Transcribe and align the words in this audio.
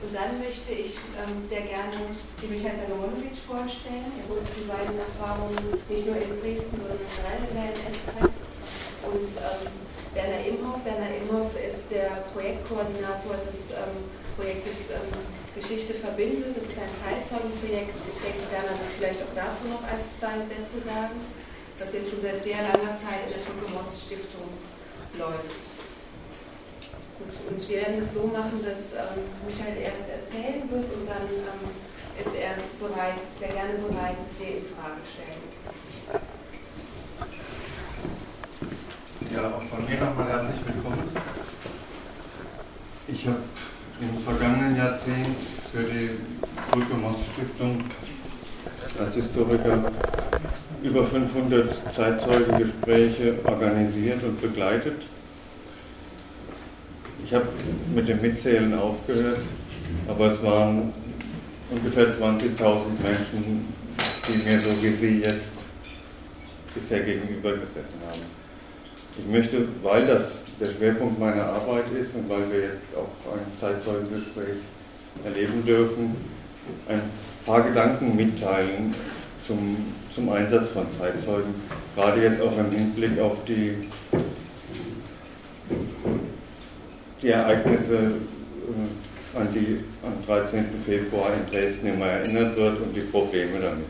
Und 0.00 0.16
dann 0.16 0.40
möchte 0.40 0.72
ich 0.72 0.96
ähm, 1.20 1.44
sehr 1.52 1.68
gerne 1.68 2.00
die 2.40 2.48
Michael 2.48 2.72
Salomonovic 2.72 3.36
vorstellen. 3.44 4.08
Er 4.16 4.24
wurde 4.32 4.48
zu 4.48 4.64
seinen 4.64 4.96
Erfahrungen 4.96 5.76
nicht 5.76 6.06
nur 6.08 6.16
in 6.16 6.32
Dresden, 6.40 6.72
sondern 6.72 7.04
generell 7.04 7.44
in 7.44 7.52
der 7.52 7.68
NS-Zeit. 7.76 8.32
Und 9.04 9.28
ähm, 9.28 9.62
Werner 10.16 10.42
Imhoff. 10.48 10.80
Werner 10.88 11.12
Imhoff 11.20 11.52
ist 11.54 11.92
der 11.92 12.24
Projektkoordinator 12.32 13.36
des 13.44 13.76
ähm, 13.76 14.08
Projektes 14.40 14.88
ähm, 14.88 15.12
Geschichte 15.54 15.94
verbinden. 15.94 16.56
Das 16.56 16.64
ist 16.64 16.80
ein 16.80 16.90
Zeitzeugenprojekt. 16.96 17.94
Ich 17.94 18.18
denke, 18.24 18.42
Werner 18.50 18.74
wird 18.80 18.92
vielleicht 18.96 19.20
auch 19.20 19.34
dazu 19.36 19.68
noch 19.68 19.84
ein, 19.84 20.00
zwei 20.16 20.40
Sätze 20.48 20.80
sagen, 20.80 21.20
das 21.76 21.92
jetzt 21.92 22.08
schon 22.08 22.24
seit 22.24 22.40
sehr 22.42 22.64
langer 22.64 22.96
Zeit 22.96 23.28
in 23.28 23.36
der 23.36 23.42
Tuke-Moss-Stiftung 23.44 24.48
läuft. 25.14 25.69
Und 27.48 27.68
wir 27.68 27.76
werden 27.76 28.02
es 28.02 28.14
so 28.14 28.26
machen, 28.26 28.60
dass 28.62 28.94
ähm, 28.94 29.26
Michael 29.46 29.78
erst 29.82 30.06
erzählen 30.08 30.62
wird 30.70 30.86
und 30.94 31.08
dann 31.08 31.26
ähm, 31.26 31.70
ist 32.18 32.34
er 32.34 32.56
bereit, 32.78 33.20
sehr 33.38 33.48
gerne 33.48 33.74
bereit, 33.74 34.16
dass 34.18 34.38
wir 34.38 34.56
ihm 34.56 34.64
Fragen 34.64 35.02
stellen. 35.04 35.44
Ja, 39.32 39.48
auch 39.48 39.62
von 39.62 39.84
mir 39.88 39.98
nochmal 40.00 40.28
herzlich 40.28 40.60
willkommen. 40.66 41.08
Ich 43.08 43.26
habe 43.26 43.42
im 44.00 44.18
vergangenen 44.18 44.76
Jahrzehnt 44.76 45.36
für 45.72 45.82
die 45.82 46.10
Brücke 46.70 46.94
Moss 46.94 47.16
Stiftung 47.34 47.84
als 48.98 49.14
Historiker 49.14 49.90
über 50.82 51.04
500 51.04 51.92
Zeitzeugengespräche 51.92 53.38
organisiert 53.44 54.22
und 54.24 54.40
begleitet. 54.40 55.02
Ich 57.30 57.36
habe 57.36 57.46
mit 57.94 58.08
dem 58.08 58.20
Mitzählen 58.20 58.74
aufgehört, 58.74 59.38
aber 60.08 60.32
es 60.32 60.42
waren 60.42 60.92
ungefähr 61.70 62.06
20.000 62.06 62.18
Menschen, 63.00 63.68
die 64.26 64.50
mir 64.50 64.58
so 64.58 64.70
wie 64.82 64.88
Sie 64.88 65.20
jetzt 65.20 65.52
bisher 66.74 67.04
gegenüber 67.04 67.52
gesessen 67.52 68.00
haben. 68.04 68.22
Ich 69.16 69.32
möchte, 69.32 69.68
weil 69.84 70.06
das 70.06 70.42
der 70.58 70.66
Schwerpunkt 70.66 71.20
meiner 71.20 71.44
Arbeit 71.44 71.84
ist 72.00 72.12
und 72.16 72.28
weil 72.28 72.50
wir 72.50 72.62
jetzt 72.62 72.82
auch 72.96 73.32
ein 73.32 73.46
Zeitzeugengespräch 73.60 74.58
erleben 75.24 75.64
dürfen, 75.64 76.16
ein 76.88 77.02
paar 77.46 77.62
Gedanken 77.62 78.16
mitteilen 78.16 78.92
zum, 79.46 79.76
zum 80.12 80.30
Einsatz 80.30 80.66
von 80.66 80.86
Zeitzeugen, 80.90 81.54
gerade 81.94 82.22
jetzt 82.22 82.42
auch 82.42 82.58
im 82.58 82.72
Hinblick 82.72 83.20
auf 83.20 83.44
die 83.44 83.88
die 87.22 87.28
Ereignisse, 87.28 87.94
äh, 87.94 89.38
an 89.38 89.48
die 89.54 89.78
am 90.02 90.24
13. 90.26 90.64
Februar 90.84 91.30
in 91.34 91.50
Dresden 91.50 91.86
immer 91.88 92.06
erinnert 92.06 92.56
wird 92.56 92.80
und 92.80 92.94
die 92.94 93.00
Probleme 93.00 93.60
damit. 93.60 93.86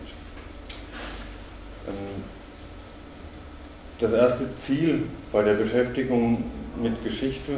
Ähm, 1.89 2.25
das 3.99 4.13
erste 4.13 4.47
Ziel 4.59 5.05
bei 5.33 5.43
der 5.43 5.55
Beschäftigung 5.55 6.45
mit 6.81 7.03
Geschichte 7.05 7.53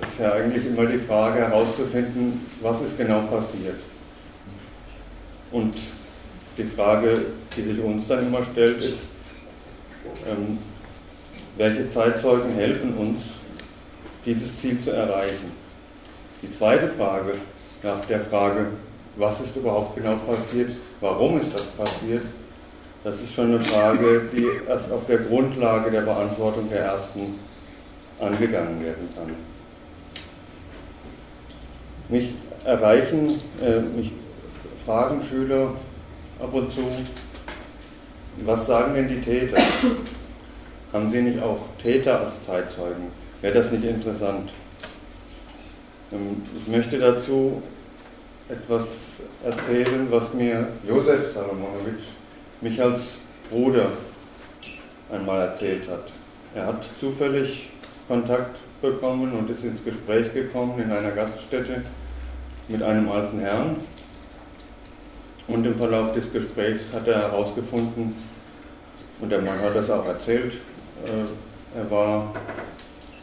ist 0.00 0.18
ja 0.18 0.32
eigentlich 0.32 0.66
immer 0.66 0.86
die 0.86 0.98
Frage 0.98 1.40
herauszufinden, 1.40 2.46
was 2.60 2.80
ist 2.82 2.96
genau 2.96 3.22
passiert. 3.22 3.76
Und 5.50 5.76
die 6.56 6.64
Frage, 6.64 7.26
die 7.56 7.62
sich 7.62 7.80
uns 7.80 8.08
dann 8.08 8.26
immer 8.26 8.42
stellt, 8.42 8.78
ist, 8.78 9.08
ähm, 10.28 10.58
welche 11.56 11.86
Zeitzeugen 11.86 12.54
helfen 12.54 12.94
uns, 12.94 13.18
dieses 14.24 14.58
Ziel 14.58 14.80
zu 14.80 14.90
erreichen. 14.90 15.52
Die 16.42 16.50
zweite 16.50 16.88
Frage 16.88 17.34
nach 17.82 18.04
der 18.04 18.20
Frage, 18.20 18.66
was 19.16 19.40
ist 19.40 19.56
überhaupt 19.56 19.96
genau 19.96 20.16
passiert, 20.16 20.70
warum 21.00 21.40
ist 21.40 21.52
das 21.52 21.66
passiert, 21.66 22.24
das 23.04 23.20
ist 23.20 23.34
schon 23.34 23.46
eine 23.46 23.60
Frage, 23.60 24.28
die 24.32 24.46
erst 24.68 24.90
auf 24.92 25.06
der 25.06 25.18
Grundlage 25.18 25.90
der 25.90 26.02
Beantwortung 26.02 26.70
der 26.70 26.84
ersten 26.84 27.38
angegangen 28.20 28.80
werden 28.82 29.08
kann. 29.14 29.34
Mich 32.08 32.34
erreichen, 32.64 33.36
äh, 33.60 33.80
mich 33.96 34.12
fragen 34.84 35.20
Schüler 35.20 35.74
ab 36.40 36.54
und 36.54 36.72
zu, 36.72 36.82
was 38.44 38.66
sagen 38.66 38.94
denn 38.94 39.08
die 39.08 39.20
Täter? 39.20 39.58
Haben 40.92 41.08
sie 41.08 41.22
nicht 41.22 41.42
auch 41.42 41.58
Täter 41.78 42.20
als 42.20 42.44
Zeitzeugen? 42.44 43.21
Wäre 43.42 43.54
das 43.54 43.72
nicht 43.72 43.82
interessant? 43.82 44.52
Ähm, 46.12 46.40
ich 46.60 46.68
möchte 46.68 46.96
dazu 46.96 47.60
etwas 48.48 48.86
erzählen, 49.44 50.06
was 50.10 50.32
mir 50.32 50.68
Josef 50.88 51.32
Salomonowitsch 51.32 52.04
mich 52.60 52.80
als 52.80 53.18
Bruder 53.50 53.90
einmal 55.10 55.40
erzählt 55.40 55.88
hat. 55.90 56.12
Er 56.54 56.66
hat 56.66 56.88
zufällig 57.00 57.70
Kontakt 58.06 58.60
bekommen 58.80 59.32
und 59.32 59.50
ist 59.50 59.64
ins 59.64 59.82
Gespräch 59.82 60.32
gekommen 60.32 60.80
in 60.80 60.92
einer 60.92 61.10
Gaststätte 61.10 61.82
mit 62.68 62.82
einem 62.82 63.08
alten 63.10 63.40
Herrn. 63.40 63.76
Und 65.48 65.66
im 65.66 65.74
Verlauf 65.74 66.14
des 66.14 66.30
Gesprächs 66.32 66.84
hat 66.92 67.08
er 67.08 67.18
herausgefunden, 67.22 68.14
und 69.20 69.30
der 69.30 69.40
Mann 69.40 69.60
hat 69.60 69.74
das 69.74 69.90
auch 69.90 70.06
erzählt, 70.06 70.54
äh, 71.04 71.78
er 71.78 71.90
war 71.90 72.32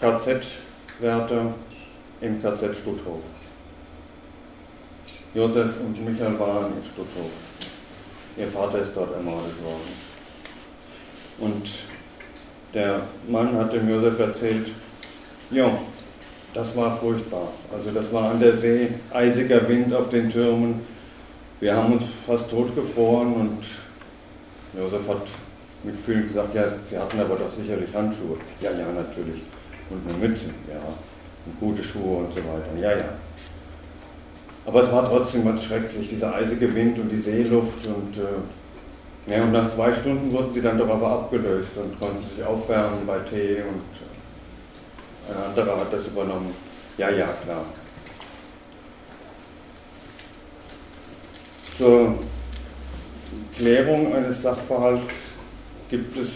KZ-Wärter 0.02 1.54
im 2.22 2.42
KZ 2.42 2.74
Stutthof. 2.74 3.22
Josef 5.34 5.74
und 5.86 6.06
Michael 6.06 6.40
waren 6.40 6.68
in 6.68 6.84
Stutthof. 6.84 7.32
Ihr 8.38 8.48
Vater 8.48 8.80
ist 8.80 8.92
dort 8.96 9.14
ermordet 9.14 9.62
worden. 9.62 9.92
Und 11.40 11.70
der 12.74 13.02
Mann 13.28 13.58
hat 13.58 13.74
dem 13.74 13.90
Josef 13.90 14.18
erzählt, 14.20 14.68
ja, 15.52 15.70
das 16.54 16.76
war 16.78 16.96
furchtbar. 16.98 17.50
Also 17.74 17.92
das 17.92 18.12
war 18.14 18.32
an 18.32 18.40
der 18.40 18.56
See, 18.56 18.90
eisiger 19.12 19.68
Wind 19.68 19.94
auf 19.94 20.10
den 20.10 20.30
Türmen. 20.30 20.82
Wir 21.60 21.76
haben 21.76 21.94
uns 21.94 22.06
fast 22.26 22.50
totgefroren 22.50 23.34
und 23.34 23.66
Josef 24.78 25.10
hat 25.10 25.24
mit 25.84 25.98
vielen 25.98 26.24
gesagt, 26.24 26.54
ja, 26.54 26.68
sie 26.70 26.98
hatten 26.98 27.20
aber 27.20 27.36
doch 27.36 27.52
sicherlich 27.52 27.94
Handschuhe. 27.94 28.38
Ja, 28.62 28.72
ja, 28.72 28.92
natürlich 28.94 29.42
und 29.90 30.02
eine 30.08 30.28
Mütze, 30.28 30.48
ja, 30.72 30.80
und 31.46 31.60
gute 31.60 31.84
Schuhe 31.84 32.26
und 32.26 32.34
so 32.34 32.40
weiter, 32.40 32.80
ja, 32.80 32.92
ja. 32.98 33.14
Aber 34.66 34.82
es 34.82 34.92
war 34.92 35.08
trotzdem 35.08 35.46
ganz 35.46 35.64
schrecklich, 35.64 36.10
dieser 36.10 36.36
eisige 36.36 36.74
Wind 36.76 37.00
und 37.00 37.10
die 37.10 37.18
Seeluft 37.18 37.88
und 37.88 38.18
äh, 38.18 39.32
ja, 39.32 39.44
und 39.44 39.52
nach 39.52 39.70
zwei 39.70 39.92
Stunden 39.92 40.32
wurden 40.32 40.54
sie 40.54 40.62
dann 40.62 40.78
doch 40.78 40.90
aber 40.90 41.12
abgelöst 41.12 41.70
und 41.76 42.00
konnten 42.00 42.24
sich 42.36 42.44
aufwärmen 42.44 43.06
bei 43.06 43.20
Tee 43.20 43.62
und 43.62 43.84
äh, 45.28 45.32
ein 45.32 45.50
anderer 45.50 45.80
hat 45.80 45.94
das 45.94 46.08
übernommen. 46.08 46.54
Ja, 46.98 47.10
ja, 47.10 47.28
klar. 47.44 47.66
Zur 51.78 52.16
Klärung 53.56 54.14
eines 54.14 54.42
Sachverhalts 54.42 55.34
gibt 55.90 56.18
es 56.18 56.30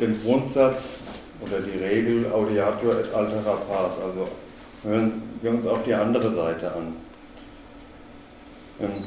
den 0.00 0.20
Grundsatz, 0.22 0.82
oder 1.44 1.60
die 1.60 1.82
Regel 1.82 2.26
Audiatur 2.32 3.00
et 3.00 3.12
altera 3.14 3.52
pars, 3.68 3.94
also 3.98 4.28
hören 4.82 5.22
wir 5.40 5.50
uns 5.50 5.66
auch 5.66 5.82
die 5.82 5.94
andere 5.94 6.30
Seite 6.30 6.72
an. 6.72 6.94
Ähm, 8.80 9.04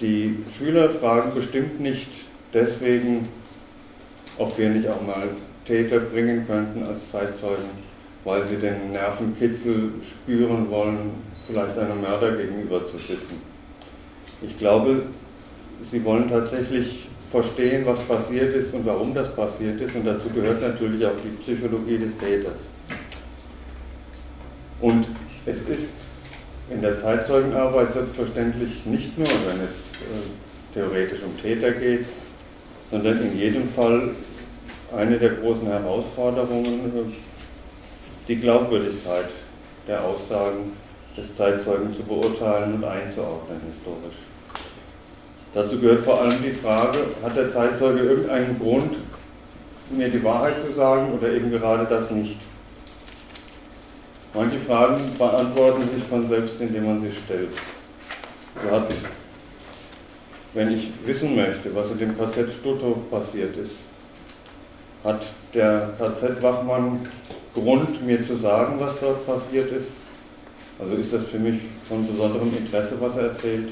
die 0.00 0.36
Schüler 0.50 0.88
fragen 0.88 1.34
bestimmt 1.34 1.80
nicht 1.80 2.08
deswegen, 2.54 3.28
ob 4.38 4.56
wir 4.56 4.70
nicht 4.70 4.88
auch 4.88 5.02
mal 5.02 5.28
Täter 5.64 6.00
bringen 6.00 6.46
könnten 6.46 6.84
als 6.84 7.10
Zeitzeugen, 7.10 7.70
weil 8.24 8.44
sie 8.44 8.56
den 8.56 8.92
Nervenkitzel 8.92 9.92
spüren 10.00 10.70
wollen, 10.70 11.10
vielleicht 11.46 11.78
einem 11.78 12.00
Mörder 12.00 12.36
gegenüber 12.36 12.86
zu 12.86 12.96
sitzen. 12.96 13.42
Ich 14.42 14.58
glaube, 14.58 15.02
sie 15.82 16.02
wollen 16.02 16.30
tatsächlich 16.30 17.09
verstehen, 17.30 17.86
was 17.86 18.00
passiert 18.00 18.52
ist 18.54 18.74
und 18.74 18.84
warum 18.84 19.14
das 19.14 19.34
passiert 19.34 19.80
ist. 19.80 19.94
Und 19.94 20.04
dazu 20.04 20.28
gehört 20.30 20.60
natürlich 20.60 21.06
auch 21.06 21.16
die 21.24 21.36
Psychologie 21.42 21.98
des 21.98 22.16
Täters. 22.18 22.58
Und 24.80 25.08
es 25.46 25.58
ist 25.68 25.90
in 26.70 26.80
der 26.80 26.96
Zeitzeugenarbeit 26.96 27.92
selbstverständlich 27.92 28.84
nicht 28.86 29.16
nur, 29.16 29.28
wenn 29.28 29.60
es 29.60 29.70
äh, 29.70 30.74
theoretisch 30.74 31.22
um 31.22 31.36
Täter 31.40 31.72
geht, 31.72 32.06
sondern 32.90 33.20
in 33.20 33.38
jedem 33.38 33.68
Fall 33.68 34.10
eine 34.96 35.18
der 35.18 35.30
großen 35.30 35.66
Herausforderungen, 35.66 36.92
äh, 36.96 37.10
die 38.26 38.36
Glaubwürdigkeit 38.36 39.28
der 39.86 40.04
Aussagen 40.04 40.72
des 41.16 41.34
Zeitzeugen 41.34 41.94
zu 41.94 42.02
beurteilen 42.02 42.74
und 42.74 42.84
einzuordnen 42.84 43.60
historisch. 43.70 44.29
Dazu 45.52 45.80
gehört 45.80 46.02
vor 46.02 46.20
allem 46.20 46.42
die 46.44 46.52
Frage, 46.52 46.98
hat 47.22 47.36
der 47.36 47.50
Zeitzeuge 47.50 48.00
irgendeinen 48.00 48.58
Grund, 48.58 48.96
mir 49.90 50.08
die 50.08 50.22
Wahrheit 50.22 50.60
zu 50.60 50.72
sagen 50.72 51.12
oder 51.12 51.32
eben 51.32 51.50
gerade 51.50 51.84
das 51.86 52.10
nicht? 52.12 52.38
Manche 54.32 54.60
Fragen 54.60 55.00
beantworten 55.18 55.88
sich 55.92 56.04
von 56.04 56.26
selbst, 56.28 56.60
indem 56.60 56.86
man 56.86 57.00
sie 57.00 57.10
stellt. 57.10 57.50
So 58.62 58.70
hat, 58.70 58.86
wenn 60.54 60.72
ich 60.72 60.90
wissen 61.04 61.34
möchte, 61.34 61.74
was 61.74 61.90
in 61.90 61.98
dem 61.98 62.16
KZ 62.16 62.52
Stutthof 62.52 63.10
passiert 63.10 63.56
ist, 63.56 63.72
hat 65.02 65.26
der 65.52 65.94
KZ-Wachmann 65.98 67.00
Grund, 67.54 68.06
mir 68.06 68.24
zu 68.24 68.36
sagen, 68.36 68.76
was 68.78 68.94
dort 69.00 69.26
passiert 69.26 69.72
ist? 69.72 69.88
Also 70.78 70.94
ist 70.94 71.12
das 71.12 71.24
für 71.24 71.40
mich 71.40 71.60
von 71.88 72.06
besonderem 72.06 72.56
Interesse, 72.56 72.94
was 73.00 73.16
er 73.16 73.30
erzählt? 73.30 73.70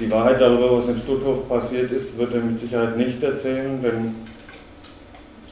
Die 0.00 0.10
Wahrheit 0.12 0.40
darüber, 0.40 0.78
was 0.78 0.88
in 0.88 0.96
Stutthof 0.96 1.48
passiert 1.48 1.90
ist, 1.90 2.16
wird 2.16 2.32
er 2.32 2.40
mit 2.40 2.60
Sicherheit 2.60 2.96
nicht 2.96 3.20
erzählen, 3.20 3.82
denn 3.82 4.14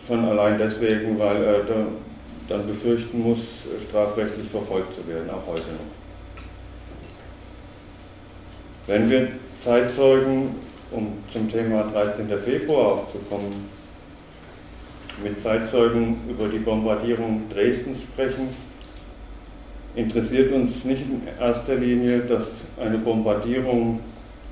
schon 0.07 0.25
allein 0.25 0.57
deswegen, 0.57 1.19
weil 1.19 1.43
er 1.43 1.65
dann 2.49 2.67
befürchten 2.69 3.23
muss, 3.23 3.39
strafrechtlich 3.89 4.49
verfolgt 4.49 4.95
zu 4.95 5.07
werden, 5.09 5.29
auch 5.31 5.51
heute 5.51 5.63
noch. 5.63 5.81
Wenn 8.87 9.11
wir 9.11 9.29
Zeitzeugen, 9.59 10.55
um 10.93 11.15
zum 11.33 11.51
Thema 11.51 11.91
13. 11.93 12.29
Februar 12.39 12.93
aufzukommen, 12.93 13.69
mit 15.25 15.41
Zeitzeugen 15.41 16.21
über 16.29 16.47
die 16.47 16.61
Bombardierung 16.61 17.49
Dresdens 17.53 18.03
sprechen, 18.03 18.49
interessiert 19.97 20.53
uns 20.53 20.85
nicht 20.85 21.03
in 21.03 21.23
erster 21.41 21.75
Linie, 21.75 22.21
dass 22.21 22.51
eine 22.79 22.99
Bombardierung 22.99 23.99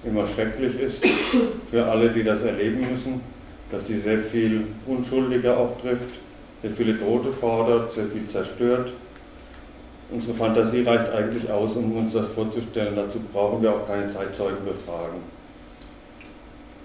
immer 0.06 0.26
schrecklich 0.26 0.78
ist 0.80 1.04
für 1.70 1.84
alle, 1.84 2.10
die 2.10 2.22
das 2.22 2.42
erleben 2.42 2.80
müssen, 2.90 3.20
dass 3.70 3.86
sie 3.86 3.98
sehr 3.98 4.18
viel 4.18 4.66
Unschuldige 4.86 5.56
auch 5.56 5.78
trifft, 5.80 6.20
sehr 6.62 6.70
viele 6.70 6.98
Tote 6.98 7.32
fordert, 7.32 7.92
sehr 7.92 8.06
viel 8.06 8.26
zerstört. 8.28 8.92
Unsere 10.10 10.34
Fantasie 10.34 10.82
reicht 10.82 11.08
eigentlich 11.10 11.50
aus, 11.50 11.72
um 11.72 11.96
uns 11.96 12.12
das 12.12 12.28
vorzustellen. 12.28 12.94
Dazu 12.94 13.18
brauchen 13.32 13.62
wir 13.62 13.72
auch 13.72 13.86
keine 13.86 14.06
Zeitzeugen 14.08 14.64
befragen. 14.64 15.16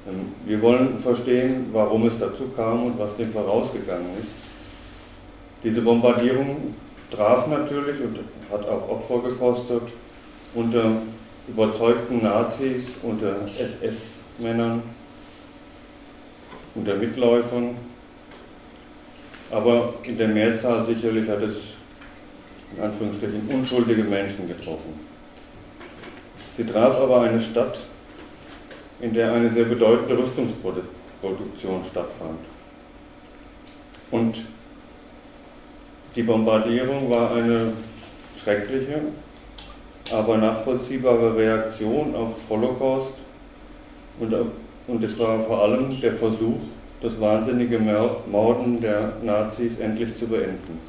Ähm, 0.07 0.31
wir 0.45 0.61
wollen 0.61 0.97
verstehen, 0.97 1.67
warum 1.71 2.07
es 2.07 2.17
dazu 2.17 2.49
kam 2.55 2.85
und 2.85 2.99
was 2.99 3.15
dem 3.17 3.31
vorausgegangen 3.31 4.07
ist. 4.19 4.31
Diese 5.63 5.81
Bombardierung 5.81 6.73
traf 7.11 7.47
natürlich 7.47 7.99
und 8.01 8.19
hat 8.51 8.67
auch 8.67 8.89
Opfer 8.89 9.19
gekostet 9.19 9.83
unter 10.55 10.93
überzeugten 11.49 12.23
Nazis, 12.23 12.85
unter 13.01 13.45
SS-Männern, 13.45 14.81
unter 16.75 16.95
Mitläufern. 16.95 17.75
Aber 19.51 19.95
in 20.03 20.17
der 20.17 20.27
Mehrzahl 20.27 20.85
sicherlich 20.85 21.27
hat 21.27 21.41
es 21.41 21.55
in 22.75 22.83
Anführungsstrichen 22.83 23.47
unschuldige 23.49 24.03
Menschen 24.03 24.47
getroffen. 24.47 24.93
Sie 26.55 26.65
traf 26.65 26.99
aber 26.99 27.21
eine 27.21 27.39
Stadt, 27.39 27.79
in 29.01 29.13
der 29.13 29.33
eine 29.33 29.49
sehr 29.49 29.65
bedeutende 29.65 30.17
Rüstungsproduktion 30.17 31.83
stattfand. 31.83 32.39
Und 34.11 34.43
die 36.15 36.23
Bombardierung 36.23 37.09
war 37.09 37.33
eine 37.33 37.73
schreckliche, 38.35 39.01
aber 40.11 40.37
nachvollziehbare 40.37 41.35
Reaktion 41.35 42.15
auf 42.15 42.33
Holocaust 42.49 43.13
und, 44.19 44.35
und 44.87 45.03
es 45.03 45.17
war 45.19 45.39
vor 45.41 45.63
allem 45.63 45.99
der 46.01 46.13
Versuch, 46.13 46.59
das 47.01 47.19
wahnsinnige 47.19 47.79
Morden 47.79 48.81
der 48.81 49.13
Nazis 49.23 49.79
endlich 49.79 50.17
zu 50.17 50.27
beenden. 50.27 50.79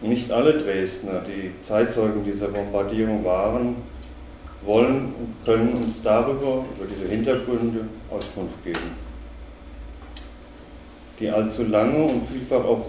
Nicht 0.00 0.32
alle 0.32 0.54
Dresdner, 0.54 1.20
die 1.20 1.52
Zeitzeugen 1.62 2.24
dieser 2.24 2.48
Bombardierung 2.48 3.24
waren, 3.24 3.76
wollen 4.62 5.14
und 5.14 5.44
können 5.44 5.74
uns 5.74 6.02
darüber, 6.02 6.64
über 6.76 6.86
diese 6.90 7.10
Hintergründe, 7.10 7.84
Auskunft 8.10 8.64
geben. 8.64 8.96
Die 11.18 11.28
allzu 11.28 11.64
lange 11.64 12.04
und 12.04 12.26
vielfach 12.26 12.64
auch 12.64 12.86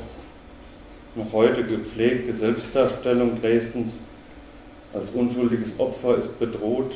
noch 1.15 1.31
heute 1.33 1.63
gepflegte 1.63 2.33
Selbstdarstellung 2.33 3.39
Dresdens 3.41 3.93
als 4.93 5.09
unschuldiges 5.11 5.71
Opfer 5.77 6.17
ist 6.17 6.37
bedroht, 6.39 6.95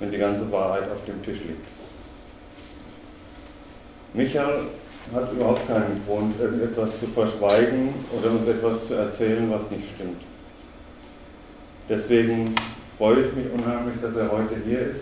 wenn 0.00 0.10
die 0.10 0.18
ganze 0.18 0.50
Wahrheit 0.50 0.90
auf 0.90 1.04
dem 1.04 1.22
Tisch 1.22 1.40
liegt. 1.40 1.66
Michael 4.14 4.66
hat 5.14 5.32
überhaupt 5.32 5.66
keinen 5.66 6.02
Grund, 6.06 6.38
irgendetwas 6.40 6.90
zu 6.98 7.06
verschweigen 7.06 7.94
oder 8.16 8.30
uns 8.30 8.48
etwas 8.48 8.86
zu 8.86 8.94
erzählen, 8.94 9.50
was 9.50 9.70
nicht 9.70 9.88
stimmt. 9.88 10.22
Deswegen 11.88 12.54
freue 12.96 13.20
ich 13.20 13.32
mich 13.32 13.46
unheimlich, 13.52 13.94
dass 14.02 14.14
er 14.16 14.30
heute 14.30 14.56
hier 14.66 14.80
ist 14.80 15.00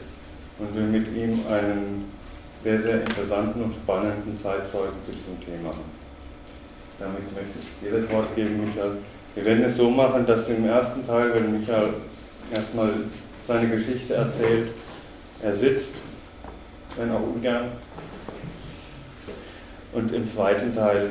und 0.59 0.75
wir 0.75 0.83
mit 0.83 1.09
ihm 1.09 1.41
einen 1.51 2.05
sehr, 2.63 2.81
sehr 2.81 3.01
interessanten 3.01 3.63
und 3.63 3.75
spannenden 3.75 4.39
Zeitzeugen 4.41 4.97
zu 5.05 5.13
diesem 5.13 5.41
Thema 5.41 5.69
haben. 5.71 5.96
Damit 6.99 7.35
möchte 7.35 7.59
ich 7.83 7.91
das 7.91 8.11
Wort 8.15 8.35
geben, 8.35 8.65
Michael. 8.65 8.93
Wir 9.35 9.45
werden 9.45 9.65
es 9.65 9.77
so 9.77 9.91
machen, 9.91 10.27
dass 10.27 10.49
im 10.49 10.67
ersten 10.67 11.07
Teil, 11.07 11.35
wenn 11.35 11.61
Michael 11.61 11.91
erstmal 12.55 12.91
seine 13.47 13.69
Geschichte 13.69 14.15
erzählt, 14.15 14.71
er 15.43 15.55
sitzt, 15.55 15.91
wenn 16.97 17.11
auch 17.11 17.21
ungern, 17.21 17.73
und 19.93 20.13
im 20.13 20.29
zweiten 20.29 20.75
Teil 20.75 21.11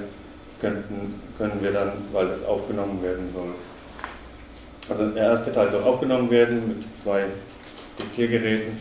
könnten, 0.59 1.21
können 1.37 1.61
wir 1.61 1.71
dann, 1.71 1.91
weil 2.11 2.27
das 2.27 2.43
aufgenommen 2.43 3.01
werden 3.01 3.29
soll, 3.33 3.53
also 4.89 5.09
der 5.09 5.23
erste 5.23 5.51
Teil 5.51 5.71
soll 5.71 5.83
aufgenommen 5.83 6.29
werden 6.29 6.67
mit 6.67 6.83
zwei 7.03 7.25
Diktiergeräten. 7.97 8.77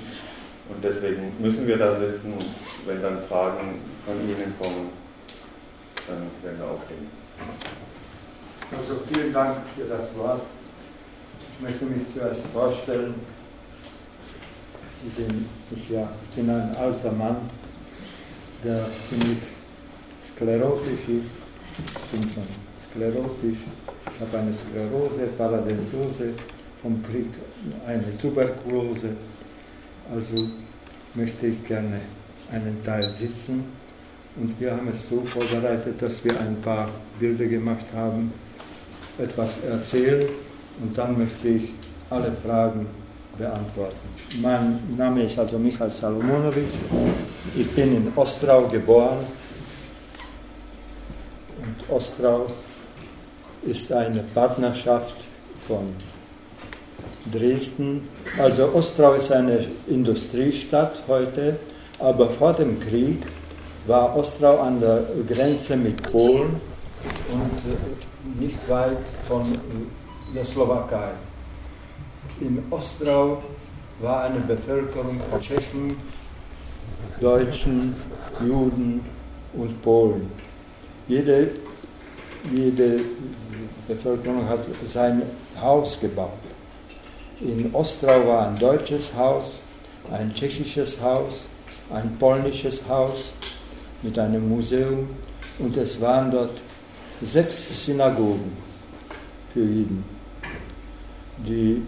Und 0.69 0.83
deswegen 0.83 1.33
müssen 1.39 1.67
wir 1.67 1.77
da 1.77 1.95
sitzen 1.95 2.35
wenn 2.87 3.01
dann 3.01 3.19
Fragen 3.19 3.81
von 4.07 4.17
Ihnen 4.21 4.53
kommen, 4.61 4.91
dann 6.07 6.23
werden 6.43 6.59
wir 6.59 6.71
aufstehen. 6.71 7.09
Also 8.77 9.01
vielen 9.13 9.33
Dank 9.33 9.59
für 9.77 9.85
das 9.85 10.15
Wort. 10.17 10.43
Ich 11.39 11.63
möchte 11.63 11.85
mich 11.85 12.03
zuerst 12.13 12.43
vorstellen. 12.53 13.15
Sie 15.03 15.09
sind, 15.09 15.47
ich, 15.71 15.91
ja, 15.91 16.09
bin 16.35 16.49
ein 16.51 16.75
alter 16.77 17.13
Mann, 17.13 17.37
der 18.63 18.87
ziemlich 19.09 19.41
sklerotisch 20.23 21.09
ist. 21.09 21.37
Ich 21.79 22.19
bin 22.19 22.31
schon 22.31 22.47
sklerotisch. 22.91 23.59
Ich 24.07 24.21
habe 24.21 24.39
eine 24.39 24.55
Sklerose, 24.55 25.27
Paradentose, 25.37 26.35
vom 26.81 27.03
Krieg 27.03 27.29
eine 27.87 28.17
Tuberkulose. 28.19 29.17
Also 30.15 30.49
möchte 31.15 31.47
ich 31.47 31.67
gerne 31.67 32.01
einen 32.51 32.83
Teil 32.83 33.09
sitzen 33.09 33.65
und 34.37 34.59
wir 34.61 34.73
haben 34.73 34.89
es 34.89 35.09
so 35.09 35.23
vorbereitet, 35.23 36.01
dass 36.01 36.25
wir 36.25 36.39
ein 36.41 36.57
paar 36.63 36.89
Bilder 37.21 37.47
gemacht 37.47 37.87
haben, 37.95 38.33
etwas 39.19 39.59
erzählen 39.63 40.27
und 40.83 40.97
dann 40.97 41.17
möchte 41.19 41.49
ich 41.49 41.73
alle 42.11 42.33
Fragen 42.45 42.87
beantworten. 43.39 43.97
Mein 44.41 44.81
Name 44.97 45.23
ist 45.23 45.39
also 45.39 45.59
Michael 45.59 45.93
Salomonovic. 45.93 46.69
Ich 47.57 47.71
bin 47.71 47.97
in 47.97 48.13
Ostrau 48.17 48.69
geboren. 48.69 49.19
Und 51.59 51.95
Ostrau 51.95 52.47
ist 53.65 53.93
eine 53.93 54.21
Partnerschaft 54.35 55.17
von 55.67 55.95
Dresden. 57.33 58.09
Also 58.39 58.73
Ostrau 58.75 59.15
ist 59.15 59.33
eine 59.33 59.67
Industriestadt 59.87 61.03
heute, 61.09 61.57
aber 61.99 62.31
vor 62.31 62.53
dem 62.53 62.79
Krieg 62.79 63.21
war 63.87 64.17
Ostrau 64.17 64.59
an 64.61 64.81
der 64.81 65.07
Grenze 65.27 65.77
mit 65.77 66.03
Polen 66.11 66.61
und 67.33 67.59
äh, 67.71 68.43
nicht 68.43 68.69
weit 68.69 68.99
von 69.25 69.43
der 70.35 70.45
Slowakei. 70.45 71.11
In 72.41 72.65
Ostrau 72.71 73.43
war 74.01 74.25
eine 74.25 74.41
Bevölkerung 74.41 75.21
von 75.31 75.41
Tschechen, 75.41 75.97
Deutschen, 77.21 77.95
Juden 78.41 79.05
und 79.53 79.83
Polen. 79.83 80.31
Jede, 81.07 81.51
jede 82.51 83.01
Bevölkerung 83.87 84.49
hat 84.49 84.61
sein 84.87 85.23
Haus 85.61 86.01
gebaut. 86.01 86.31
In 87.41 87.75
Ostrau 87.75 88.27
war 88.27 88.49
ein 88.49 88.59
deutsches 88.59 89.15
Haus, 89.15 89.63
ein 90.11 90.33
tschechisches 90.35 91.01
Haus, 91.01 91.45
ein 91.93 92.17
polnisches 92.19 92.89
Haus 92.89 93.35
mit 94.05 94.19
einem 94.19 94.49
Museum 94.49 95.09
und 95.59 95.77
es 95.77 96.01
waren 96.01 96.31
dort 96.31 96.63
sechs 97.21 97.85
Synagogen 97.85 98.53
für 99.53 99.61
Juden. 99.61 100.05
Die, 101.47 101.83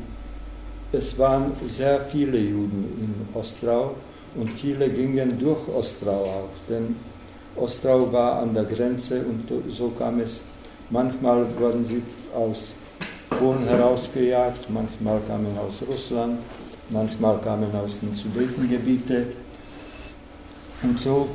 es 0.93 1.17
waren 1.19 1.53
sehr 1.69 2.01
viele 2.01 2.39
Juden 2.39 2.85
in 3.01 3.39
Ostrau 3.39 3.95
und 4.35 4.51
viele 4.51 4.89
gingen 4.89 5.39
durch 5.39 5.69
Ostrau 5.69 6.23
auch, 6.23 6.69
denn 6.69 6.97
Ostrau 7.55 8.13
war 8.13 8.41
an 8.41 8.55
der 8.55 8.65
Grenze 8.65 9.21
und 9.21 9.49
so 9.73 9.91
kam 9.91 10.21
es, 10.21 10.43
manchmal 10.91 11.47
wurden 11.59 11.85
sie 11.85 12.03
aus 12.35 12.73
Polen 13.31 13.65
herausgejagt, 13.67 14.71
manchmal 14.71 15.21
kamen 15.27 15.57
aus 15.59 15.83
Russland, 15.89 16.39
manchmal 16.91 17.39
kamen 17.41 17.75
aus 17.75 17.99
den 18.01 18.15
Sudetengebieten. 18.15 19.25
Und 20.83 21.01
so 21.01 21.29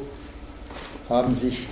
haben 1.12 1.36
sich 1.36 1.68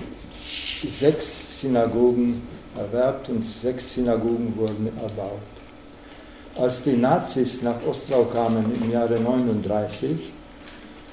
sechs 0.83 1.61
Synagogen 1.61 2.41
erwerbt 2.77 3.29
und 3.29 3.43
sechs 3.45 3.93
Synagogen 3.93 4.53
wurden 4.57 4.87
erbaut. 4.97 5.39
Als 6.55 6.83
die 6.83 6.97
Nazis 6.97 7.61
nach 7.61 7.81
Ostrau 7.87 8.25
kamen 8.25 8.65
im 8.81 8.91
Jahre 8.91 9.15
1939, 9.15 10.17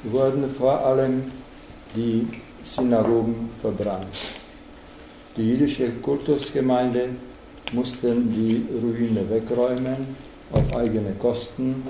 wurden 0.05 0.51
vor 0.59 0.85
allem 0.85 1.23
die 1.95 2.27
Synagogen 2.65 3.51
verbrannt. 3.61 4.17
Die 5.37 5.51
jüdische 5.51 5.89
Kultusgemeinde 6.03 7.11
mussten 7.73 8.31
die 8.31 8.67
Ruine 8.83 9.29
wegräumen 9.31 10.05
auf 10.53 10.77
eigene 10.77 11.13
Kosten. 11.13 11.85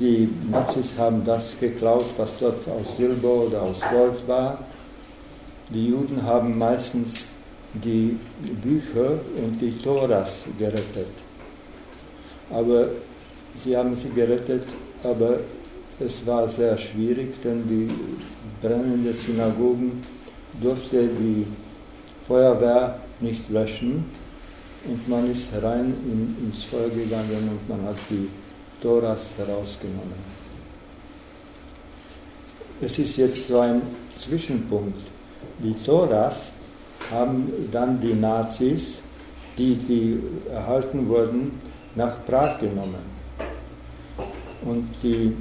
Die 0.00 0.28
Nazis 0.50 0.98
haben 0.98 1.24
das 1.24 1.58
geklaut, 1.58 2.06
was 2.16 2.36
dort 2.38 2.66
aus 2.68 2.96
Silber 2.96 3.46
oder 3.46 3.62
aus 3.62 3.80
Gold 3.92 4.26
war. 4.26 4.58
Die 5.70 5.88
Juden 5.88 6.22
haben 6.22 6.56
meistens 6.56 7.26
die 7.74 8.18
Bücher 8.62 9.18
und 9.36 9.60
die 9.60 9.72
Toras 9.82 10.44
gerettet 10.58 11.08
aber 12.50 12.88
sie 13.56 13.76
haben 13.76 13.96
sie 13.96 14.10
gerettet, 14.10 14.66
aber 15.02 15.40
es 15.98 16.26
war 16.26 16.48
sehr 16.48 16.76
schwierig, 16.76 17.40
denn 17.42 17.66
die 17.66 17.88
brennenden 18.60 19.14
Synagogen 19.14 20.00
durfte 20.60 21.08
die 21.08 21.46
Feuerwehr 22.26 23.00
nicht 23.20 23.48
löschen 23.50 24.04
und 24.86 25.08
man 25.08 25.30
ist 25.30 25.50
herein 25.52 25.94
in, 26.04 26.48
ins 26.48 26.64
Feuer 26.64 26.90
gegangen 26.90 27.50
und 27.50 27.68
man 27.68 27.88
hat 27.88 27.96
die 28.10 28.28
Toras 28.80 29.30
herausgenommen. 29.38 30.36
Es 32.80 32.98
ist 32.98 33.16
jetzt 33.16 33.48
so 33.48 33.58
ein 33.60 33.80
Zwischenpunkt. 34.16 35.15
Die 35.58 35.74
Toras 35.74 36.52
haben 37.10 37.50
dann 37.70 38.00
die 38.00 38.14
Nazis, 38.14 39.00
die, 39.56 39.76
die 39.76 40.20
erhalten 40.50 41.08
wurden, 41.08 41.52
nach 41.94 42.24
Prag 42.26 42.58
genommen. 42.58 43.16
Und 44.64 44.88
die, 45.02 45.34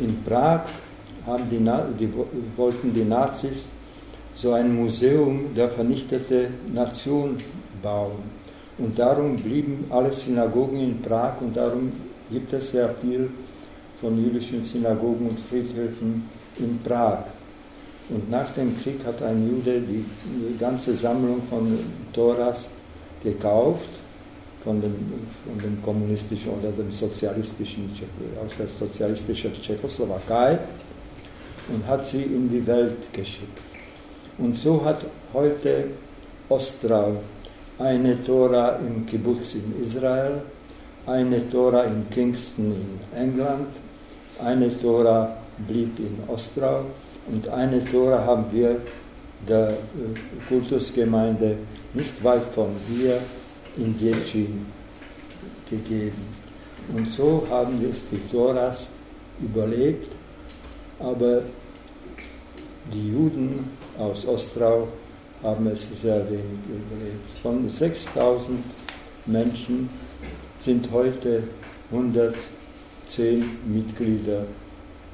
in 0.00 0.22
Prag 0.24 0.62
haben 1.26 1.44
die, 1.50 1.58
die, 1.98 2.12
wollten 2.56 2.94
die 2.94 3.04
Nazis 3.04 3.68
so 4.32 4.52
ein 4.52 4.74
Museum 4.74 5.54
der 5.54 5.68
vernichteten 5.68 6.72
Nation 6.72 7.36
bauen. 7.82 8.38
Und 8.78 8.98
darum 8.98 9.34
blieben 9.34 9.86
alle 9.90 10.12
Synagogen 10.12 10.78
in 10.78 11.02
Prag 11.02 11.40
und 11.40 11.56
darum 11.56 11.92
gibt 12.30 12.52
es 12.52 12.70
sehr 12.70 12.94
viel 13.00 13.28
von 14.00 14.16
jüdischen 14.22 14.62
Synagogen 14.62 15.26
und 15.26 15.38
Friedhöfen 15.50 16.24
in 16.58 16.78
Prag. 16.84 17.24
Und 18.10 18.30
nach 18.30 18.50
dem 18.50 18.74
Krieg 18.80 19.04
hat 19.04 19.22
ein 19.22 19.48
Jude 19.48 19.80
die 19.80 20.04
ganze 20.58 20.94
Sammlung 20.94 21.42
von 21.48 21.78
Toras 22.12 22.70
gekauft 23.22 23.88
von 24.64 24.80
dem, 24.80 24.94
von 25.46 25.58
dem 25.62 25.82
kommunistischen 25.82 26.52
oder 26.52 26.70
dem 26.72 26.90
sozialistischen, 26.90 27.90
aus 28.44 28.52
der 28.58 28.68
sozialistischen 28.68 29.52
Tschechoslowakei 29.60 30.58
und 31.72 31.86
hat 31.86 32.06
sie 32.06 32.22
in 32.22 32.48
die 32.48 32.66
Welt 32.66 33.12
geschickt. 33.12 33.60
Und 34.38 34.58
so 34.58 34.84
hat 34.84 35.04
heute 35.34 35.84
Ostrau 36.48 37.16
eine 37.78 38.22
Tora 38.24 38.76
im 38.76 39.04
Kibbutz 39.04 39.54
in 39.54 39.80
Israel, 39.80 40.42
eine 41.06 41.48
Tora 41.50 41.84
in 41.84 42.08
Kingston 42.10 42.72
in 42.72 43.18
England, 43.18 43.68
eine 44.42 44.68
Tora 44.80 45.36
blieb 45.66 45.98
in 45.98 46.18
Ostrau 46.26 46.84
und 47.30 47.48
eine 47.48 47.84
Tora 47.84 48.24
haben 48.24 48.46
wir 48.52 48.80
der 49.46 49.70
äh, 49.70 49.74
Kultusgemeinde 50.48 51.56
nicht 51.94 52.22
weit 52.24 52.42
von 52.54 52.70
hier 52.88 53.20
in 53.76 53.96
Djetschin 53.96 54.66
gegeben. 55.70 56.26
Und 56.94 57.10
so 57.10 57.46
haben 57.50 57.84
es 57.88 58.08
die 58.08 58.20
Toras 58.30 58.88
überlebt, 59.40 60.16
aber 60.98 61.42
die 62.92 63.08
Juden 63.08 63.70
aus 63.98 64.26
Ostrau 64.26 64.88
haben 65.42 65.66
es 65.68 65.88
sehr 66.00 66.24
wenig 66.30 66.60
überlebt. 66.66 67.38
Von 67.42 67.68
6000 67.68 68.58
Menschen 69.26 69.88
sind 70.58 70.90
heute 70.90 71.42
110 71.92 73.44
Mitglieder 73.66 74.44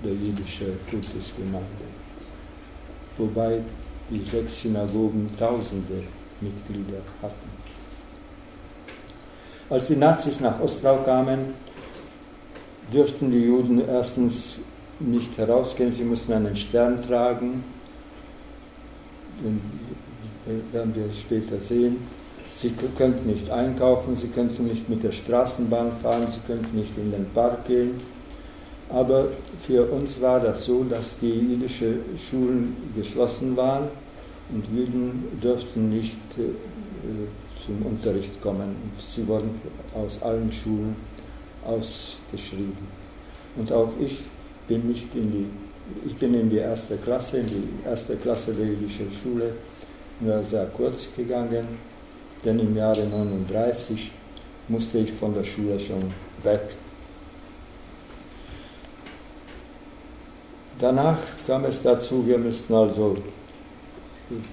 der 0.02 0.12
jüdischen 0.12 0.78
Kultusgemeinde, 0.88 1.85
wobei 3.18 3.62
die 4.11 4.23
sechs 4.25 4.62
Synagogen 4.62 5.28
tausende 5.38 6.02
Mitglieder 6.40 7.00
hatten. 7.23 7.54
Als 9.71 9.87
die 9.87 9.97
Nazis 9.97 10.40
nach 10.40 10.61
Ostrau 10.61 10.99
kamen, 10.99 11.54
dürften 12.92 13.30
die 13.30 13.44
Juden 13.44 13.80
erstens 13.88 14.61
nicht 15.00 15.37
herausgehen, 15.38 15.92
sie 15.92 16.04
mussten 16.04 16.33
einen 16.33 16.54
Stern 16.54 17.00
tragen, 17.02 17.64
den 19.42 19.61
werden 20.73 20.94
wir 20.94 21.12
später 21.12 21.59
sehen. 21.61 21.97
Sie 22.52 22.73
könnten 22.97 23.26
nicht 23.26 23.50
einkaufen, 23.50 24.14
sie 24.14 24.28
könnten 24.28 24.66
nicht 24.66 24.88
mit 24.88 25.02
der 25.02 25.11
Straßenbahn 25.11 25.90
fahren, 26.00 26.28
sie 26.30 26.38
könnten 26.47 26.78
nicht 26.78 26.97
in 26.97 27.11
den 27.11 27.26
Park 27.35 27.64
gehen. 27.64 28.00
Aber 28.91 29.29
für 29.67 29.91
uns 29.91 30.21
war 30.21 30.41
das 30.41 30.64
so, 30.64 30.85
dass 30.85 31.19
die 31.19 31.33
jüdischen 31.33 32.00
Schulen 32.19 32.76
geschlossen 32.95 33.57
waren 33.57 33.88
und 34.50 34.64
Juden 34.76 35.38
dürften 35.43 35.88
nicht 35.88 36.19
äh, 36.38 37.61
zum 37.64 37.83
Unterricht 37.87 38.41
kommen. 38.41 38.69
Und 38.69 38.93
sie 39.14 39.26
wurden 39.26 39.61
aus 39.95 40.23
allen 40.23 40.53
Schulen 40.53 40.97
ausgeschrieben. 41.64 42.87
Und 43.57 43.73
auch 43.73 43.93
ich 44.00 44.23
bin 44.69 44.88
nicht 44.88 45.14
in 45.14 45.33
die, 45.33 45.47
ich 46.07 46.14
bin 46.17 46.35
in 46.35 46.50
die 46.50 46.59
erste 46.59 46.97
Klasse, 46.97 47.38
in 47.38 47.47
die 47.47 47.69
erste 47.87 48.17
Klasse 48.17 48.53
der 48.53 48.67
jüdischen 48.67 49.11
Schule, 49.12 49.53
nur 50.21 50.43
sehr 50.45 50.67
kurz 50.67 51.09
gegangen, 51.17 51.67
denn 52.45 52.59
im 52.59 52.76
Jahre 52.76 53.07
39 53.07 54.12
musste 54.69 54.99
ich 54.99 55.12
von 55.12 55.35
der 55.35 55.45
Schule 55.45 55.79
schon 55.81 56.03
weg. 56.43 56.75
Danach 60.85 61.17
kam 61.47 61.64
es 61.64 61.81
dazu, 61.81 62.26
wir 62.26 62.37
müssten 62.37 62.75
also 62.75 63.17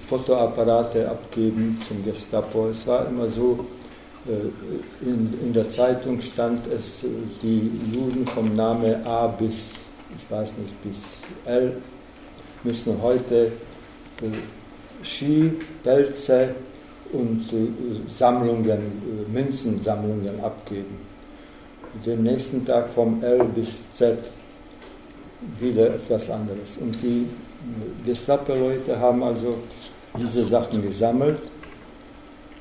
Fotoapparate 0.08 1.06
abgeben 1.10 1.78
zum 1.86 2.02
Gestapo. 2.02 2.68
Es 2.70 2.86
war 2.86 3.06
immer 3.06 3.28
so, 3.28 3.66
äh, 4.26 5.06
in, 5.06 5.30
in 5.42 5.52
der 5.52 5.68
Zeitung 5.68 6.22
stand 6.22 6.66
es, 6.68 7.00
die 7.42 7.70
Juden 7.92 8.26
vom 8.26 8.56
Name 8.56 9.04
A 9.04 9.26
bis, 9.26 9.72
ich 10.16 10.30
weiß 10.30 10.56
nicht, 10.56 10.82
bis 10.82 11.00
L 11.44 11.76
müssen 12.64 12.96
heute 13.02 13.52
äh, 14.22 15.04
Ski, 15.04 15.52
Pelze 15.84 16.54
und 17.12 17.52
äh, 17.52 18.10
Sammlungen, 18.10 19.26
Münzensammlungen 19.30 20.40
abgeben. 20.42 20.96
Den 22.06 22.22
nächsten 22.22 22.64
Tag 22.64 22.88
vom 22.88 23.22
L 23.22 23.44
bis 23.54 23.92
Z 23.92 24.18
wieder 25.58 25.94
etwas 25.94 26.30
anderes. 26.30 26.76
Und 26.78 27.00
die 27.02 27.26
Gestapo-Leute 28.04 28.98
haben 28.98 29.22
also 29.22 29.58
diese 30.18 30.44
Sachen 30.44 30.82
gesammelt 30.82 31.38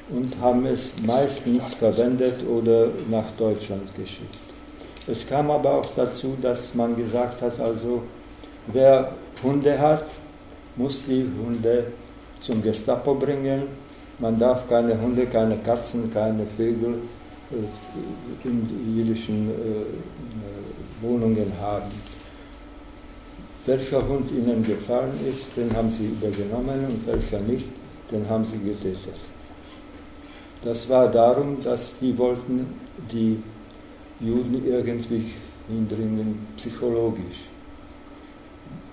und 0.10 0.40
haben 0.40 0.66
es 0.66 0.94
meistens 1.06 1.74
verwendet 1.74 2.36
oder 2.48 2.88
nach 3.10 3.32
Deutschland 3.38 3.94
geschickt. 3.96 4.36
Es 5.08 5.28
kam 5.28 5.50
aber 5.50 5.74
auch 5.74 5.90
dazu, 5.96 6.38
dass 6.42 6.76
man 6.76 6.96
gesagt 6.96 7.42
hat, 7.42 7.60
also 7.60 8.04
wer 8.68 9.12
Hunde 9.42 9.80
hat, 9.80 10.06
muss 10.76 11.04
die 11.08 11.26
Hunde 11.44 11.86
zum 12.40 12.62
Gestapo 12.62 13.16
bringen. 13.16 13.64
Man 14.20 14.38
darf 14.38 14.68
keine 14.68 15.00
Hunde, 15.02 15.26
keine 15.26 15.58
Katzen, 15.58 16.12
keine 16.14 16.46
Vögel 16.46 17.00
äh, 17.52 18.48
in 18.48 18.96
jüdischen 18.96 19.50
äh, 19.50 19.54
äh, 19.54 21.02
Wohnungen 21.02 21.52
haben 21.60 21.90
welcher 23.66 24.08
Hund 24.08 24.32
ihnen 24.32 24.64
gefallen 24.64 25.14
ist, 25.30 25.56
den 25.56 25.76
haben 25.76 25.90
sie 25.90 26.08
übergenommen 26.08 26.86
und 26.90 27.08
welcher 27.08 27.40
nicht, 27.42 27.70
den 28.12 28.28
haben 28.30 28.46
sie 28.46 28.58
getötet. 28.58 29.20
Das 30.64 30.88
war 30.90 31.12
darum, 31.12 31.62
dass 31.64 32.00
die 32.00 32.18
wollten 32.18 32.68
die 33.12 33.42
Juden 34.20 34.64
irgendwie 34.66 35.26
hindringen, 35.68 36.48
psychologisch. 36.58 37.48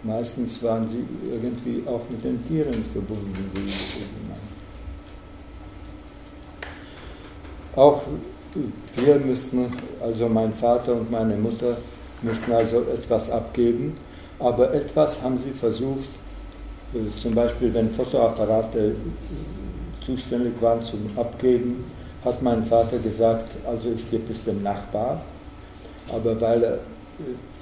meistens 0.02 0.62
waren 0.62 0.86
sie 0.86 1.04
irgendwie 1.30 1.82
auch 1.86 2.00
mit 2.08 2.24
den 2.24 2.42
Tieren 2.46 2.84
verbunden, 2.92 3.50
die 3.54 3.60
jüdische 3.60 3.98
Gemeinde. 3.98 4.38
Auch 7.76 8.02
wir 8.96 9.18
müssten, 9.18 9.72
also 10.00 10.28
mein 10.28 10.52
Vater 10.54 10.94
und 10.94 11.10
meine 11.10 11.36
Mutter, 11.36 11.76
müssten 12.22 12.52
also 12.52 12.80
etwas 12.82 13.30
abgeben, 13.30 13.94
aber 14.38 14.72
etwas 14.74 15.22
haben 15.22 15.38
sie 15.38 15.50
versucht, 15.50 16.08
äh, 16.94 17.20
zum 17.20 17.34
Beispiel 17.34 17.72
wenn 17.74 17.90
Fotoapparate 17.90 18.94
zuständig 20.00 20.54
waren 20.60 20.82
zum 20.82 21.08
Abgeben, 21.16 21.84
hat 22.24 22.42
mein 22.42 22.64
Vater 22.64 22.98
gesagt, 22.98 23.56
also 23.66 23.90
ich 23.94 24.10
gebe 24.10 24.32
es 24.32 24.44
dem 24.44 24.62
Nachbar, 24.62 25.20
aber 26.12 26.40
weil 26.40 26.62
er, 26.62 26.78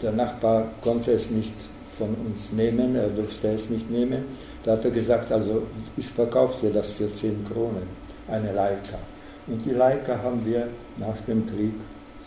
der 0.03 0.13
Nachbar 0.13 0.69
konnte 0.83 1.13
es 1.13 1.31
nicht 1.31 1.55
von 1.99 2.15
uns 2.27 2.53
nehmen, 2.53 2.95
er 2.95 3.09
durfte 3.09 3.49
es 3.49 3.71
nicht 3.71 3.91
nehmen, 3.91 4.25
da 4.63 4.73
hat 4.73 4.85
er 4.85 4.91
gesagt, 4.91 5.33
also 5.33 5.63
ich 5.97 6.09
verkaufe 6.09 6.67
dir 6.67 6.73
das 6.73 6.89
für 6.89 7.13
10 7.13 7.45
Kronen, 7.45 7.85
eine 8.29 8.53
Leica. 8.53 8.99
Und 9.47 9.65
die 9.65 9.71
Leica 9.71 10.19
haben 10.23 10.45
wir 10.45 10.69
nach 10.99 11.21
dem 11.27 11.47
Krieg 11.47 11.75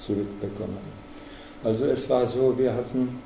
zurückbekommen. 0.05 0.77
Also 1.63 1.85
es 1.85 2.09
war 2.09 2.25
so, 2.25 2.57
wir 2.57 2.73
hatten 2.73 3.19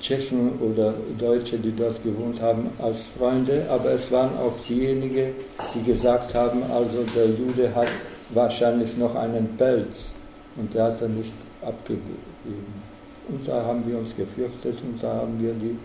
Tschechen 0.00 0.58
oder 0.60 0.94
Deutsche, 1.18 1.56
die 1.58 1.74
dort 1.74 2.02
gewohnt 2.02 2.40
haben, 2.40 2.70
als 2.78 3.06
Freunde, 3.18 3.66
aber 3.70 3.92
es 3.92 4.12
waren 4.12 4.36
auch 4.38 4.60
diejenigen, 4.68 5.32
die 5.74 5.82
gesagt 5.82 6.34
haben, 6.34 6.62
also 6.64 7.04
der 7.14 7.26
Jude 7.26 7.74
hat 7.74 7.88
wahrscheinlich 8.30 8.96
noch 8.96 9.14
einen 9.14 9.56
Pelz 9.56 10.12
und 10.56 10.74
der 10.74 10.84
hat 10.84 11.00
er 11.00 11.08
nicht 11.08 11.32
abgegeben. 11.62 12.86
Und 13.28 13.48
da 13.48 13.64
haben 13.64 13.84
wir 13.86 13.98
uns 13.98 14.14
gefürchtet 14.14 14.78
und 14.82 15.02
da 15.02 15.14
haben 15.14 15.40
wir 15.40 15.54
die 15.54 15.76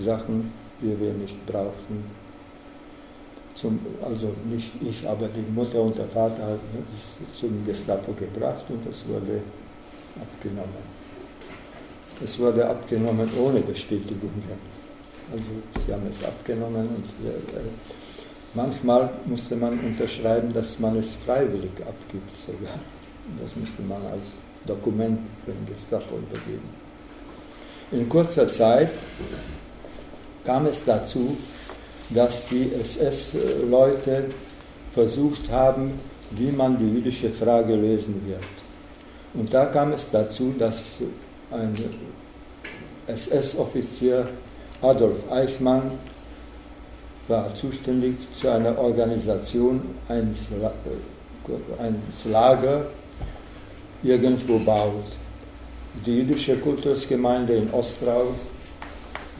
Sachen, 0.00 0.52
die 0.80 0.98
wir 0.98 1.12
nicht 1.12 1.44
brauchten, 1.46 2.04
zum, 3.54 3.80
also 4.04 4.32
nicht 4.50 4.72
ich, 4.82 5.08
aber 5.08 5.28
die 5.28 5.44
Mutter 5.52 5.80
und 5.80 5.96
der 5.96 6.06
Vater 6.06 6.42
haben 6.42 6.60
es 6.96 7.18
zum 7.34 7.64
Gestapo 7.64 8.12
gebracht 8.12 8.64
und 8.68 8.86
es 8.86 9.02
wurde 9.08 9.40
abgenommen. 10.20 10.85
Es 12.24 12.38
wurde 12.38 12.66
abgenommen 12.66 13.28
ohne 13.38 13.60
Bestätigungen. 13.60 14.42
Also 15.32 15.48
sie 15.84 15.92
haben 15.92 16.06
es 16.10 16.24
abgenommen 16.24 16.88
und 16.88 17.26
äh, 17.26 17.60
manchmal 18.54 19.10
musste 19.26 19.56
man 19.56 19.78
unterschreiben, 19.80 20.52
dass 20.52 20.78
man 20.78 20.96
es 20.96 21.14
freiwillig 21.14 21.72
abgibt 21.80 22.36
sogar. 22.36 22.78
Das 23.42 23.56
musste 23.56 23.82
man 23.82 24.00
als 24.06 24.36
Dokument 24.64 25.18
den 25.46 25.74
Gestapo 25.74 26.16
übergeben. 26.16 26.68
In 27.92 28.08
kurzer 28.08 28.46
Zeit 28.46 28.90
kam 30.44 30.66
es 30.66 30.84
dazu, 30.84 31.36
dass 32.10 32.46
die 32.48 32.72
SS-Leute 32.80 34.26
versucht 34.92 35.50
haben, 35.50 35.92
wie 36.30 36.50
man 36.50 36.78
die 36.78 36.88
jüdische 36.88 37.30
Frage 37.30 37.74
lösen 37.74 38.22
wird. 38.26 38.40
Und 39.34 39.52
da 39.52 39.66
kam 39.66 39.92
es 39.92 40.10
dazu, 40.10 40.54
dass 40.58 41.00
ein 41.50 41.72
SS-Offizier 43.06 44.28
Adolf 44.82 45.30
Eichmann 45.30 45.92
war 47.28 47.54
zuständig 47.54 48.16
zu 48.32 48.48
einer 48.48 48.78
Organisation, 48.78 49.80
eines, 50.08 50.48
Lager 52.24 52.86
irgendwo 54.02 54.58
baut. 54.58 55.04
Die 56.04 56.18
jüdische 56.18 56.56
Kultusgemeinde 56.58 57.54
in 57.54 57.72
Ostrau 57.72 58.26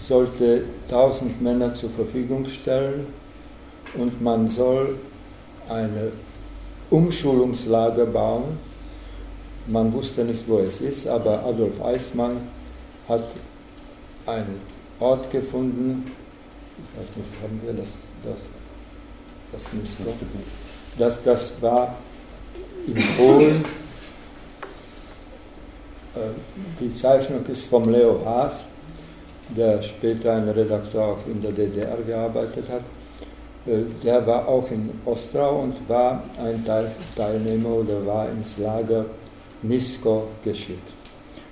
sollte 0.00 0.64
1000 0.88 1.42
Männer 1.42 1.74
zur 1.74 1.90
Verfügung 1.90 2.46
stellen 2.46 3.06
und 3.96 4.22
man 4.22 4.48
soll 4.48 4.98
ein 5.68 5.90
Umschulungslager 6.90 8.06
bauen 8.06 8.58
man 9.68 9.92
wusste 9.92 10.24
nicht, 10.24 10.48
wo 10.48 10.58
es 10.58 10.80
ist, 10.80 11.06
aber 11.06 11.44
Adolf 11.44 11.82
Eichmann 11.82 12.36
hat 13.08 13.24
einen 14.26 14.60
Ort 15.00 15.30
gefunden, 15.30 16.10
ich 16.76 17.00
weiß 17.00 17.16
nicht, 17.16 17.28
haben 17.42 17.60
wir 17.64 17.72
das, 17.72 17.98
das, 18.22 18.38
das 19.52 19.72
nicht? 19.72 19.96
Das, 20.98 21.22
das 21.22 21.62
war 21.62 21.94
in 22.86 22.96
Polen. 23.16 23.64
Äh, 26.14 26.20
die 26.80 26.94
Zeichnung 26.94 27.44
ist 27.46 27.66
vom 27.66 27.90
Leo 27.90 28.20
Haas, 28.24 28.66
der 29.56 29.82
später 29.82 30.34
ein 30.34 30.48
Redakteur 30.48 31.04
auch 31.04 31.26
in 31.26 31.42
der 31.42 31.52
DDR 31.52 31.98
gearbeitet 32.06 32.68
hat. 32.70 32.82
Äh, 33.66 33.84
der 34.02 34.26
war 34.26 34.48
auch 34.48 34.70
in 34.70 34.90
Ostrau 35.04 35.60
und 35.62 35.88
war 35.88 36.22
ein 36.42 36.64
Teilnehmer 37.14 37.70
oder 37.70 38.06
war 38.06 38.28
ins 38.30 38.58
Lager 38.58 39.04
Nisko 39.62 40.28
geschickt. 40.44 40.92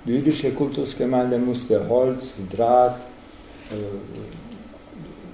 Die 0.05 0.13
jüdische 0.13 0.51
Kultusgemeinde 0.51 1.37
musste 1.37 1.87
Holz, 1.89 2.37
Draht, 2.55 2.99
äh, 3.71 3.75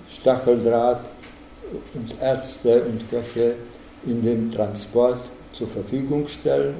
Stacheldraht 0.09 1.01
und 1.93 2.15
Ärzte 2.21 2.83
und 2.83 3.09
Köche 3.09 3.55
in 4.05 4.23
dem 4.23 4.51
Transport 4.51 5.19
zur 5.51 5.67
Verfügung 5.67 6.27
stellen. 6.27 6.75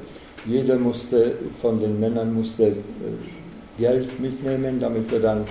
Jeder 0.46 0.78
musste 0.78 1.36
von 1.62 1.80
den 1.80 2.00
Männern 2.00 2.34
musste 2.34 2.68
äh, 2.68 2.76
Geld 3.78 4.20
mitnehmen, 4.20 4.80
damit 4.80 5.12
er 5.12 5.20
dann 5.20 5.46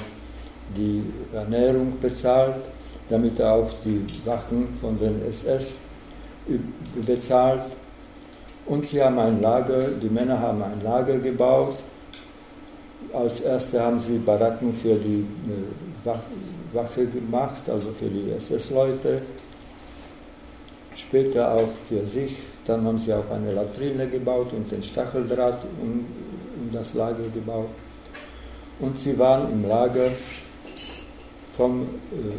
die 0.76 1.03
Ernährung 1.33 1.94
bezahlt, 2.00 2.57
damit 3.09 3.38
er 3.38 3.55
auch 3.55 3.70
die 3.85 4.05
Wachen 4.24 4.68
von 4.81 4.98
den 4.98 5.22
SS 5.29 5.81
bezahlt 7.07 7.64
und 8.70 8.87
sie 8.87 9.02
haben 9.02 9.18
ein 9.18 9.42
Lager, 9.42 9.83
die 10.00 10.09
Männer 10.09 10.38
haben 10.38 10.62
ein 10.62 10.80
Lager 10.85 11.18
gebaut. 11.18 11.83
Als 13.12 13.40
erste 13.40 13.80
haben 13.80 13.98
sie 13.98 14.18
Baracken 14.18 14.72
für 14.72 14.94
die 14.94 15.26
äh, 15.48 16.14
Wache 16.72 17.06
gemacht, 17.09 17.68
also 17.68 17.90
für 17.90 18.09
die 18.09 18.30
SS-Leute. 18.30 19.22
Später 20.94 21.52
auch 21.52 21.70
für 21.88 22.04
sich. 22.04 22.44
Dann 22.64 22.87
haben 22.87 22.98
sie 22.98 23.12
auch 23.12 23.28
eine 23.33 23.50
Latrine 23.52 24.06
gebaut 24.06 24.52
und 24.52 24.70
den 24.70 24.85
Stacheldraht 24.85 25.64
um, 25.83 26.06
um 26.61 26.72
das 26.72 26.94
Lager 26.94 27.24
gebaut. 27.35 27.70
Und 28.78 28.96
sie 28.96 29.18
waren 29.18 29.50
im 29.50 29.68
Lager 29.68 30.11
vom 31.56 31.88
äh, 32.12 32.38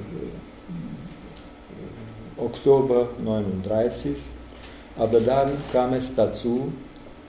Oktober 2.41 3.09
1939 3.19 4.15
aber 4.97 5.19
dann 5.19 5.51
kam 5.71 5.93
es 5.93 6.13
dazu, 6.15 6.71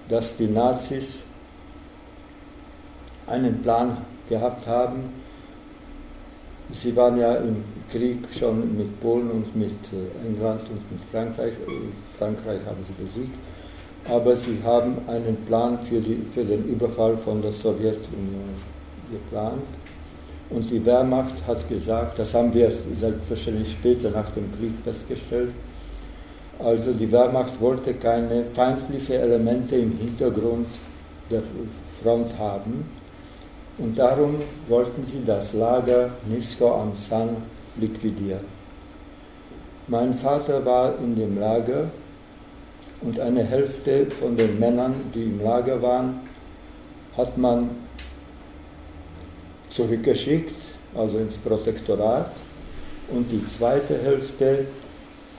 dass 0.09 0.37
die 0.37 0.49
Nazis 0.49 1.25
einen 3.27 3.63
Plan 3.63 3.99
gehabt 4.29 4.67
haben. 4.67 5.11
Sie 6.71 6.95
waren 6.97 7.19
ja 7.19 7.35
im 7.37 7.65
Krieg 7.91 8.21
schon 8.39 8.77
mit 8.77 9.01
Polen 9.01 9.31
und 9.31 9.57
mit 9.57 9.73
äh, 9.93 10.27
England 10.27 10.63
und 10.71 10.91
mit 10.91 11.01
Frankreich. 11.11 11.55
Äh, 11.55 12.19
Frankreich 12.19 12.61
haben 12.67 12.83
sie 12.83 12.93
besiegt. 12.93 13.37
Aber 14.09 14.35
sie 14.35 14.59
haben 14.65 14.97
einen 15.07 15.37
Plan 15.47 15.79
für, 15.89 16.01
die, 16.01 16.27
für 16.35 16.45
den 16.45 16.65
Überfall 16.65 17.17
von 17.17 17.41
der 17.41 17.53
Sowjetunion 17.53 18.55
geplant. 19.11 19.63
Und 20.51 20.69
die 20.71 20.85
Wehrmacht 20.85 21.35
hat 21.47 21.69
gesagt, 21.69 22.19
das 22.19 22.35
haben 22.35 22.53
wir 22.53 22.71
selbstverständlich 22.71 23.73
später 23.73 24.11
nach 24.11 24.29
dem 24.31 24.51
Krieg 24.53 24.73
festgestellt, 24.85 25.53
also 26.65 26.93
die 26.93 27.11
Wehrmacht 27.11 27.61
wollte 27.61 27.95
keine 27.95 28.45
feindlichen 28.45 29.17
Elemente 29.17 29.77
im 29.77 29.97
Hintergrund 29.99 30.69
der 31.31 31.43
Front 32.03 32.39
haben 32.39 32.85
und 33.79 33.99
darum 33.99 34.37
wollten 34.69 35.05
sie 35.05 35.25
das 35.25 35.55
Lager 35.55 36.11
Nisko 36.29 36.73
am 36.73 36.95
San 36.95 37.37
liquidieren. 37.77 38.63
Mein 39.89 40.15
Vater 40.15 40.65
war 40.65 40.99
in 40.99 41.17
dem 41.17 41.39
Lager 41.39 41.91
und 43.01 43.19
eine 43.19 43.43
Hälfte 43.43 44.07
von 44.11 44.37
den 44.37 44.59
Männern, 44.59 44.95
die 45.15 45.25
im 45.25 45.43
Lager 45.43 45.83
waren, 45.83 46.21
hat 47.17 47.37
man 47.37 47.71
zurückgeschickt, 49.71 50.55
also 50.95 51.19
ins 51.19 51.39
Protektorat, 51.39 52.31
und 53.11 53.31
die 53.31 53.45
zweite 53.47 53.99
Hälfte 53.99 54.67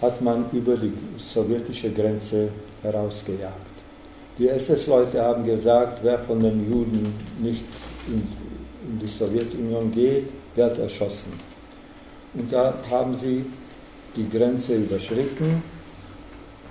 hat 0.03 0.21
man 0.21 0.45
über 0.51 0.77
die 0.77 0.93
sowjetische 1.17 1.91
Grenze 1.91 2.49
herausgejagt. 2.83 3.73
Die 4.37 4.47
SS-Leute 4.49 5.19
haben 5.23 5.43
gesagt, 5.43 5.99
wer 6.03 6.19
von 6.19 6.39
den 6.39 6.69
Juden 6.69 7.15
nicht 7.41 7.65
in, 8.07 8.15
in 8.15 8.99
die 8.99 9.07
Sowjetunion 9.07 9.91
geht, 9.91 10.27
wird 10.55 10.77
erschossen. 10.77 11.33
Und 12.35 12.53
da 12.53 12.75
haben 12.91 13.15
sie 13.15 13.45
die 14.15 14.29
Grenze 14.29 14.75
überschritten 14.75 15.63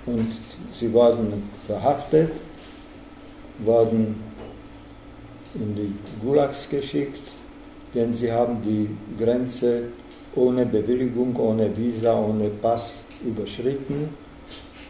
und 0.05 0.27
sie 0.71 0.93
wurden 0.93 1.49
verhaftet, 1.67 2.31
wurden 3.59 4.15
in 5.55 5.75
die 5.75 5.93
Gulags 6.21 6.69
geschickt 6.69 7.21
denn 7.93 8.13
sie 8.13 8.31
haben 8.31 8.61
die 8.61 8.89
Grenze 9.17 9.83
ohne 10.35 10.65
Bewilligung, 10.65 11.35
ohne 11.37 11.75
Visa, 11.75 12.17
ohne 12.17 12.49
Pass 12.49 13.02
überschritten. 13.23 14.09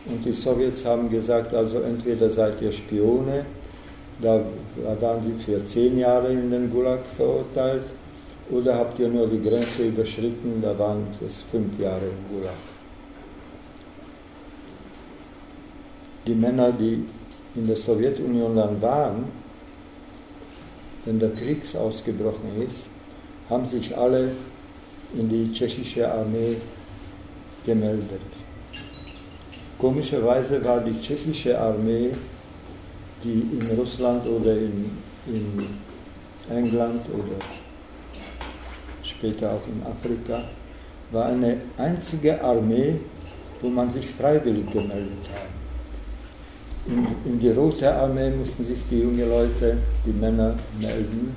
Und 0.06 0.26
die 0.26 0.34
Sowjets 0.34 0.86
haben 0.86 1.10
gesagt, 1.10 1.54
also 1.54 1.80
entweder 1.82 2.30
seid 2.30 2.62
ihr 2.62 2.72
Spione, 2.72 3.46
da 4.22 4.41
waren 5.00 5.24
sie 5.24 5.34
für 5.43 5.63
zehn 5.65 5.98
Jahre 5.98 6.32
in 6.32 6.52
den 6.52 6.69
Gulag 6.69 7.06
verurteilt, 7.06 7.86
oder 8.52 8.78
habt 8.78 9.00
ihr 9.00 9.08
nur 9.08 9.28
die 9.28 9.41
Grenze 9.41 9.88
überschritten, 9.88 10.62
da 10.62 10.78
waren 10.78 11.08
es 11.26 11.41
fünf 11.50 11.80
Jahre 11.80 12.02
im 12.06 12.36
Gulag. 12.36 12.54
Die 16.28 16.36
Männer, 16.36 16.72
die 16.72 17.06
in 17.56 17.65
der 17.65 17.78
Sowjetunion 17.78 18.56
dann 18.56 18.82
waren, 18.82 19.26
wenn 21.06 21.19
der 21.19 21.32
Krieg 21.32 21.62
ausgebrochen 21.76 22.62
ist, 22.65 22.88
haben 23.50 23.65
sich 23.65 23.98
alle 23.98 24.32
in 25.17 25.30
die 25.30 25.52
tschechische 25.52 26.12
Armee 26.12 26.58
gemeldet. 27.65 28.21
Komischerweise 29.78 30.63
war 30.63 30.80
die 30.80 30.99
tschechische 30.99 31.60
Armee, 31.60 32.12
die 33.23 33.47
in 33.60 33.78
Russland 33.78 34.26
oder 34.28 34.54
in, 34.54 34.97
in 35.28 35.67
England 36.49 37.06
oder 37.10 37.38
später 39.04 39.52
auch 39.52 39.67
in 39.67 39.82
Afrika, 39.86 40.43
war 41.12 41.26
eine 41.26 41.58
einzige 41.78 42.41
Armee, 42.43 42.95
wo 43.62 43.69
man 43.69 43.89
sich 43.89 44.08
freiwillig 44.08 44.65
gemeldet 44.71 45.30
hat. 45.34 45.54
In, 46.86 47.08
in, 47.26 47.39
die 47.39 47.52
Rote 47.52 47.93
Armee 47.93 48.30
mussten 48.32 48.63
sich 48.63 48.80
die 48.89 48.99
jungen 48.99 49.30
Leute, 49.30 49.78
die 50.06 50.12
Männer 50.12 50.56
melden. 50.82 51.36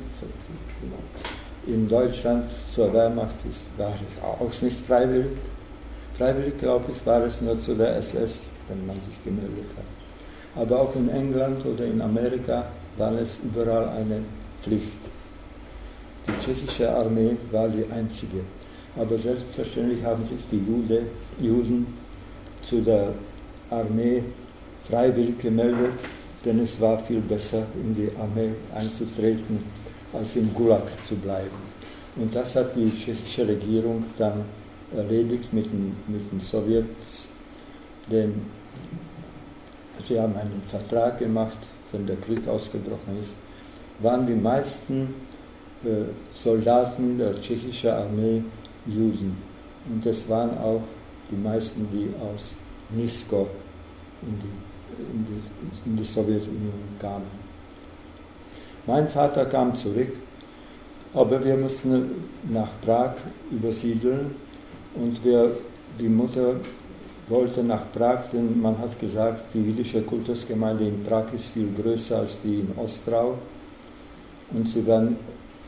In 1.66 1.88
Deutschland 1.88 2.44
zur 2.68 2.92
Wehrmacht 2.92 3.36
ist, 3.48 3.66
war 3.76 3.92
ich 3.94 4.22
auch 4.22 4.62
nicht 4.62 4.84
freiwillig. 4.86 5.36
Freiwillig, 6.16 6.56
glaube 6.56 6.92
ich, 6.92 7.04
war 7.04 7.22
es 7.24 7.42
nur 7.42 7.60
zu 7.60 7.74
der 7.74 7.96
SS, 7.96 8.44
wenn 8.68 8.86
man 8.86 8.98
sich 9.00 9.22
gemeldet 9.22 9.66
hat. 9.76 10.62
Aber 10.62 10.80
auch 10.80 10.96
in 10.96 11.10
England 11.10 11.64
oder 11.66 11.84
in 11.84 12.00
Amerika 12.00 12.68
war 12.96 13.12
es 13.12 13.40
überall 13.44 13.88
eine 13.90 14.22
Pflicht. 14.62 14.98
Die 16.26 16.32
tschechische 16.42 16.90
Armee 16.90 17.36
war 17.52 17.68
die 17.68 17.84
einzige. 17.92 18.40
Aber 18.96 19.18
selbstverständlich 19.18 20.02
haben 20.02 20.24
sich 20.24 20.38
die 20.50 20.64
Jude, 20.66 21.02
Juden 21.38 21.86
zu 22.62 22.80
der 22.80 23.12
Armee 23.68 24.22
freiwillig 24.88 25.38
gemeldet, 25.38 25.92
denn 26.44 26.60
es 26.60 26.80
war 26.80 26.98
viel 26.98 27.20
besser, 27.20 27.66
in 27.74 27.94
die 27.94 28.10
Armee 28.18 28.52
einzutreten, 28.74 29.62
als 30.14 30.36
im 30.36 30.54
Gulag 30.54 30.88
zu 31.04 31.14
bleiben. 31.16 31.76
Und 32.16 32.34
das 32.34 32.56
hat 32.56 32.74
die 32.74 32.90
tschechische 32.90 33.46
Regierung 33.46 34.02
dann 34.16 34.44
erledigt 34.94 35.52
mit 35.52 35.66
den, 35.66 35.96
mit 36.06 36.30
den 36.30 36.40
Sowjets, 36.40 37.28
denn 38.10 38.42
sie 39.98 40.20
haben 40.20 40.36
einen 40.36 40.62
Vertrag 40.66 41.18
gemacht, 41.18 41.58
wenn 41.92 42.06
der 42.06 42.16
Krieg 42.16 42.46
ausgebrochen 42.46 43.18
ist, 43.20 43.34
waren 44.00 44.26
die 44.26 44.34
meisten 44.34 45.14
äh, 45.84 46.04
Soldaten 46.34 47.18
der 47.18 47.34
tschechischen 47.34 47.90
Armee 47.90 48.42
Juden. 48.86 49.36
Und 49.88 50.04
es 50.04 50.28
waren 50.28 50.56
auch 50.58 50.82
die 51.30 51.36
meisten, 51.36 51.88
die 51.92 52.10
aus 52.20 52.54
Nisko 52.90 53.48
in 54.22 54.38
die 54.38 54.66
in 54.98 55.26
die, 55.26 55.88
in 55.88 55.96
die 55.96 56.04
Sowjetunion 56.04 56.96
kamen. 56.98 57.26
Mein 58.86 59.08
Vater 59.08 59.46
kam 59.46 59.74
zurück, 59.74 60.12
aber 61.12 61.44
wir 61.44 61.56
mussten 61.56 62.28
nach 62.48 62.70
Prag 62.84 63.14
übersiedeln 63.50 64.34
und 65.00 65.22
wir, 65.24 65.50
die 65.98 66.08
Mutter 66.08 66.56
wollte 67.28 67.62
nach 67.62 67.90
Prag, 67.92 68.28
denn 68.32 68.60
man 68.60 68.78
hat 68.78 68.98
gesagt, 68.98 69.44
die 69.52 69.62
jüdische 69.62 70.02
Kultusgemeinde 70.02 70.86
in 70.86 71.02
Prag 71.04 71.32
ist 71.32 71.48
viel 71.48 71.72
größer 71.72 72.18
als 72.18 72.40
die 72.42 72.60
in 72.60 72.72
Ostrau 72.76 73.34
und 74.52 74.68
sie 74.68 74.86
werden 74.86 75.16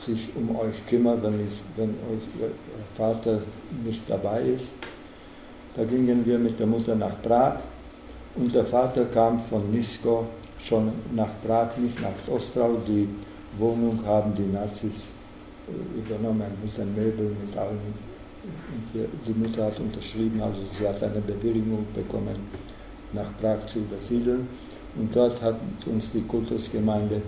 sich 0.05 0.31
um 0.37 0.55
euch 0.57 0.87
kümmern, 0.87 1.19
wenn, 1.23 1.41
ich, 1.41 1.62
wenn 1.77 1.91
euch 1.91 2.41
ihr 2.41 2.51
Vater 2.97 3.41
nicht 3.85 4.09
dabei 4.09 4.41
ist. 4.43 4.75
Da 5.75 5.85
gingen 5.85 6.25
wir 6.25 6.38
mit 6.38 6.59
der 6.59 6.67
Mutter 6.67 6.95
nach 6.95 7.21
Prag 7.23 7.57
und 8.37 8.55
der 8.55 8.64
Vater 8.64 9.07
kam 9.07 9.41
von 9.41 9.71
Nisko 9.71 10.27
schon 10.61 10.93
nach 11.14 11.31
Prag, 11.45 11.77
nicht 11.79 12.01
nach 12.01 12.33
Ostrau. 12.33 12.77
Die 12.87 13.09
Wohnung 13.59 13.99
haben 14.07 14.33
die 14.35 14.47
Nazis 14.47 15.11
äh, 15.67 15.99
übernommen 15.99 16.51
mit 16.62 16.77
den 16.77 16.95
Möbeln, 16.95 17.37
mit 17.45 17.57
allem. 17.57 18.08
Die 19.27 19.33
Mutter 19.33 19.66
hat 19.66 19.81
unterschrieben, 19.81 20.40
also 20.40 20.62
sie 20.70 20.87
hat 20.87 21.03
eine 21.03 21.20
Bewilligung 21.20 21.87
bekommen, 21.94 22.37
nach 23.12 23.37
Prag 23.40 23.66
zu 23.66 23.81
übersiedeln. 23.81 24.48
Und 24.96 25.14
dort 25.14 25.40
hat 25.42 25.57
uns 25.87 26.12
die 26.12 26.22
Kultusgemeinde 26.22 27.22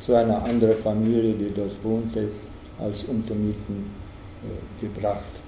zu 0.00 0.14
einer 0.14 0.42
anderen 0.44 0.76
Familie, 0.76 1.34
die 1.34 1.52
dort 1.54 1.82
wohnte, 1.82 2.28
als 2.78 3.04
Untermieten 3.04 3.90
äh, 4.42 4.84
gebracht. 4.84 5.40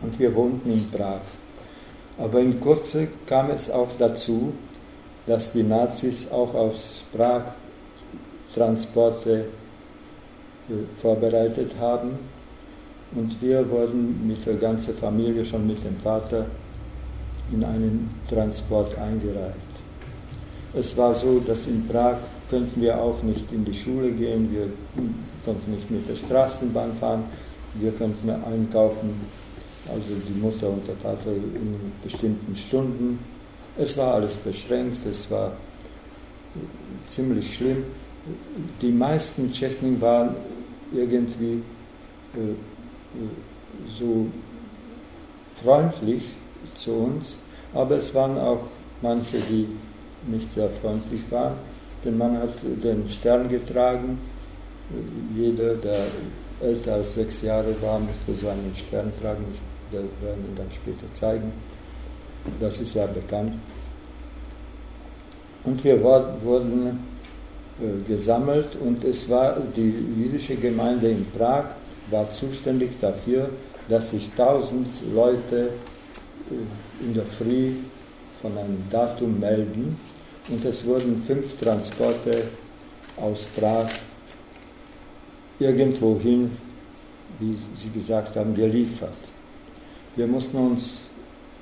Und 0.00 0.18
wir 0.18 0.34
wohnten 0.34 0.70
in 0.70 0.90
Prag. 0.90 1.20
Aber 2.18 2.40
in 2.40 2.58
Kürze 2.60 3.08
kam 3.26 3.50
es 3.50 3.70
auch 3.70 3.90
dazu, 3.98 4.52
dass 5.26 5.52
die 5.52 5.62
Nazis 5.62 6.30
auch 6.30 6.54
aus 6.54 7.02
Prag 7.14 7.52
Transporte 8.54 9.44
äh, 10.68 10.72
vorbereitet 11.00 11.76
haben 11.78 12.18
und 13.14 13.40
wir 13.40 13.68
wurden 13.70 14.26
mit 14.26 14.44
der 14.46 14.54
ganzen 14.54 14.94
Familie, 14.94 15.44
schon 15.44 15.66
mit 15.66 15.82
dem 15.84 15.96
Vater, 15.98 16.46
in 17.52 17.64
einen 17.64 18.10
Transport 18.28 18.96
eingereiht. 18.98 19.54
Es 20.72 20.96
war 20.96 21.14
so, 21.14 21.40
dass 21.40 21.66
in 21.66 21.86
Prag 21.88 22.18
könnten 22.48 22.80
wir 22.80 23.00
auch 23.00 23.22
nicht 23.22 23.50
in 23.52 23.64
die 23.64 23.74
Schule 23.74 24.12
gehen, 24.12 24.52
wir 24.52 24.68
konnten 25.44 25.72
nicht 25.72 25.90
mit 25.90 26.08
der 26.08 26.14
Straßenbahn 26.14 26.92
fahren, 26.94 27.24
wir 27.74 27.92
könnten 27.92 28.30
einkaufen 28.30 29.14
also 29.88 30.14
die 30.28 30.38
Mutter 30.38 30.68
und 30.68 30.86
der 30.86 30.96
Vater 30.96 31.32
in 31.32 31.92
bestimmten 32.02 32.54
Stunden. 32.54 33.18
Es 33.76 33.96
war 33.96 34.14
alles 34.14 34.36
beschränkt, 34.36 35.04
es 35.06 35.30
war 35.30 35.52
ziemlich 37.06 37.54
schlimm. 37.54 37.84
Die 38.82 38.92
meisten 38.92 39.50
Tschechen 39.50 40.00
waren 40.00 40.36
irgendwie 40.92 41.62
äh, 42.34 42.54
so 43.88 44.26
freundlich 45.62 46.28
zu 46.74 46.92
uns, 46.92 47.38
aber 47.74 47.96
es 47.96 48.14
waren 48.14 48.38
auch 48.38 48.62
manche, 49.02 49.38
die 49.48 49.68
nicht 50.26 50.52
sehr 50.52 50.68
freundlich 50.68 51.22
waren, 51.30 51.54
denn 52.04 52.18
man 52.18 52.38
hat 52.38 52.50
den 52.62 53.08
Stern 53.08 53.48
getragen. 53.48 54.18
Jeder, 55.36 55.74
der 55.74 56.06
älter 56.60 56.94
als 56.94 57.14
sechs 57.14 57.42
Jahre 57.42 57.74
war, 57.80 57.98
musste 57.98 58.34
seinen 58.34 58.74
Stern 58.74 59.12
tragen. 59.20 59.44
Wir 59.90 60.00
werden 60.00 60.44
ihn 60.48 60.56
dann 60.56 60.70
später 60.72 61.12
zeigen. 61.12 61.52
Das 62.58 62.80
ist 62.80 62.94
ja 62.94 63.06
bekannt. 63.06 63.54
Und 65.64 65.84
wir 65.84 66.02
wurden 66.02 67.00
äh, 67.80 68.08
gesammelt 68.08 68.76
und 68.76 69.04
es 69.04 69.28
war 69.28 69.56
die 69.76 69.94
jüdische 70.16 70.56
Gemeinde 70.56 71.10
in 71.10 71.26
Prag 71.36 71.66
war 72.10 72.28
zuständig 72.28 72.90
dafür, 73.00 73.50
dass 73.88 74.10
sich 74.10 74.30
tausend 74.36 74.86
Leute 75.14 75.70
äh, 76.50 77.04
in 77.04 77.14
der 77.14 77.26
Früh 77.26 77.72
von 78.40 78.56
einem 78.56 78.84
Datum 78.90 79.38
melden 79.38 79.96
und 80.48 80.64
es 80.64 80.84
wurden 80.84 81.22
fünf 81.26 81.54
Transporte 81.56 82.42
aus 83.16 83.46
Prag 83.56 83.88
irgendwohin, 85.58 86.50
wie 87.38 87.56
Sie 87.76 87.90
gesagt 87.90 88.36
haben, 88.36 88.54
geliefert. 88.54 89.16
Wir 90.16 90.26
mussten 90.26 90.56
uns 90.56 91.02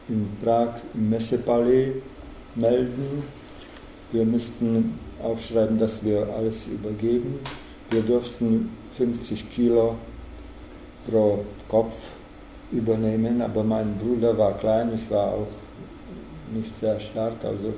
in 0.08 0.28
Prag 0.42 0.80
im 0.94 1.10
Messepalais 1.10 1.94
melden. 2.54 3.22
Wir 4.12 4.24
mussten 4.24 4.98
aufschreiben, 5.22 5.78
dass 5.78 6.02
wir 6.04 6.26
alles 6.34 6.66
übergeben. 6.66 7.40
Wir 7.90 8.02
durften 8.02 8.70
50 8.96 9.50
Kilo 9.50 9.96
pro 11.08 11.44
Kopf 11.68 11.94
übernehmen, 12.70 13.40
aber 13.40 13.64
mein 13.64 13.96
Bruder 13.96 14.36
war 14.36 14.58
klein, 14.58 14.92
ich 14.94 15.10
war 15.10 15.34
auch 15.34 15.48
nicht 16.52 16.76
sehr 16.76 16.98
stark, 17.00 17.44
also 17.44 17.72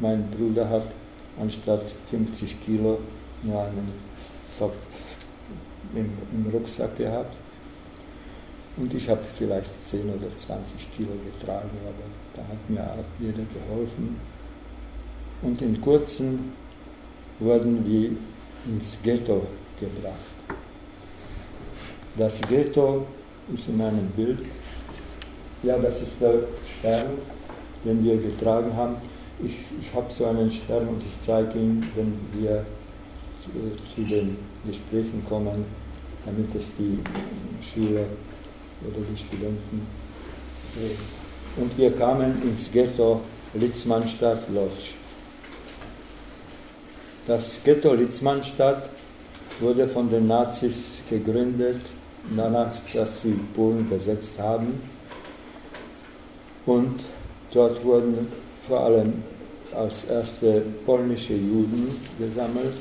mein 0.00 0.28
Bruder 0.30 0.68
hat 0.68 0.86
anstatt 1.40 1.84
50 2.10 2.60
Kilo 2.60 2.98
nur 3.42 3.62
einen 3.62 3.92
Kopf 4.58 4.76
im, 5.94 6.12
im 6.32 6.50
Rucksack 6.52 6.96
gehabt. 6.96 7.36
Und 8.76 8.92
ich 8.92 9.08
habe 9.08 9.20
vielleicht 9.36 9.70
10 9.88 10.12
oder 10.12 10.28
20 10.28 10.92
Kilo 10.92 11.10
getragen, 11.24 11.70
aber 11.84 12.04
da 12.34 12.42
hat 12.42 12.68
mir 12.68 13.04
jeder 13.20 13.44
geholfen. 13.44 14.20
Und 15.42 15.62
in 15.62 15.80
kurzem 15.80 16.52
wurden 17.38 17.86
wir 17.86 18.10
ins 18.66 18.98
Ghetto 19.02 19.46
gebracht. 19.78 20.33
Das 22.16 22.40
Ghetto 22.42 23.06
ist 23.52 23.68
in 23.68 23.80
einem 23.80 24.06
Bild. 24.14 24.38
Ja, 25.64 25.78
das 25.78 26.02
ist 26.02 26.20
der 26.20 26.44
Stern, 26.78 27.18
den 27.84 28.04
wir 28.04 28.16
getragen 28.18 28.72
haben. 28.76 28.96
Ich, 29.44 29.64
ich 29.80 29.92
habe 29.92 30.12
so 30.12 30.26
einen 30.26 30.50
Stern 30.50 30.86
und 30.88 31.02
ich 31.02 31.20
zeige 31.20 31.58
ihn, 31.58 31.84
wenn 31.96 32.18
wir 32.40 32.64
zu, 33.42 33.50
zu 33.94 34.08
den 34.08 34.36
Gesprächen 34.64 35.24
kommen, 35.28 35.64
damit 36.24 36.54
es 36.54 36.76
die 36.78 37.00
Schüler 37.60 38.06
oder 38.82 39.04
die 39.10 39.18
Studenten. 39.18 39.86
Äh, 40.76 41.60
und 41.60 41.76
wir 41.76 41.92
kamen 41.96 42.42
ins 42.42 42.70
Ghetto 42.70 43.22
Litzmannstadt-Lodge. 43.54 44.94
Das 47.26 47.60
Ghetto 47.64 47.92
Litzmannstadt 47.92 48.90
wurde 49.60 49.88
von 49.88 50.08
den 50.10 50.26
Nazis 50.28 50.94
gegründet, 51.08 51.80
danach, 52.36 52.72
dass 52.92 53.22
sie 53.22 53.38
Polen 53.54 53.88
besetzt 53.88 54.38
haben. 54.38 54.80
Und 56.66 57.04
dort 57.52 57.84
wurden 57.84 58.28
vor 58.66 58.80
allem 58.80 59.22
als 59.74 60.04
erste 60.04 60.62
polnische 60.86 61.34
Juden 61.34 62.00
gesammelt. 62.18 62.74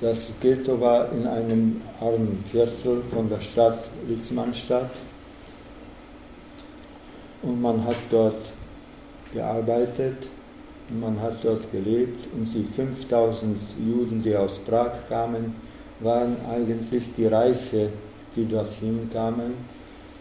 Das 0.00 0.30
Ghetto 0.40 0.80
war 0.80 1.10
in 1.12 1.26
einem 1.26 1.80
armen 2.00 2.44
Viertel 2.46 3.02
von 3.10 3.28
der 3.28 3.40
Stadt 3.40 3.90
Litzmannstadt 4.06 4.90
und 7.42 7.60
man 7.60 7.84
hat 7.84 7.96
dort 8.10 8.52
gearbeitet, 9.32 10.28
man 11.00 11.20
hat 11.20 11.38
dort 11.42 11.70
gelebt 11.72 12.28
und 12.32 12.46
die 12.54 12.64
5000 12.64 13.56
Juden, 13.84 14.22
die 14.22 14.36
aus 14.36 14.58
Prag 14.58 14.92
kamen, 15.08 15.56
waren 16.00 16.36
eigentlich 16.48 17.04
die 17.16 17.26
Reiche, 17.26 17.90
die 18.34 18.46
dorthin 18.46 19.08
kamen, 19.12 19.54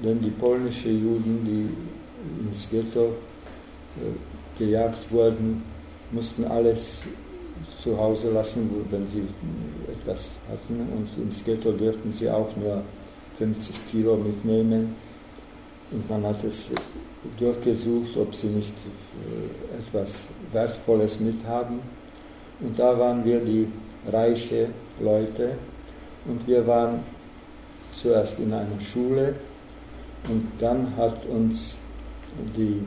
denn 0.03 0.21
die 0.21 0.31
polnischen 0.31 1.01
Juden, 1.01 1.45
die 1.45 2.47
ins 2.47 2.69
Ghetto 2.69 3.05
äh, 3.97 4.59
gejagt 4.59 5.11
wurden, 5.11 5.63
mussten 6.11 6.45
alles 6.45 7.03
zu 7.81 7.97
Hause 7.97 8.31
lassen, 8.31 8.69
wenn 8.89 9.05
sie 9.07 9.23
etwas 9.87 10.35
hatten 10.49 10.79
und 10.95 11.23
ins 11.23 11.43
Ghetto 11.43 11.71
dürften 11.71 12.11
sie 12.11 12.29
auch 12.29 12.55
nur 12.55 12.81
50 13.37 13.87
Kilo 13.87 14.15
mitnehmen 14.15 14.95
und 15.91 16.09
man 16.09 16.25
hat 16.25 16.43
es 16.43 16.69
durchgesucht, 17.39 18.17
ob 18.17 18.33
sie 18.35 18.47
nicht 18.47 18.73
äh, 18.73 19.79
etwas 19.79 20.23
Wertvolles 20.51 21.19
mithaben. 21.19 21.79
Und 22.59 22.77
da 22.77 22.97
waren 22.97 23.23
wir 23.23 23.39
die 23.39 23.67
reiche 24.11 24.69
Leute 24.99 25.51
und 26.25 26.45
wir 26.47 26.65
waren 26.67 26.99
zuerst 27.93 28.39
in 28.39 28.53
einer 28.53 28.79
Schule 28.81 29.35
und 30.29 30.45
dann 30.59 30.95
hat 30.97 31.25
uns 31.25 31.79
die 32.55 32.83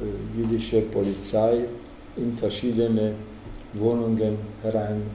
äh, 0.00 0.38
jüdische 0.38 0.82
Polizei 0.82 1.64
in 2.16 2.36
verschiedene 2.36 3.14
Wohnungen 3.74 4.38
hereingebracht. 4.62 5.06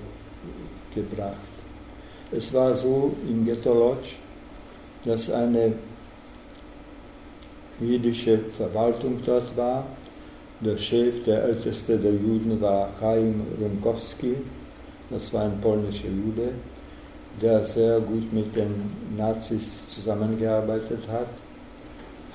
Es 2.31 2.53
war 2.53 2.73
so 2.75 3.15
im 3.27 3.43
Ghetto 3.45 3.73
Lodge, 3.73 4.11
dass 5.03 5.29
eine 5.31 5.73
jüdische 7.79 8.39
Verwaltung 8.39 9.19
dort 9.25 9.55
war. 9.57 9.85
Der 10.61 10.77
Chef, 10.77 11.23
der 11.23 11.43
älteste 11.43 11.97
der 11.97 12.13
Juden 12.13 12.61
war 12.61 12.89
Chaim 12.99 13.41
Rumkowski, 13.59 14.35
das 15.11 15.33
war 15.33 15.43
ein 15.43 15.59
polnischer 15.59 16.07
Jude, 16.07 16.53
der 17.41 17.63
sehr 17.65 17.99
gut 17.99 18.31
mit 18.33 18.55
den 18.55 18.73
Nazis 19.17 19.87
zusammengearbeitet 19.89 21.07
hat, 21.09 21.27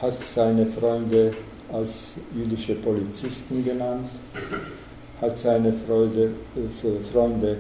hat 0.01 0.23
seine 0.23 0.67
Freunde 0.67 1.33
als 1.73 2.13
jüdische 2.35 2.75
Polizisten 2.77 3.65
genannt, 3.65 4.09
hat 5.21 5.39
seine 5.39 5.73
Freude, 5.87 6.31
für 6.81 7.01
Freunde 7.01 7.53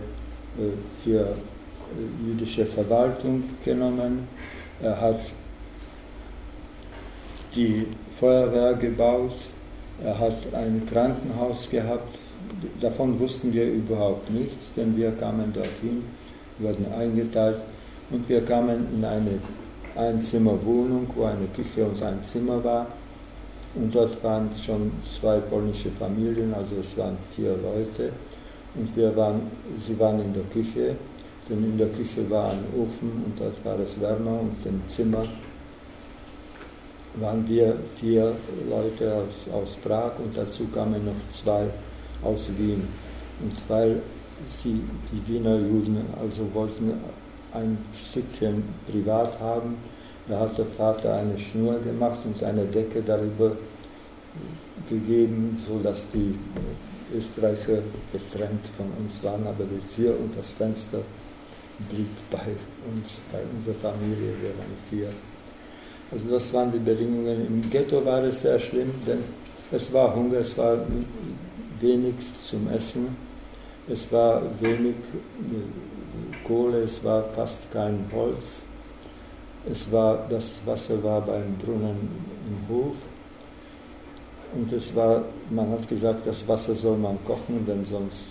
äh, 0.58 1.02
für 1.02 1.20
äh, 1.20 2.28
jüdische 2.28 2.66
Verwaltung 2.66 3.42
genommen, 3.64 4.28
er 4.82 5.00
hat 5.00 5.20
die 7.54 7.86
Feuerwehr 8.18 8.74
gebaut, 8.74 9.36
er 10.02 10.18
hat 10.18 10.54
ein 10.54 10.84
Krankenhaus 10.86 11.70
gehabt. 11.70 12.18
Davon 12.80 13.18
wussten 13.18 13.52
wir 13.52 13.64
überhaupt 13.70 14.30
nichts, 14.30 14.72
denn 14.74 14.96
wir 14.96 15.12
kamen 15.12 15.52
dorthin, 15.52 16.04
wurden 16.58 16.86
eingeteilt 16.92 17.58
und 18.10 18.28
wir 18.28 18.44
kamen 18.44 18.86
in 18.94 19.04
eine 19.04 19.38
Einzimmerwohnung, 19.94 21.06
wo 21.14 21.24
eine 21.24 21.46
Küche 21.54 21.84
und 21.84 22.02
ein 22.02 22.22
Zimmer 22.22 22.62
war. 22.62 22.86
Und 23.74 23.94
dort 23.94 24.22
waren 24.24 24.48
schon 24.54 24.92
zwei 25.08 25.38
polnische 25.38 25.90
Familien, 25.90 26.54
also 26.54 26.76
es 26.80 26.96
waren 26.96 27.16
vier 27.34 27.56
Leute. 27.56 28.12
Und 28.74 28.94
wir 28.96 29.14
waren, 29.16 29.42
sie 29.80 29.98
waren 29.98 30.20
in 30.20 30.32
der 30.32 30.44
Küche, 30.44 30.96
denn 31.48 31.64
in 31.64 31.78
der 31.78 31.88
Küche 31.88 32.28
war 32.30 32.50
ein 32.50 32.64
Ofen 32.74 33.24
und 33.24 33.38
dort 33.38 33.64
war 33.64 33.78
es 33.78 34.00
wärmer 34.00 34.40
und 34.40 34.56
im 34.64 34.80
Zimmer 34.86 35.24
waren 37.14 37.46
wir 37.48 37.76
vier 37.98 38.32
Leute 38.68 39.14
aus, 39.14 39.46
aus 39.52 39.76
Prag 39.76 40.12
und 40.18 40.36
dazu 40.36 40.66
kamen 40.68 41.04
noch 41.04 41.32
zwei 41.32 41.66
aus 42.22 42.48
Wien. 42.56 42.86
Und 43.40 43.54
weil 43.68 44.00
sie, 44.50 44.80
die 45.12 45.32
Wiener 45.32 45.56
Juden, 45.56 45.98
also 46.20 46.48
wollten 46.54 46.92
ein 47.52 47.78
Stückchen 47.92 48.62
privat 48.90 49.38
haben, 49.40 49.76
da 50.28 50.40
hat 50.40 50.58
der 50.58 50.66
Vater 50.66 51.14
eine 51.14 51.38
Schnur 51.38 51.78
gemacht 51.80 52.20
und 52.24 52.42
eine 52.42 52.64
Decke 52.64 53.02
darüber 53.02 53.52
gegeben, 54.88 55.62
sodass 55.66 56.08
die 56.08 56.34
Österreicher 57.16 57.78
getrennt 58.12 58.64
von 58.76 58.86
uns 58.98 59.22
waren, 59.22 59.46
aber 59.46 59.64
die 59.64 59.94
Tür 59.94 60.18
und 60.18 60.36
das 60.36 60.50
Fenster 60.50 60.98
blieb 61.90 62.08
bei 62.30 62.56
uns, 62.92 63.20
bei 63.30 63.38
unserer 63.54 63.74
Familie, 63.74 64.32
wir 64.40 64.50
waren 64.50 64.76
vier. 64.90 65.08
Also 66.10 66.28
das 66.30 66.52
waren 66.52 66.72
die 66.72 66.78
Bedingungen. 66.78 67.46
Im 67.46 67.70
Ghetto 67.70 68.04
war 68.04 68.22
es 68.24 68.42
sehr 68.42 68.58
schlimm, 68.58 68.92
denn 69.06 69.18
es 69.70 69.92
war 69.92 70.14
Hunger, 70.14 70.38
es 70.38 70.56
war 70.56 70.78
wenig 71.80 72.14
zum 72.42 72.68
Essen, 72.70 73.16
es 73.88 74.10
war 74.12 74.42
wenig 74.60 74.96
äh, 75.42 76.46
Kohle, 76.46 76.82
es 76.82 77.02
war 77.04 77.24
fast 77.34 77.70
kein 77.70 78.04
Holz. 78.12 78.62
Es 79.68 79.90
war, 79.90 80.26
das 80.28 80.60
Wasser 80.64 81.02
war 81.02 81.20
beim 81.20 81.56
Brunnen 81.56 82.08
im 82.46 82.74
Hof. 82.74 82.94
Und 84.54 84.72
es 84.72 84.94
war, 84.94 85.24
man 85.50 85.70
hat 85.70 85.88
gesagt, 85.88 86.26
das 86.26 86.46
Wasser 86.46 86.74
soll 86.74 86.96
man 86.96 87.18
kochen, 87.24 87.66
denn 87.66 87.84
sonst 87.84 88.26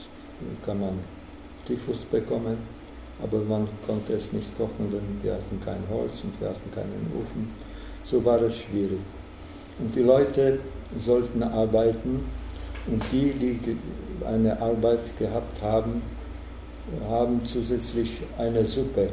kann 0.66 0.80
man 0.80 1.00
Typhus 1.66 2.02
bekommen. 2.02 2.58
Aber 3.22 3.40
man 3.40 3.68
konnte 3.86 4.14
es 4.14 4.34
nicht 4.34 4.58
kochen, 4.58 4.90
denn 4.92 5.20
wir 5.22 5.34
hatten 5.34 5.60
kein 5.64 5.84
Holz 5.90 6.24
und 6.24 6.40
wir 6.40 6.50
hatten 6.50 6.72
keinen 6.72 7.12
Ofen 7.18 7.50
so 8.06 8.24
war 8.24 8.42
es 8.42 8.60
schwierig. 8.60 9.00
Und 9.80 9.94
die 9.94 10.02
Leute 10.02 10.60
sollten 10.98 11.44
arbeiten 11.44 12.24
und 12.88 13.04
die, 13.12 13.32
die 13.32 13.78
eine 14.26 14.60
Arbeit 14.62 15.18
gehabt 15.18 15.62
haben, 15.62 16.02
haben 17.10 17.42
zusätzlich 17.44 18.22
eine 18.38 18.64
Suppe 18.66 19.10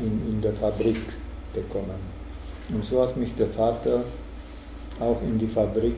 in, 0.00 0.34
in 0.34 0.40
der 0.40 0.52
Fabrik 0.52 1.00
bekommen. 1.54 2.00
Und 2.68 2.84
so 2.84 3.02
hat 3.02 3.16
mich 3.16 3.34
der 3.34 3.48
Vater 3.48 4.02
auch 5.00 5.20
in 5.22 5.38
die 5.38 5.46
Fabrik 5.46 5.96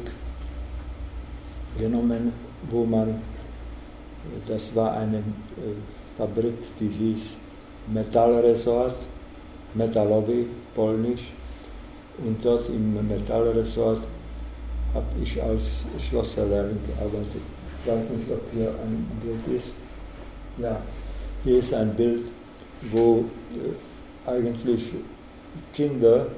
genommen, 1.78 2.32
wo 2.70 2.84
man, 2.84 3.20
das 4.46 4.74
war 4.74 4.96
eine 4.96 5.18
äh, 5.18 5.20
Fabrik, 6.16 6.54
die 6.78 6.88
hieß 6.88 7.36
Metallresort, 7.86 8.96
Metalowy, 9.74 10.46
polnisch, 10.74 11.32
und 12.18 12.44
dort 12.44 12.68
im 12.68 13.08
Metallresort 13.08 14.00
habe 14.94 15.06
ich 15.22 15.42
als 15.42 15.82
Schlosserlehrer 15.98 16.68
gearbeitet. 16.86 17.42
Ich 17.84 17.90
weiß 17.90 18.10
nicht, 18.10 18.30
ob 18.30 18.40
hier 18.52 18.68
ein 18.68 19.06
Bild 19.20 19.56
ist. 19.58 19.74
Ja, 20.58 20.80
hier 21.42 21.58
ist 21.58 21.74
ein 21.74 21.94
Bild, 21.94 22.22
wo 22.92 23.24
äh, 23.52 24.30
eigentlich 24.30 24.92
Kinder 25.72 26.28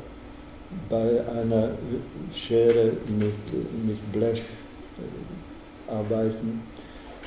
bei 0.89 1.23
einer 1.31 1.71
Schere 2.35 2.93
mit, 3.07 3.35
mit 3.87 4.13
Blech 4.13 4.41
äh, 4.41 5.93
arbeiten. 5.93 6.63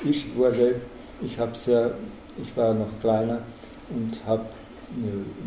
Ich 0.04 0.34
wurde, 0.36 0.76
ich 1.22 1.38
habe 1.38 1.56
sehr, 1.56 1.94
ich 2.36 2.56
war 2.56 2.74
noch 2.74 3.00
kleiner 3.00 3.40
und 3.90 4.20
habe 4.26 4.44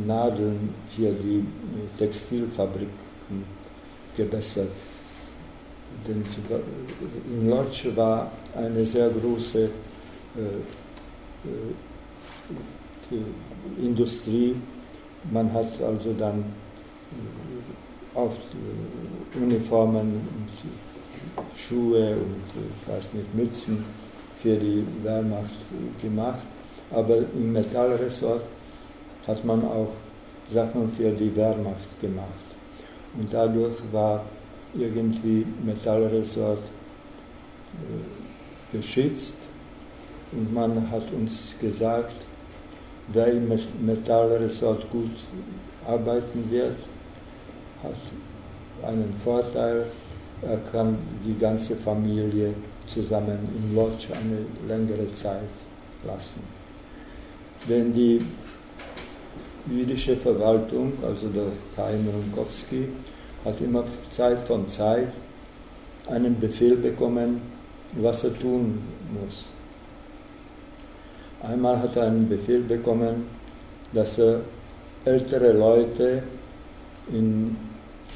Nadeln 0.05 0.73
für 0.89 1.11
die 1.11 1.45
Textilfabriken 1.97 2.87
gebessert. 4.15 4.69
Denn 6.07 6.23
in 7.39 7.49
Lodz 7.49 7.85
war 7.95 8.31
eine 8.55 8.85
sehr 8.85 9.09
große 9.09 9.63
äh, 9.63 10.39
äh, 11.47 11.73
Industrie 13.81 14.55
man 15.31 15.51
hat 15.53 15.67
also 15.81 16.13
dann 16.13 16.43
auch 18.13 18.31
Uniformen 19.35 20.15
und 20.15 21.57
Schuhe 21.57 22.11
und 22.11 22.43
ich 22.55 22.93
weiß 22.93 23.13
nicht, 23.13 23.33
Mützen 23.33 23.83
für 24.41 24.55
die 24.55 24.85
Wehrmacht 25.01 25.53
gemacht. 26.01 26.45
Aber 26.91 27.17
im 27.17 27.53
Metallressort 27.53 28.43
hat 29.25 29.43
man 29.45 29.63
auch 29.63 29.89
Sachen 30.47 30.91
für 30.93 31.11
die 31.11 31.35
Wehrmacht 31.35 31.99
gemacht. 31.99 32.27
Und 33.17 33.33
dadurch 33.33 33.77
war 33.91 34.23
irgendwie 34.75 35.45
Metallressort 35.63 36.59
äh, 36.59 38.75
geschützt 38.75 39.37
und 40.31 40.53
man 40.53 40.89
hat 40.89 41.11
uns 41.11 41.55
gesagt, 41.59 42.15
wer 43.11 43.27
im 43.27 43.47
Metallressort 43.85 44.89
gut 44.89 45.11
arbeiten 45.85 46.49
wird, 46.49 46.77
hat 47.83 48.89
einen 48.89 49.13
Vorteil, 49.23 49.85
er 50.41 50.57
kann 50.57 50.97
die 51.23 51.37
ganze 51.37 51.75
Familie 51.75 52.53
zusammen 52.87 53.37
im 53.55 53.75
Lodge 53.75 54.07
eine 54.13 54.45
längere 54.67 55.11
Zeit 55.13 55.49
lassen. 56.05 56.41
Denn 57.69 57.93
die 57.93 58.25
jüdische 59.69 60.17
Verwaltung, 60.17 60.93
also 61.01 61.27
der 61.27 61.47
Chaim 61.75 62.07
Runkowski, 62.07 62.89
hat 63.45 63.59
immer 63.61 63.83
Zeit 64.09 64.39
von 64.45 64.67
Zeit 64.67 65.11
einen 66.07 66.39
Befehl 66.39 66.75
bekommen, 66.75 67.41
was 67.93 68.23
er 68.23 68.39
tun 68.39 68.81
muss. 69.13 69.47
Einmal 71.41 71.79
hat 71.79 71.95
er 71.97 72.03
einen 72.03 72.27
Befehl 72.29 72.61
bekommen, 72.61 73.25
dass 73.91 74.17
er 74.17 74.41
ältere 75.05 75.51
Leute 75.51 76.23
in 77.11 77.55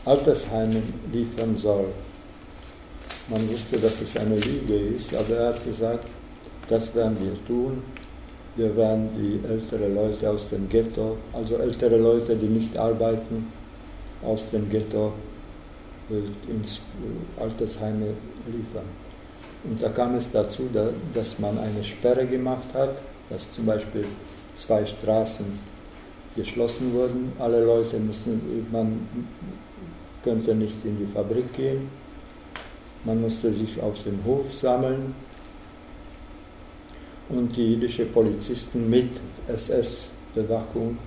Altersheimen 0.05 0.83
liefern 1.11 1.57
soll. 1.57 1.87
Man 3.27 3.49
wusste, 3.49 3.77
dass 3.77 3.99
es 3.99 4.15
eine 4.15 4.35
Lüge 4.35 4.95
ist, 4.95 5.13
aber 5.13 5.35
er 5.35 5.49
hat 5.49 5.63
gesagt, 5.65 6.07
das 6.69 6.95
werden 6.95 7.17
wir 7.19 7.45
tun. 7.45 7.83
Wir 8.55 8.75
werden 8.75 9.09
die 9.17 9.45
älteren 9.47 9.93
Leute 9.93 10.29
aus 10.29 10.49
dem 10.49 10.67
Ghetto, 10.69 11.17
also 11.33 11.57
ältere 11.57 11.97
Leute, 11.97 12.35
die 12.35 12.47
nicht 12.47 12.75
arbeiten, 12.77 13.51
aus 14.23 14.49
dem 14.49 14.69
Ghetto 14.69 15.13
äh, 16.09 16.51
ins 16.51 16.77
äh, 16.77 17.41
Altersheime 17.41 18.13
liefern. 18.45 18.85
Und 19.63 19.81
da 19.81 19.89
kam 19.89 20.15
es 20.15 20.31
dazu, 20.31 20.69
dass 21.13 21.39
man 21.39 21.57
eine 21.57 21.83
Sperre 21.83 22.25
gemacht 22.25 22.73
hat, 22.73 23.01
dass 23.29 23.51
zum 23.51 23.65
Beispiel 23.65 24.05
zwei 24.53 24.85
Straßen 24.85 25.59
geschlossen 26.35 26.93
wurden. 26.93 27.33
Alle 27.39 27.65
Leute 27.65 27.97
mussten, 27.97 28.67
man 28.71 29.07
könnte 30.23 30.55
nicht 30.55 30.85
in 30.85 30.97
die 30.97 31.05
Fabrik 31.05 31.51
gehen, 31.53 31.89
man 33.03 33.21
musste 33.21 33.51
sich 33.51 33.81
auf 33.81 34.01
dem 34.03 34.23
Hof 34.25 34.53
sammeln 34.53 35.13
und 37.29 37.55
die 37.55 37.73
jüdischen 37.73 38.11
Polizisten 38.11 38.89
mit 38.89 39.19
SS-Bewachung 39.47 40.97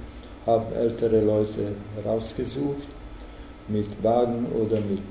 haben 0.46 0.72
ältere 0.74 1.20
Leute 1.20 1.72
herausgesucht, 1.96 2.88
mit 3.70 4.02
Wagen 4.02 4.46
oder 4.46 4.76
mit 4.80 5.02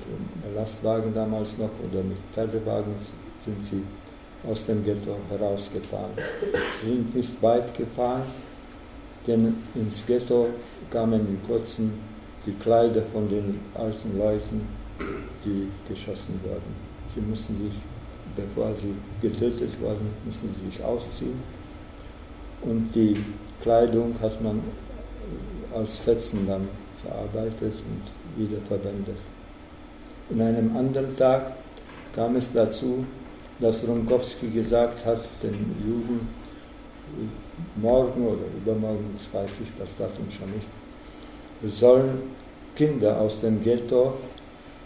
Lastwagen 0.55 1.13
damals 1.13 1.57
noch 1.57 1.71
oder 1.89 2.03
mit 2.03 2.17
Pferdewagen 2.33 2.93
sind 3.39 3.63
sie 3.63 3.83
aus 4.49 4.65
dem 4.65 4.83
Ghetto 4.83 5.15
herausgefahren. 5.29 6.11
Sie 6.81 6.89
sind 6.89 7.15
nicht 7.15 7.41
weit 7.41 7.73
gefahren, 7.73 8.23
denn 9.27 9.55
ins 9.75 10.05
Ghetto 10.05 10.47
kamen 10.89 11.27
in 11.27 11.41
kurzem 11.47 11.93
die 12.45 12.53
Kleider 12.53 13.03
von 13.13 13.27
den 13.29 13.59
alten 13.73 14.17
Leuten, 14.17 14.61
die 15.45 15.69
geschossen 15.87 16.39
wurden. 16.43 16.89
Sie 17.07 17.21
mussten 17.21 17.55
sich, 17.55 17.73
bevor 18.35 18.73
sie 18.73 18.93
getötet 19.21 19.79
wurden, 19.81 20.09
mussten 20.25 20.49
sie 20.49 20.69
sich 20.69 20.83
ausziehen. 20.83 21.39
Und 22.61 22.93
die 22.93 23.15
Kleidung 23.61 24.15
hat 24.21 24.41
man 24.41 24.61
als 25.75 25.97
Fetzen 25.97 26.47
dann 26.47 26.67
verarbeitet 27.01 27.73
und 27.73 28.18
wiederverwendet. 28.39 29.17
In 30.29 30.41
einem 30.41 30.75
anderen 30.75 31.15
Tag 31.15 31.53
kam 32.13 32.35
es 32.35 32.53
dazu, 32.53 33.05
dass 33.59 33.87
Ronkowski 33.87 34.47
gesagt 34.47 35.05
hat, 35.05 35.21
den 35.43 35.75
Juden, 35.85 36.27
morgen 37.75 38.25
oder 38.25 38.45
übermorgen, 38.55 39.13
das 39.15 39.41
weiß 39.41 39.59
ich 39.63 39.77
das 39.77 39.97
Datum 39.97 40.29
schon 40.29 40.51
nicht, 40.51 40.67
sollen 41.65 42.21
Kinder 42.75 43.19
aus 43.19 43.41
dem 43.41 43.61
Ghetto 43.61 44.13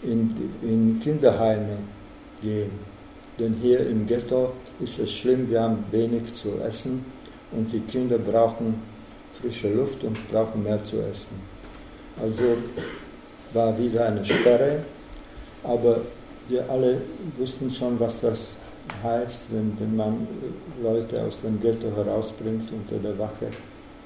in, 0.02 0.34
in 0.62 1.00
Kinderheime 1.00 1.76
gehen. 2.42 2.72
Denn 3.38 3.54
hier 3.60 3.86
im 3.86 4.06
Ghetto 4.06 4.52
ist 4.80 4.98
es 4.98 5.12
schlimm, 5.12 5.50
wir 5.50 5.62
haben 5.62 5.84
wenig 5.90 6.34
zu 6.34 6.58
essen 6.66 7.04
und 7.52 7.72
die 7.72 7.80
Kinder 7.80 8.18
brauchen 8.18 8.82
frische 9.40 9.72
Luft 9.72 10.02
und 10.04 10.16
brauchen 10.30 10.62
mehr 10.62 10.82
zu 10.84 11.00
essen. 11.00 11.40
Also 12.20 12.42
war 13.54 13.78
wieder 13.78 14.06
eine 14.06 14.24
Sperre, 14.24 14.80
aber 15.62 16.00
wir 16.48 16.68
alle 16.68 17.00
wussten 17.38 17.70
schon, 17.70 17.98
was 17.98 18.20
das 18.20 18.56
heißt, 19.02 19.44
wenn, 19.50 19.76
wenn 19.78 19.96
man 19.96 20.26
Leute 20.82 21.22
aus 21.22 21.40
dem 21.40 21.60
Ghetto 21.60 21.88
herausbringt 21.96 22.68
unter 22.70 22.96
der 23.02 23.18
Wache 23.18 23.46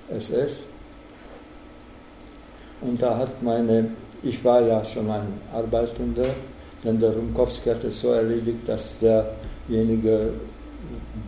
SS. 0.09 0.65
Und 2.81 3.03
da 3.03 3.19
hat 3.19 3.43
meine, 3.43 3.91
ich 4.23 4.45
war 4.45 4.61
ja 4.61 4.85
schon 4.85 5.11
ein 5.11 5.41
Arbeitender, 5.53 6.27
denn 6.85 7.01
der 7.01 7.11
Rumkowski 7.11 7.71
hat 7.71 7.83
es 7.83 8.01
so 8.01 8.13
erledigt, 8.13 8.69
dass 8.69 8.95
derjenige 9.01 10.33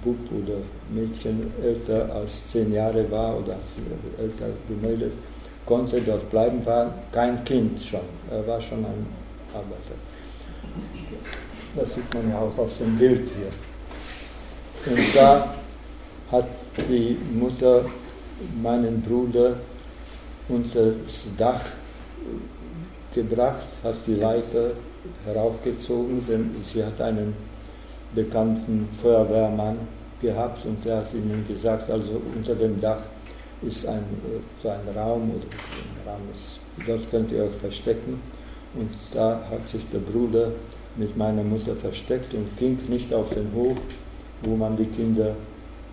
Bub 0.04 0.16
oder 0.30 0.58
Mädchen 0.92 1.52
älter 1.62 2.14
als 2.14 2.46
zehn 2.46 2.72
Jahre 2.72 3.10
war 3.10 3.36
oder 3.36 3.56
älter 4.18 4.46
gemeldet, 4.68 5.12
konnte 5.70 6.00
dort 6.00 6.28
bleiben, 6.30 6.66
war 6.66 6.92
kein 7.12 7.44
Kind 7.44 7.80
schon, 7.80 8.00
er 8.28 8.44
war 8.44 8.60
schon 8.60 8.84
ein 8.84 9.06
Arbeiter. 9.54 9.94
Das 11.76 11.94
sieht 11.94 12.12
man 12.12 12.28
ja 12.28 12.40
auch 12.40 12.58
auf 12.58 12.76
dem 12.78 12.98
Bild 12.98 13.30
hier. 13.36 14.92
Und 14.92 15.14
da 15.14 15.54
hat 16.32 16.46
die 16.88 17.16
Mutter 17.32 17.84
meinen 18.60 19.00
Bruder 19.00 19.54
unter 20.48 20.86
das 21.04 21.28
Dach 21.38 21.62
gebracht, 23.14 23.68
hat 23.84 23.94
die 24.08 24.14
Leiter 24.14 24.72
heraufgezogen, 25.24 26.26
denn 26.28 26.50
sie 26.64 26.84
hat 26.84 27.00
einen 27.00 27.36
bekannten 28.12 28.88
Feuerwehrmann 29.00 29.78
gehabt 30.20 30.66
und 30.66 30.84
der 30.84 30.96
hat 30.96 31.14
ihnen 31.14 31.44
gesagt, 31.46 31.88
also 31.88 32.20
unter 32.34 32.56
dem 32.56 32.80
Dach 32.80 33.02
ist 33.62 33.86
ein, 33.86 34.04
so 34.62 34.68
ein 34.68 34.88
Raum 34.96 35.30
oder 35.30 35.44
ein 35.44 36.08
Raum 36.08 36.22
ist, 36.32 36.60
dort 36.86 37.10
könnt 37.10 37.32
ihr 37.32 37.44
euch 37.44 37.54
verstecken. 37.60 38.20
Und 38.74 38.90
da 39.12 39.42
hat 39.50 39.68
sich 39.68 39.88
der 39.90 39.98
Bruder 39.98 40.52
mit 40.96 41.16
meiner 41.16 41.42
Mutter 41.42 41.74
versteckt 41.76 42.32
und 42.34 42.56
ging 42.56 42.78
nicht 42.88 43.12
auf 43.12 43.30
den 43.30 43.50
Hof, 43.54 43.76
wo 44.42 44.56
man 44.56 44.76
die 44.76 44.86
Kinder 44.86 45.34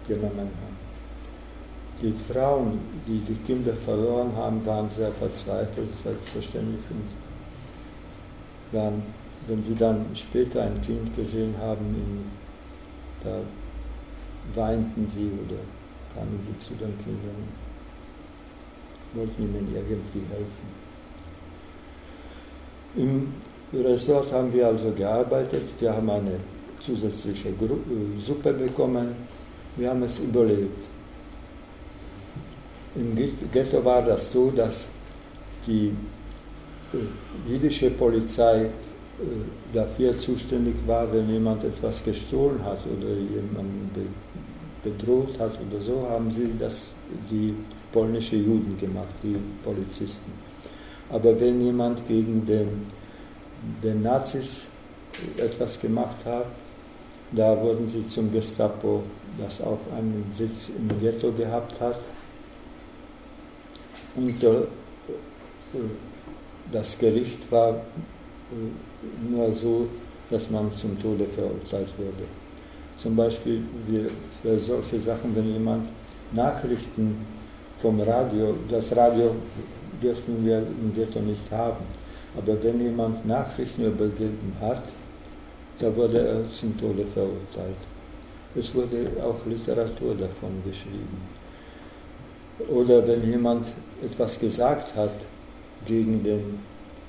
genommen 0.08 0.40
hat. 0.40 2.02
Die 2.02 2.14
Frauen, 2.32 2.80
die 3.08 3.20
die 3.20 3.36
Kinder 3.46 3.74
verloren 3.74 4.32
haben, 4.36 4.64
waren 4.66 4.90
sehr 4.90 5.12
verzweifelt, 5.12 5.94
selbstverständlich, 5.94 6.84
und 6.92 8.78
waren, 8.78 9.02
wenn 9.48 9.64
sie 9.64 9.74
dann 9.74 10.06
später 10.14 10.62
ein 10.62 10.80
Kind 10.82 11.16
gesehen 11.16 11.56
haben, 11.60 12.30
da 13.24 13.40
weinten 14.54 15.08
sie 15.08 15.32
oder 15.46 15.60
kamen 16.14 16.40
sie 16.44 16.58
zu 16.58 16.74
den 16.76 16.98
Kindern, 16.98 17.48
wollten 19.14 19.44
ihnen 19.44 19.68
irgendwie 19.74 20.24
helfen. 20.30 20.88
Im 22.96 23.34
Ressort 23.74 24.32
haben 24.32 24.52
wir 24.54 24.68
also 24.68 24.92
gearbeitet. 24.92 25.64
Wir 25.80 25.94
haben 25.94 26.10
eine 26.10 26.40
zusätzliche 26.80 27.50
äh, 27.50 28.20
Suppe 28.20 28.54
bekommen. 28.54 29.16
Wir 29.76 29.90
haben 29.90 30.04
es 30.04 30.20
überlebt. 30.20 30.86
Im 32.96 33.16
Ghetto 33.52 33.84
war 33.86 34.02
das 34.02 34.32
so, 34.32 34.50
dass 34.52 34.88
die 35.68 35.94
äh, 36.94 37.52
jüdische 37.52 37.92
Polizei 37.92 38.66
äh, 38.66 38.70
dafür 39.74 40.18
zuständig 40.18 40.76
war, 40.88 41.12
wenn 41.14 41.30
jemand 41.30 41.64
etwas 41.64 42.04
gestohlen 42.04 42.64
hat 42.64 42.80
oder 42.86 43.10
jemanden 43.10 43.92
bedroht 44.84 45.40
hat 45.40 45.54
oder 45.70 45.82
so, 45.82 46.08
haben 46.10 46.32
sie 46.32 46.52
das 46.58 46.90
die 47.30 47.54
polnische 47.92 48.36
Juden 48.36 48.78
gemacht, 48.80 49.14
die 49.24 49.36
Polizisten. 49.64 50.32
Aber 51.10 51.40
wenn 51.40 51.62
jemand 51.62 52.06
gegen 52.08 52.46
den 52.46 52.86
den 53.84 54.02
Nazis 54.02 54.68
etwas 55.38 55.80
gemacht 55.80 56.18
hat. 56.26 56.46
Da 57.32 57.60
wurden 57.62 57.90
sie 57.90 58.08
zum 58.08 58.32
Gestapo, 58.32 59.04
das 59.38 59.62
auch 59.62 59.80
einen 59.96 60.30
Sitz 60.32 60.70
im 60.70 60.88
Ghetto 61.00 61.32
gehabt 61.32 61.80
hat. 61.82 62.00
Und 64.16 64.42
der 64.42 64.64
das 66.72 66.98
Gericht 66.98 67.50
war 67.52 67.82
nur 69.30 69.54
so, 69.54 69.88
dass 70.30 70.50
man 70.50 70.74
zum 70.74 71.02
Tode 71.02 71.26
verurteilt 71.26 71.90
wurde. 71.98 72.26
Zum 72.98 73.16
Beispiel 73.16 73.62
für 74.42 74.60
solche 74.60 75.00
Sachen, 75.00 75.36
wenn 75.36 75.54
jemand 75.54 75.88
Nachrichten 76.32 77.26
vom 77.80 78.00
Radio, 78.02 78.56
das 78.70 78.96
Radio 78.96 79.36
dürfen 80.02 80.44
wir 80.46 80.58
im 80.58 80.94
Ghetto 80.96 81.20
nicht 81.20 81.50
haben, 81.52 81.86
aber 82.36 82.62
wenn 82.64 82.82
jemand 82.82 83.26
Nachrichten 83.26 83.86
übergeben 83.86 84.54
hat, 84.60 84.84
da 85.80 85.96
wurde 85.96 86.20
er 86.28 86.54
zum 86.54 86.78
Tode 86.80 87.06
verurteilt. 87.06 87.78
Es 88.56 88.74
wurde 88.74 89.08
auch 89.24 89.46
Literatur 89.46 90.16
davon 90.16 90.62
geschrieben. 90.66 91.22
Oder 92.70 93.08
wenn 93.08 93.24
jemand 93.30 93.68
etwas 94.04 94.40
gesagt 94.40 94.96
hat 94.96 95.12
gegen 95.86 96.24
den 96.24 96.60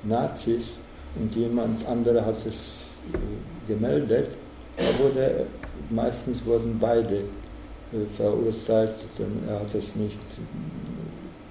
Nazis 0.03 0.77
und 1.19 1.35
jemand 1.35 1.87
anderer 1.87 2.25
hat 2.25 2.45
es 2.47 2.89
äh, 3.13 3.73
gemeldet, 3.73 4.29
da 4.77 4.85
wurde, 5.03 5.47
meistens 5.91 6.45
wurden 6.45 6.79
beide 6.79 7.17
äh, 7.17 8.07
verurteilt, 8.15 8.95
denn 9.19 9.43
er 9.49 9.61
hat 9.61 9.75
es 9.75 9.97
nicht 9.97 10.19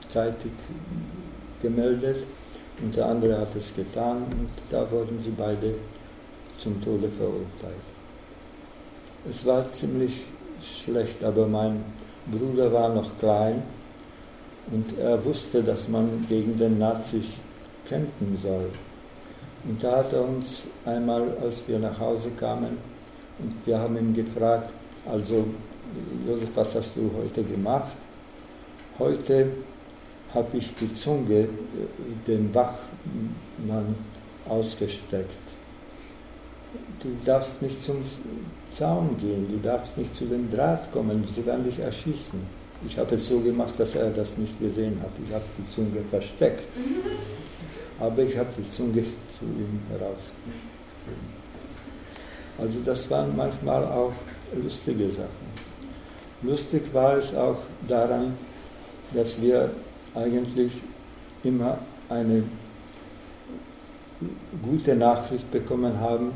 zeitig 0.07 0.51
gemeldet 1.61 2.25
und 2.81 2.95
der 2.95 3.07
andere 3.07 3.39
hat 3.39 3.55
es 3.55 3.73
getan 3.75 4.23
und 4.23 4.49
da 4.69 4.89
wurden 4.91 5.19
sie 5.19 5.33
beide 5.35 5.75
zum 6.57 6.81
Tode 6.83 7.09
verurteilt. 7.09 7.87
Es 9.29 9.45
war 9.45 9.71
ziemlich 9.71 10.21
schlecht, 10.61 11.23
aber 11.23 11.47
mein 11.47 11.83
Bruder 12.31 12.71
war 12.71 12.89
noch 12.89 13.17
klein 13.19 13.63
und 14.71 14.97
er 14.99 15.23
wusste, 15.23 15.63
dass 15.63 15.87
man 15.87 16.25
gegen 16.29 16.57
den 16.57 16.77
Nazis 16.77 17.39
kämpfen 17.87 18.35
soll. 18.35 18.69
Und 19.67 19.83
da 19.83 19.97
hat 19.97 20.13
er 20.13 20.23
uns 20.23 20.67
einmal, 20.85 21.23
als 21.41 21.67
wir 21.67 21.79
nach 21.79 21.99
Hause 21.99 22.31
kamen, 22.31 22.77
und 23.39 23.53
wir 23.65 23.79
haben 23.79 23.97
ihn 23.97 24.13
gefragt, 24.13 24.73
also 25.05 25.45
Josef, 26.27 26.49
was 26.55 26.75
hast 26.75 26.95
du 26.95 27.11
heute 27.17 27.43
gemacht? 27.43 27.95
Heute 28.99 29.47
habe 30.33 30.57
ich 30.57 30.73
die 30.75 30.93
Zunge 30.93 31.47
dem 32.27 32.53
Wachmann 32.53 33.95
ausgestreckt. 34.47 35.31
Du 36.99 37.09
darfst 37.23 37.61
nicht 37.61 37.83
zum 37.83 37.97
Zaun 38.71 39.15
gehen, 39.17 39.47
du 39.49 39.57
darfst 39.57 39.97
nicht 39.97 40.15
zu 40.15 40.25
dem 40.25 40.51
Draht 40.51 40.91
kommen, 40.91 41.25
sie 41.33 41.45
werden 41.45 41.63
dich 41.63 41.79
erschießen. 41.79 42.39
Ich 42.85 42.97
habe 42.97 43.15
es 43.15 43.27
so 43.27 43.39
gemacht, 43.39 43.73
dass 43.77 43.95
er 43.95 44.09
das 44.11 44.37
nicht 44.37 44.59
gesehen 44.59 44.99
hat. 45.01 45.11
Ich 45.25 45.33
habe 45.33 45.45
die 45.57 45.67
Zunge 45.69 46.01
versteckt. 46.09 46.63
Aber 47.99 48.21
ich 48.21 48.37
habe 48.37 48.49
die 48.55 48.69
Zunge 48.69 49.03
zu 49.37 49.45
ihm 49.45 49.79
herausgegeben. 49.89 51.36
Also 52.57 52.79
das 52.83 53.09
waren 53.09 53.35
manchmal 53.35 53.83
auch 53.85 54.13
lustige 54.61 55.09
Sachen. 55.11 55.47
Lustig 56.41 56.93
war 56.93 57.17
es 57.17 57.35
auch 57.35 57.57
daran, 57.87 58.33
dass 59.13 59.41
wir 59.41 59.71
eigentlich 60.15 60.81
immer 61.43 61.77
eine 62.09 62.43
gute 64.61 64.95
Nachricht 64.95 65.49
bekommen 65.51 65.99
haben. 65.99 66.31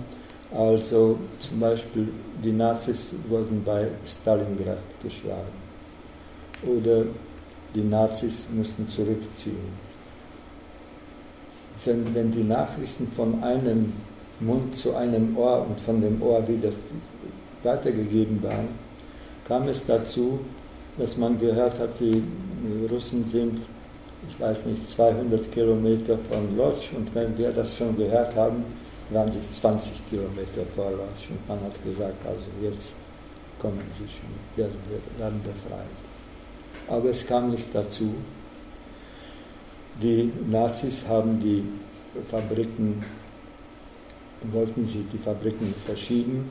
Also 0.54 1.18
zum 1.40 1.60
Beispiel 1.60 2.10
die 2.44 2.52
Nazis 2.52 3.12
wurden 3.30 3.64
bei 3.64 3.88
Stalingrad 4.06 4.80
geschlagen 5.02 5.62
oder 6.64 7.06
die 7.74 7.84
Nazis 7.84 8.48
mussten 8.54 8.88
zurückziehen. 8.88 9.92
Wenn, 11.86 12.14
wenn 12.14 12.32
die 12.32 12.44
Nachrichten 12.44 13.08
von 13.08 13.42
einem 13.44 13.94
Mund 14.42 14.76
zu 14.76 14.96
einem 14.96 15.38
Ohr 15.38 15.66
und 15.68 15.80
von 15.80 16.02
dem 16.02 16.22
Ohr 16.22 16.46
wieder 16.48 16.70
weitergegeben 17.64 18.42
waren, 18.44 18.70
kam 19.46 19.68
es 19.68 19.86
dazu, 19.86 20.40
dass 20.98 21.18
man 21.18 21.40
gehört 21.40 21.80
hat, 21.80 21.92
die 22.00 22.24
Russen 22.90 23.26
sind, 23.26 23.60
ich 24.28 24.40
weiß 24.40 24.66
nicht, 24.68 24.90
200 24.90 25.52
Kilometer 25.52 26.18
von 26.30 26.56
Lodz 26.58 26.90
und 26.96 27.14
wenn 27.16 27.38
wir 27.38 27.52
das 27.52 27.76
schon 27.76 27.96
gehört 27.96 28.36
haben, 28.36 28.64
waren 29.10 29.32
sie 29.32 29.40
20 29.42 30.10
Kilometer 30.10 30.64
vor 30.76 30.92
Lodz 30.92 31.30
und 31.30 31.48
man 31.48 31.60
hat 31.62 31.84
gesagt, 31.84 32.26
also 32.26 32.48
jetzt 32.62 32.96
kommen 33.60 33.82
sie 33.92 34.06
schon, 34.06 34.30
wir 34.56 34.70
werden 35.18 35.42
befreit. 35.44 35.86
Aber 36.88 37.10
es 37.10 37.26
kam 37.26 37.52
nicht 37.52 37.68
dazu. 37.74 38.14
Die 40.02 40.32
Nazis 40.50 41.06
haben 41.08 41.40
die 41.40 41.64
Fabriken, 42.30 43.04
wollten 44.44 44.86
sie 44.86 45.06
die 45.12 45.18
Fabriken 45.18 45.74
verschieben 45.86 46.50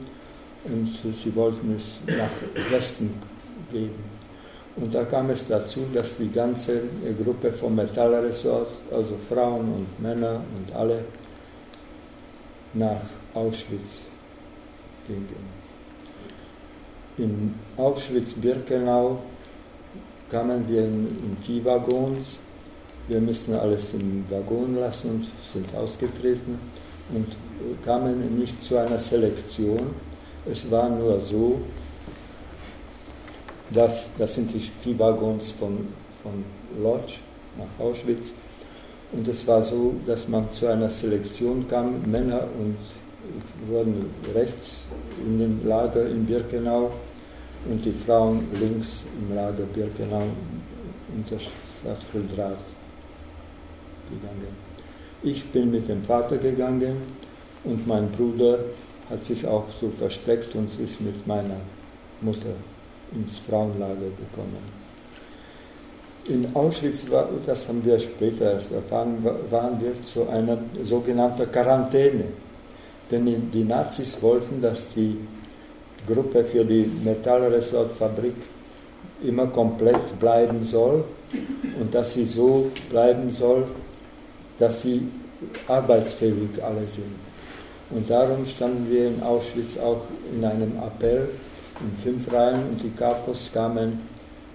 und 0.64 0.94
sie 1.14 1.34
wollten 1.34 1.74
es 1.74 1.98
nach 2.06 2.70
Westen 2.70 3.14
geben. 3.72 4.20
Und 4.76 4.94
da 4.94 5.04
kam 5.04 5.30
es 5.30 5.46
dazu, 5.48 5.80
dass 5.92 6.16
die 6.16 6.30
ganze 6.30 6.82
Gruppe 7.22 7.52
vom 7.52 7.74
Metallresort, 7.74 8.68
also 8.92 9.16
Frauen 9.28 9.74
und 9.74 10.02
Männer 10.02 10.42
und 10.56 10.74
alle, 10.74 11.04
nach 12.74 13.02
Auschwitz 13.34 14.04
gingen. 15.06 15.60
In 17.18 17.54
Auschwitz-Birkenau 17.76 19.18
kamen 20.28 20.68
wir 20.68 20.84
in, 20.84 21.06
in 21.06 21.36
Viehwaggons. 21.42 22.38
Wir 23.08 23.20
mussten 23.20 23.54
alles 23.54 23.92
im 23.94 24.24
Waggon 24.30 24.76
lassen 24.76 25.10
und 25.10 25.26
sind 25.52 25.74
ausgetreten 25.74 26.60
und 27.14 27.26
kamen 27.84 28.38
nicht 28.38 28.62
zu 28.62 28.76
einer 28.78 28.98
Selektion. 28.98 29.94
Es 30.50 30.70
war 30.70 30.88
nur 30.88 31.20
so, 31.20 31.60
dass, 33.70 34.06
das 34.18 34.34
sind 34.34 34.52
die 34.52 34.60
Viehwaggons 34.60 35.52
von, 35.52 35.88
von 36.22 36.44
Lodz 36.82 37.12
nach 37.56 37.84
Auschwitz. 37.84 38.32
Und 39.12 39.26
es 39.26 39.46
war 39.46 39.62
so, 39.62 39.94
dass 40.06 40.28
man 40.28 40.50
zu 40.52 40.66
einer 40.66 40.88
Selektion 40.88 41.66
kam, 41.68 42.10
Männer 42.10 42.44
und 42.58 42.76
wurden 43.68 44.10
rechts 44.34 44.84
in 45.24 45.38
dem 45.38 45.66
Lager 45.66 46.08
in 46.08 46.24
Birkenau 46.24 46.90
und 47.68 47.84
die 47.84 47.92
Frauen 47.92 48.46
links 48.58 49.04
im 49.18 49.34
Lager 49.34 49.64
Birkenau 49.64 50.22
unter 51.14 51.38
Stadtdraht 51.38 52.56
gegangen. 54.08 54.69
Ich 55.22 55.44
bin 55.52 55.70
mit 55.70 55.86
dem 55.86 56.02
Vater 56.02 56.38
gegangen 56.38 56.96
und 57.64 57.86
mein 57.86 58.10
Bruder 58.10 58.60
hat 59.10 59.22
sich 59.22 59.46
auch 59.46 59.64
so 59.78 59.90
versteckt 59.90 60.54
und 60.54 60.78
ist 60.78 60.98
mit 61.00 61.26
meiner 61.26 61.58
Mutter 62.22 62.54
ins 63.12 63.38
Frauenlager 63.38 64.10
gekommen. 64.16 64.80
In 66.28 66.46
Auschwitz, 66.54 67.04
das 67.44 67.68
haben 67.68 67.84
wir 67.84 67.98
später 67.98 68.52
erst 68.52 68.72
erfahren, 68.72 69.22
waren 69.50 69.78
wir 69.80 69.94
zu 70.02 70.26
einer 70.26 70.56
sogenannten 70.82 71.50
Quarantäne. 71.50 72.24
Denn 73.10 73.50
die 73.50 73.64
Nazis 73.64 74.22
wollten, 74.22 74.62
dass 74.62 74.94
die 74.94 75.18
Gruppe 76.06 76.44
für 76.44 76.64
die 76.64 76.90
Metallresortfabrik 77.04 78.36
immer 79.22 79.48
komplett 79.48 80.18
bleiben 80.18 80.64
soll 80.64 81.04
und 81.78 81.94
dass 81.94 82.14
sie 82.14 82.24
so 82.24 82.70
bleiben 82.88 83.30
soll, 83.30 83.66
dass 84.60 84.82
sie 84.82 85.08
arbeitsfähig 85.66 86.62
alle 86.62 86.86
sind. 86.86 87.16
Und 87.90 88.08
darum 88.08 88.46
standen 88.46 88.88
wir 88.88 89.08
in 89.08 89.20
Auschwitz 89.22 89.76
auch 89.78 90.02
in 90.32 90.44
einem 90.44 90.74
Appell 90.76 91.28
in 91.80 92.02
fünf 92.02 92.32
Reihen 92.32 92.68
und 92.70 92.82
die 92.82 92.90
Kapos 92.90 93.50
kamen 93.52 94.00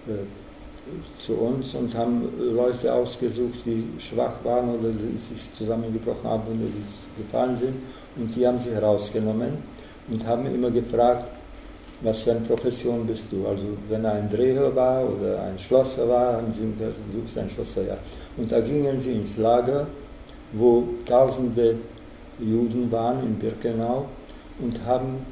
äh, 0.07 0.11
zu 1.19 1.33
uns 1.33 1.73
und 1.73 1.93
haben 1.95 2.29
Leute 2.39 2.93
ausgesucht, 2.93 3.59
die 3.65 3.87
schwach 3.97 4.43
waren 4.43 4.69
oder 4.69 4.89
die 4.89 5.17
sich 5.17 5.51
zusammengebrochen 5.53 6.29
haben 6.29 6.43
oder 6.43 6.67
die 6.67 7.23
gefallen 7.23 7.57
sind 7.57 7.73
und 8.15 8.35
die 8.35 8.45
haben 8.45 8.59
sie 8.59 8.71
herausgenommen 8.71 9.53
und 10.07 10.25
haben 10.27 10.45
immer 10.53 10.69
gefragt, 10.69 11.25
was 12.01 12.21
für 12.21 12.31
eine 12.31 12.41
Profession 12.41 13.07
bist 13.07 13.27
du? 13.31 13.47
Also 13.47 13.65
wenn 13.89 14.05
er 14.05 14.13
ein 14.13 14.29
Dreher 14.29 14.75
war 14.75 15.03
oder 15.03 15.41
ein 15.43 15.57
Schlosser 15.57 16.07
war, 16.07 16.33
haben 16.33 16.53
sie 16.53 16.71
gesagt, 16.77 16.97
du 17.11 17.21
bist 17.21 17.37
ein 17.37 17.49
Schlosser, 17.49 17.83
ja. 17.83 17.97
Und 18.37 18.51
da 18.51 18.59
gingen 18.61 18.99
sie 18.99 19.13
ins 19.13 19.37
Lager, 19.37 19.87
wo 20.51 20.83
tausende 21.05 21.77
Juden 22.39 22.91
waren 22.91 23.23
in 23.23 23.35
Birkenau 23.35 24.07
und 24.59 24.83
haben 24.85 25.25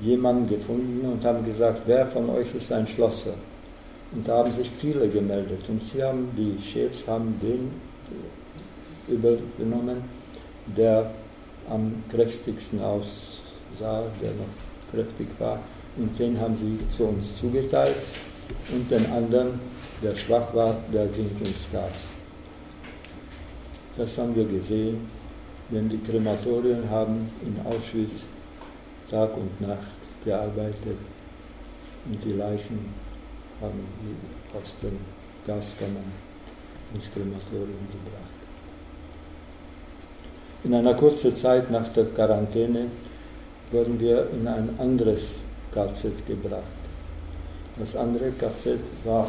jemanden 0.00 0.48
gefunden 0.48 1.06
und 1.06 1.24
haben 1.24 1.44
gesagt, 1.44 1.82
wer 1.86 2.06
von 2.06 2.30
euch 2.30 2.54
ist 2.54 2.72
ein 2.72 2.86
Schlosser? 2.86 3.34
Und 4.12 4.26
da 4.26 4.38
haben 4.38 4.52
sich 4.52 4.70
viele 4.70 5.08
gemeldet 5.08 5.60
und 5.68 5.82
sie 5.82 6.02
haben, 6.02 6.28
die 6.36 6.60
Chefs 6.62 7.06
haben 7.06 7.38
den 7.42 7.70
übergenommen, 9.06 10.02
der 10.76 11.10
am 11.68 12.02
kräftigsten 12.08 12.80
aussah, 12.82 14.02
der 14.22 14.30
noch 14.32 14.90
kräftig 14.90 15.28
war. 15.38 15.58
Und 15.96 16.18
den 16.18 16.38
haben 16.40 16.56
sie 16.56 16.78
zu 16.96 17.04
uns 17.04 17.36
zugeteilt 17.36 17.96
und 18.72 18.90
den 18.90 19.04
anderen, 19.12 19.60
der 20.02 20.14
schwach 20.16 20.54
war, 20.54 20.76
der 20.92 21.06
ging 21.06 21.30
ins 21.44 21.68
Gas. 21.72 22.17
Das 23.98 24.16
haben 24.16 24.34
wir 24.36 24.44
gesehen, 24.44 25.08
denn 25.70 25.88
die 25.88 25.98
Krematorien 25.98 26.88
haben 26.88 27.28
in 27.42 27.58
Auschwitz 27.66 28.26
Tag 29.10 29.36
und 29.36 29.60
Nacht 29.60 29.96
gearbeitet 30.24 30.98
und 32.06 32.24
die 32.24 32.34
Leichen 32.34 32.94
haben 33.60 33.80
wir 34.02 34.60
aus 34.60 34.76
den 34.80 34.98
Gaskammern 35.44 36.12
ins 36.94 37.10
Krematorium 37.10 37.88
gebracht. 37.90 38.34
In 40.62 40.74
einer 40.74 40.94
kurzen 40.94 41.34
Zeit 41.34 41.68
nach 41.68 41.88
der 41.88 42.04
Quarantäne 42.06 42.86
wurden 43.72 43.98
wir 43.98 44.30
in 44.30 44.46
ein 44.46 44.78
anderes 44.78 45.40
KZ 45.72 46.24
gebracht. 46.24 46.62
Das 47.76 47.96
andere 47.96 48.30
KZ 48.30 48.78
war 49.04 49.28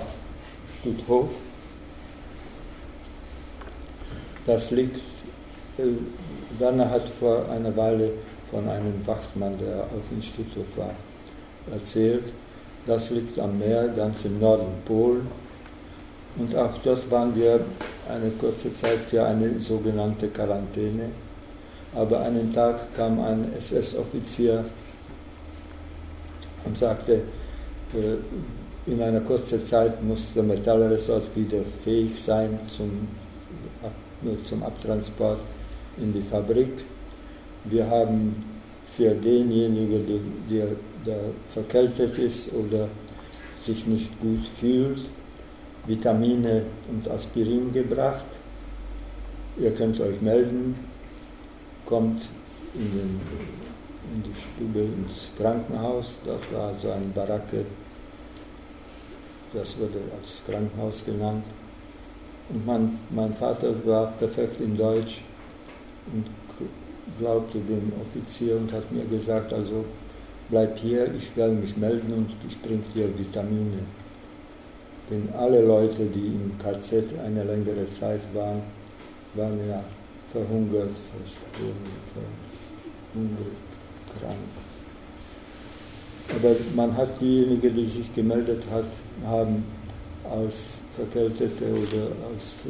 Stutthof. 0.80 1.49
Das 4.50 4.72
liegt, 4.72 4.98
äh, 5.78 5.84
Werner 6.58 6.90
hat 6.90 7.08
vor 7.08 7.48
einer 7.52 7.78
Weile 7.78 8.14
von 8.50 8.68
einem 8.68 9.06
Wachtmann, 9.06 9.56
der 9.60 9.84
auch 9.84 10.12
in 10.12 10.24
Stutthof 10.24 10.66
war, 10.76 10.96
erzählt. 11.72 12.24
Das 12.88 13.12
liegt 13.12 13.38
am 13.38 13.60
Meer, 13.60 13.90
ganz 13.90 14.26
im 14.26 14.40
Norden 14.40 14.82
Polen. 14.86 15.28
Und 16.36 16.56
auch 16.56 16.76
dort 16.84 17.12
waren 17.12 17.36
wir 17.36 17.60
eine 18.10 18.32
kurze 18.40 18.74
Zeit 18.74 18.98
für 19.08 19.24
eine 19.24 19.60
sogenannte 19.60 20.30
Quarantäne. 20.30 21.10
Aber 21.94 22.22
einen 22.22 22.52
Tag 22.52 22.92
kam 22.96 23.22
ein 23.22 23.54
SS-Offizier 23.56 24.66
und 26.66 26.76
sagte, 26.76 27.22
äh, 27.94 28.90
in 28.92 29.00
einer 29.00 29.22
kurzen 29.22 29.64
Zeit 29.64 30.04
muss 30.04 30.34
der 30.34 30.42
Metallresort 30.42 31.36
wieder 31.36 31.60
fähig 31.84 32.20
sein 32.20 32.60
zum, 32.68 33.08
zum 34.44 34.64
Abtransport 34.64 35.40
in 35.98 36.14
die 36.14 36.22
Fabrik. 36.22 36.84
Wir 37.66 37.90
haben 37.90 38.44
für 38.96 39.12
denjenigen, 39.12 40.06
der, 40.50 40.68
der 41.06 41.20
verkältet 41.54 42.18
ist 42.18 42.54
oder 42.54 42.88
sich 43.58 43.86
nicht 43.86 44.20
gut 44.20 44.48
fühlt, 44.60 45.02
Vitamine 45.86 46.64
und 46.90 47.10
Aspirin 47.10 47.72
gebracht. 47.74 48.26
Ihr 49.58 49.74
könnt 49.74 50.00
euch 50.00 50.22
melden, 50.22 50.76
kommt 51.86 52.24
in, 52.76 52.92
den, 52.92 53.22
in 54.14 54.24
die 54.24 54.40
Stube 54.40 54.80
ins 54.80 55.32
Krankenhaus. 55.38 56.14
Dort 56.26 56.54
war 56.54 56.74
so 56.82 56.92
eine 56.92 57.06
Baracke, 57.08 57.66
das 59.54 59.78
wurde 59.78 60.00
als 60.18 60.42
Krankenhaus 60.46 61.04
genannt. 61.06 61.44
Und 62.50 62.66
mein, 62.66 63.00
mein 63.12 63.34
Vater 63.36 63.74
war 63.86 64.08
perfekt 64.14 64.60
in 64.60 64.76
Deutsch 64.76 65.22
und 66.12 66.26
glaubte 67.18 67.60
dem 67.60 67.92
Offizier 68.02 68.58
und 68.58 68.72
hat 68.74 68.92
mir 68.92 69.06
gesagt, 69.06 69.54
also 69.54 69.86
bleib 70.50 70.78
hier, 70.80 71.14
ich 71.14 71.36
werde 71.36 71.54
mich 71.54 71.78
melden 71.78 72.14
und 72.14 72.32
ich 72.48 72.60
bringe 72.62 72.84
dir 72.94 73.18
Vitamine. 73.18 73.84
Denn 75.10 75.30
alle 75.38 75.62
Leute, 75.62 76.06
die 76.06 76.28
im 76.28 76.58
KZ 76.60 77.20
eine 77.26 77.44
längere 77.44 77.86
Zeit 77.92 78.22
waren, 78.34 78.62
waren 79.36 79.60
ja 79.68 79.84
verhungert, 80.32 80.92
verstorben, 81.12 81.92
verhungert, 83.14 83.56
krank. 84.20 84.36
Aber 86.30 86.56
man 86.76 86.96
hat 86.96 87.20
diejenigen, 87.20 87.76
die 87.76 87.86
sich 87.86 88.14
gemeldet 88.14 88.64
hat, 88.72 88.86
haben 89.26 89.64
als 90.30 90.82
Verkältete 90.96 91.66
oder 91.66 92.08
als 92.32 92.66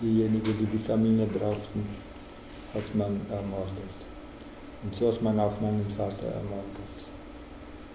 diejenigen, 0.00 0.54
die 0.58 0.72
Vitamine 0.72 1.26
brauchten, 1.26 1.86
hat 2.74 2.94
man 2.94 3.20
ermordet. 3.30 3.96
Und 4.82 4.94
so 4.94 5.12
hat 5.12 5.22
man 5.22 5.38
auch 5.40 5.60
meinen 5.60 5.86
Vater 5.96 6.26
ermordet. 6.26 6.96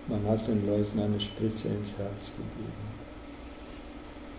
Man 0.07 0.27
hat 0.27 0.47
den 0.47 0.65
Leuten 0.67 0.99
eine 0.99 1.19
Spritze 1.19 1.69
ins 1.69 1.97
Herz 1.97 2.31
gegeben. 2.31 2.91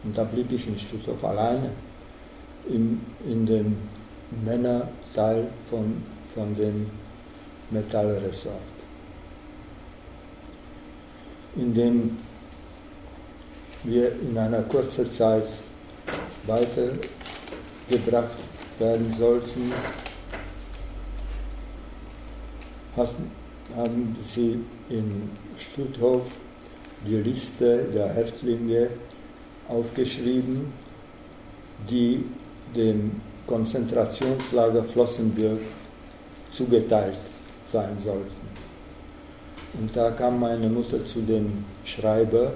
Und 0.04 0.18
da 0.18 0.24
blieb 0.24 0.50
ich 0.50 0.66
in 0.66 0.78
Stuttgart 0.78 1.22
alleine 1.24 1.70
in, 2.68 3.00
in 3.26 3.46
dem 3.46 3.76
Männerteil 4.44 5.48
von, 5.68 6.02
von 6.34 6.54
dem 6.56 6.90
Metallresort. 7.70 8.56
In 11.56 11.74
dem 11.74 12.16
wir 13.84 14.12
in 14.12 14.36
einer 14.38 14.62
kurzen 14.62 15.10
Zeit 15.10 15.48
weitergebracht 16.46 18.38
werden 18.78 19.10
sollten, 19.10 19.72
haben 23.76 24.16
sie 24.20 24.60
in 24.88 25.30
Stutthof 25.56 26.22
die 27.06 27.16
Liste 27.16 27.84
der 27.94 28.12
Häftlinge 28.14 28.90
aufgeschrieben, 29.68 30.72
die 31.88 32.24
dem 32.76 33.20
Konzentrationslager 33.46 34.84
Flossenbürg 34.84 35.58
zugeteilt 36.52 37.18
sein 37.70 37.98
sollten. 37.98 38.42
Und 39.80 39.96
da 39.96 40.10
kam 40.10 40.38
meine 40.38 40.68
Mutter 40.68 41.04
zu 41.04 41.22
dem 41.22 41.64
Schreiber 41.84 42.52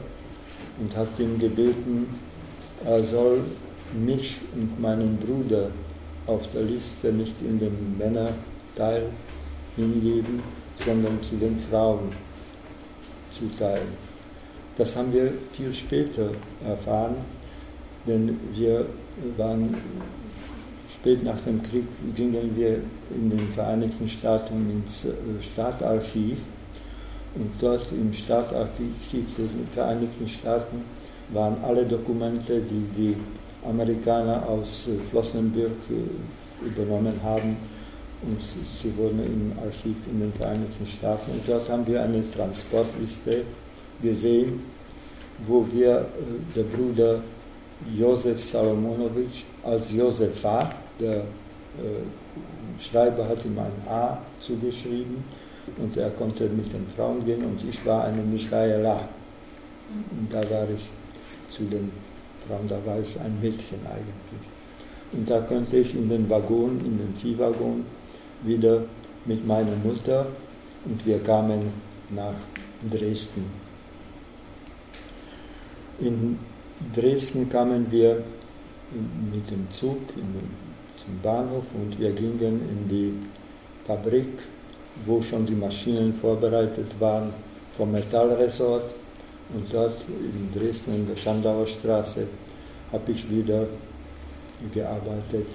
und 0.79 0.97
hat 0.97 1.09
ihn 1.19 1.39
gebeten, 1.39 2.07
er 2.85 3.03
soll 3.03 3.41
mich 3.95 4.41
und 4.55 4.81
meinen 4.81 5.17
Bruder 5.17 5.71
auf 6.27 6.51
der 6.53 6.63
Liste 6.63 7.13
nicht 7.13 7.41
in 7.41 7.59
den 7.59 7.97
Männerteil 7.99 9.07
hingeben, 9.77 10.43
sondern 10.77 11.21
zu 11.23 11.37
den 11.37 11.59
Frauen 11.71 12.11
zuteilen. 13.31 13.89
Das 14.77 14.95
haben 14.97 15.13
wir 15.13 15.33
viel 15.53 15.73
später 15.73 16.31
erfahren, 16.67 17.17
denn 18.07 18.39
wir 18.55 18.87
waren 19.37 19.75
spät 20.93 21.25
nach 21.25 21.41
dem 21.41 21.63
Krieg 21.63 21.87
gingen 22.15 22.57
wir 22.57 22.81
in 23.11 23.31
den 23.31 23.49
Vereinigten 23.55 24.09
Staaten 24.09 24.71
ins 24.71 25.05
äh, 25.05 25.13
Staatarchiv 25.41 26.39
und 27.39 27.51
dort 27.61 27.93
im 27.93 28.13
Staatarchiv 28.13 28.95
der 29.37 29.47
Vereinigten 29.73 30.27
Staaten 30.27 30.83
waren 31.33 31.57
alle 31.63 31.85
Dokumente, 31.85 32.61
die 32.61 32.87
die 32.97 33.17
Amerikaner 33.69 34.49
aus 34.49 34.89
äh, 34.89 34.99
Flossenbürg 35.11 35.73
äh, 35.91 36.67
übernommen 36.67 37.21
haben. 37.23 37.57
Und 38.23 38.39
sie 38.75 38.97
wurden 38.97 39.21
im 39.25 39.53
Archiv 39.59 39.97
in 40.11 40.21
den 40.21 40.33
Vereinigten 40.33 40.87
Staaten. 40.87 41.33
Und 41.33 41.43
dort 41.47 41.69
haben 41.69 41.87
wir 41.87 42.03
eine 42.03 42.27
Transportliste 42.27 43.43
gesehen, 44.01 44.63
wo 45.47 45.67
wir 45.71 46.07
der 46.55 46.63
Bruder 46.63 47.21
Josef 47.95 48.43
Salomonowitsch 48.43 49.43
als 49.63 49.93
Josefa, 49.93 50.73
der 50.99 51.17
äh, 51.17 51.23
Schreiber 52.79 53.29
hat 53.29 53.45
ihm 53.45 53.59
ein 53.59 53.89
A 53.89 54.19
zugeschrieben 54.41 55.23
und 55.77 55.97
er 55.97 56.11
konnte 56.11 56.49
mit 56.49 56.73
den 56.73 56.87
Frauen 56.89 57.25
gehen 57.25 57.45
und 57.45 57.63
ich 57.69 57.85
war 57.85 58.05
eine 58.05 58.23
Michaela. 58.23 59.09
Und 60.11 60.33
da 60.33 60.39
war 60.51 60.67
ich 60.75 60.87
zu 61.49 61.65
den 61.65 61.91
Frauen, 62.47 62.69
da 62.69 62.79
war 62.85 63.01
ich 63.01 63.19
ein 63.21 63.39
Mädchen 63.41 63.81
eigentlich. 63.87 64.47
Und 65.13 65.29
da 65.29 65.41
konnte 65.41 65.77
ich 65.77 65.95
in 65.95 66.09
den 66.09 66.29
Waggon, 66.29 66.81
in 66.81 66.99
den 66.99 67.15
Viehwaggon 67.21 67.85
wieder 68.43 68.85
mit 69.25 69.47
meiner 69.47 69.77
Mutter 69.77 70.27
und 70.85 71.05
wir 71.07 71.19
kamen 71.21 71.71
nach 72.11 72.35
Dresden. 72.91 73.45
In 76.01 76.39
Dresden 76.95 77.49
kamen 77.49 77.91
wir 77.91 78.23
mit 79.33 79.51
dem 79.51 79.71
Zug 79.71 79.99
zum 80.11 81.19
Bahnhof 81.23 81.65
und 81.75 81.99
wir 81.99 82.13
gingen 82.13 82.61
in 82.71 82.89
die 82.89 83.13
Fabrik, 83.87 84.47
wo 85.05 85.23
schon 85.23 85.47
die 85.47 85.55
Maschinen 85.55 86.15
vorbereitet 86.15 86.99
waren 86.99 87.33
vom 87.77 87.93
Metallresort. 87.93 88.91
Und 89.55 89.73
dort 89.73 90.05
in 90.09 90.51
Dresden 90.59 90.95
in 90.95 91.09
der 91.09 91.17
Schandauer 91.17 91.67
Straße 91.67 92.27
habe 92.91 93.13
ich 93.13 93.31
wieder 93.31 93.67
gearbeitet 94.73 95.47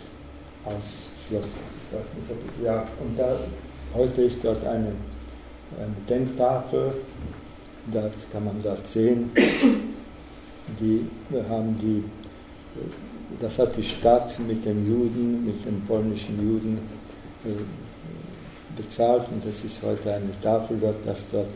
als 0.63 1.07
Schlosser. 1.27 1.47
Ja, 2.63 2.85
und 3.03 3.17
da, 3.17 3.37
heute 3.93 4.21
ist 4.21 4.45
dort 4.45 4.63
eine, 4.65 4.93
eine 5.77 5.95
Denktafel, 6.07 6.93
das 7.91 8.11
kann 8.31 8.45
man 8.45 8.61
dort 8.63 8.87
sehen 8.87 9.31
die 10.79 11.07
haben 11.49 11.77
die, 11.79 12.03
das 13.39 13.59
hat 13.59 13.75
die 13.75 13.83
Stadt 13.83 14.37
mit 14.39 14.63
den 14.65 14.85
Juden, 14.87 15.45
mit 15.45 15.65
den 15.65 15.81
polnischen 15.85 16.41
Juden 16.41 16.79
äh, 17.45 17.49
bezahlt 18.82 19.25
und 19.32 19.45
das 19.45 19.63
ist 19.63 19.82
heute 19.84 20.13
eine 20.13 20.39
Tafel 20.41 20.77
dort, 20.79 21.05
dass 21.05 21.25
dort 21.32 21.47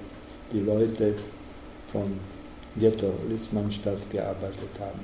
die 0.51 0.61
Leute 0.61 1.13
vom 1.91 2.19
Ghetto 2.77 3.13
Litzmannstadt 3.29 4.09
gearbeitet 4.09 4.69
haben. 4.79 4.99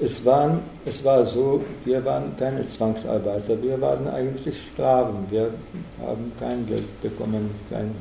Es, 0.00 0.24
waren, 0.24 0.60
es 0.86 1.04
war 1.04 1.24
so, 1.24 1.62
wir 1.84 2.04
waren 2.04 2.34
keine 2.36 2.66
Zwangsarbeiter, 2.66 3.62
wir 3.62 3.80
waren 3.80 4.08
eigentlich 4.08 4.56
Sklaven. 4.56 5.26
Wir 5.30 5.52
haben 6.00 6.32
kein 6.38 6.64
Geld 6.66 7.02
bekommen, 7.02 7.50
kein, 7.70 7.94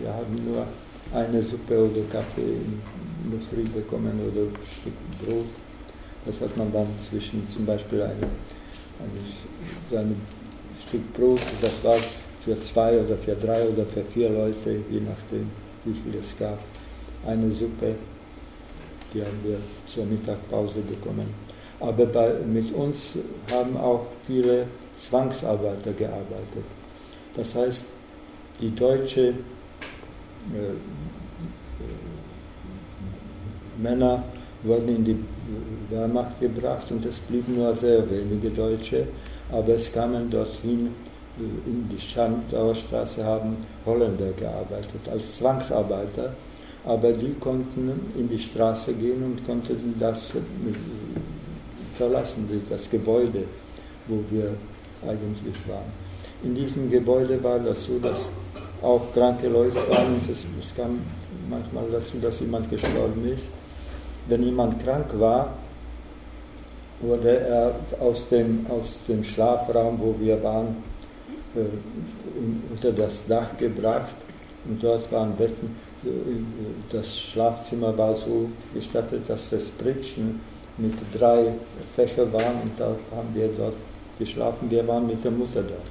wir 0.00 0.08
haben 0.08 0.34
nur 0.50 0.66
eine 1.12 1.42
Suppe 1.42 1.78
oder 1.78 2.00
Kaffee 2.10 2.40
in 2.42 3.30
der 3.30 3.40
Früh 3.40 3.64
bekommen 3.70 4.18
oder 4.26 4.42
ein 4.42 4.56
Stück 4.66 4.94
Brot. 5.22 5.46
Das 6.24 6.40
hat 6.40 6.56
man 6.56 6.72
dann 6.72 6.88
zwischen 6.98 7.48
zum 7.50 7.66
Beispiel 7.66 8.02
eine, 8.02 8.12
eine, 8.14 9.20
so 9.90 9.96
ein 9.96 10.16
Stück 10.88 11.12
Brot, 11.12 11.40
das 11.60 11.84
war 11.84 11.96
für 12.44 12.58
zwei 12.60 13.00
oder 13.00 13.16
für 13.16 13.34
drei 13.34 13.66
oder 13.66 13.84
für 13.86 14.04
vier 14.04 14.28
Leute, 14.28 14.82
je 14.90 15.00
nachdem, 15.00 15.50
wie 15.84 15.94
viel 15.94 16.20
es 16.20 16.36
gab, 16.38 16.58
eine 17.26 17.50
Suppe, 17.50 17.94
die 19.12 19.22
haben 19.22 19.40
wir 19.44 19.58
zur 19.86 20.04
Mittagpause 20.04 20.80
bekommen. 20.80 21.26
Aber 21.80 22.06
bei, 22.06 22.34
mit 22.46 22.72
uns 22.74 23.18
haben 23.50 23.76
auch 23.76 24.06
viele 24.26 24.66
Zwangsarbeiter 24.96 25.92
gearbeitet. 25.92 26.64
Das 27.34 27.54
heißt, 27.54 27.86
die 28.60 28.74
deutsche 28.74 29.28
äh, 29.28 29.34
Männer 33.78 34.24
wurden 34.62 34.88
in 34.88 35.04
die 35.04 35.16
Wehrmacht 35.90 36.40
gebracht 36.40 36.90
und 36.90 37.04
es 37.06 37.18
blieben 37.18 37.56
nur 37.56 37.74
sehr 37.74 38.08
wenige 38.08 38.50
Deutsche, 38.50 39.08
aber 39.50 39.74
es 39.74 39.92
kamen 39.92 40.30
dorthin 40.30 40.90
in 41.38 41.88
die 41.88 42.00
Schandauer 42.00 42.74
Straße 42.74 43.24
haben 43.24 43.56
Holländer 43.84 44.32
gearbeitet 44.32 45.08
als 45.10 45.36
Zwangsarbeiter, 45.36 46.32
aber 46.84 47.12
die 47.12 47.34
konnten 47.40 47.90
in 48.16 48.28
die 48.28 48.38
Straße 48.38 48.94
gehen 48.94 49.22
und 49.24 49.44
konnten 49.44 49.94
das 49.98 50.34
äh, 50.36 50.40
verlassen, 51.94 52.48
das 52.68 52.88
Gebäude, 52.88 53.44
wo 54.06 54.20
wir 54.30 54.50
eigentlich 55.02 55.56
waren. 55.66 55.92
In 56.42 56.54
diesem 56.54 56.90
Gebäude 56.90 57.42
war 57.42 57.58
das 57.58 57.84
so, 57.84 57.98
dass 57.98 58.28
auch 58.82 59.12
kranke 59.12 59.48
Leute 59.48 59.78
waren 59.88 60.14
und 60.14 60.30
es, 60.30 60.46
es 60.58 60.74
kam 60.74 61.00
manchmal 61.48 61.84
dazu, 61.90 62.18
dass 62.20 62.40
jemand 62.40 62.68
gestorben 62.70 63.26
ist. 63.26 63.50
Wenn 64.28 64.42
jemand 64.42 64.82
krank 64.84 65.06
war, 65.18 65.54
wurde 67.00 67.40
er 67.40 67.74
aus 68.00 68.28
dem, 68.28 68.66
aus 68.68 69.00
dem 69.08 69.24
Schlafraum, 69.24 69.98
wo 69.98 70.14
wir 70.18 70.42
waren, 70.42 70.68
äh, 70.68 70.93
unter 72.70 72.92
das 72.92 73.26
Dach 73.26 73.56
gebracht 73.56 74.14
und 74.66 74.82
dort 74.82 75.10
waren 75.12 75.36
Betten. 75.36 75.76
Äh, 76.04 76.08
das 76.90 77.18
Schlafzimmer 77.18 77.96
war 77.96 78.14
so 78.14 78.50
gestattet, 78.72 79.22
dass 79.28 79.50
das 79.50 79.68
Pritschen 79.70 80.40
mit 80.76 80.94
drei 81.12 81.52
Fächern 81.94 82.32
waren 82.32 82.62
und 82.62 82.72
da 82.78 82.96
haben 83.14 83.34
wir 83.34 83.48
dort 83.56 83.76
geschlafen. 84.18 84.70
Wir 84.70 84.86
waren 84.86 85.06
mit 85.06 85.22
der 85.22 85.30
Mutter 85.30 85.62
dort. 85.62 85.88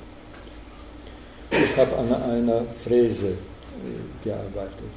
Ich 1.52 1.78
habe 1.78 1.96
an 1.98 2.14
einer 2.14 2.62
Fräse 2.84 3.28
äh, 3.28 4.24
gearbeitet. 4.24 4.92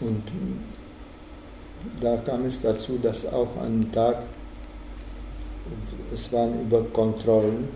Und 0.00 0.22
da 2.00 2.16
kam 2.18 2.44
es 2.46 2.60
dazu, 2.60 2.98
dass 3.02 3.26
auch 3.26 3.56
an 3.56 3.90
Tag, 3.92 4.24
es 6.12 6.32
waren 6.32 6.62
über 6.62 6.82
Kontrollen 6.84 7.68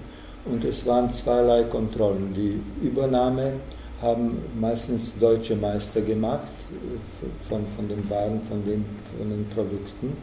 und 0.45 0.64
es 0.64 0.84
waren 0.86 1.11
zweierlei 1.11 1.64
Kontrollen. 1.64 2.34
Die 2.34 2.61
Übernahme 2.86 3.55
haben 4.01 4.38
meistens 4.61 5.14
deutsche 5.18 5.55
Meister 5.57 6.01
gemacht 6.01 6.53
äh, 6.70 7.49
von, 7.49 7.66
von 7.66 7.88
den 7.88 8.09
Waren, 8.11 8.40
von 8.49 8.64
den, 8.64 8.84
von 9.18 9.28
den 9.28 9.47
Produkten 9.47 10.16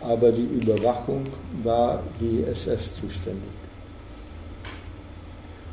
aber 0.00 0.30
die 0.32 0.44
Überwachung 0.44 1.26
war 1.62 2.02
die 2.20 2.44
SS 2.44 2.96
zuständig. 2.96 3.50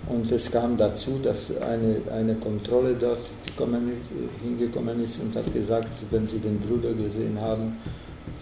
Und 0.09 0.31
es 0.31 0.51
kam 0.51 0.75
dazu, 0.75 1.19
dass 1.23 1.55
eine, 1.61 1.95
eine 2.11 2.35
Kontrolle 2.35 2.95
dort 2.99 3.21
gekommen, 3.45 3.91
hingekommen 4.43 5.03
ist 5.03 5.21
und 5.21 5.35
hat 5.35 5.51
gesagt, 5.53 5.87
wenn 6.11 6.27
Sie 6.27 6.39
den 6.39 6.59
Bruder 6.59 6.93
gesehen 6.93 7.37
haben, 7.39 7.77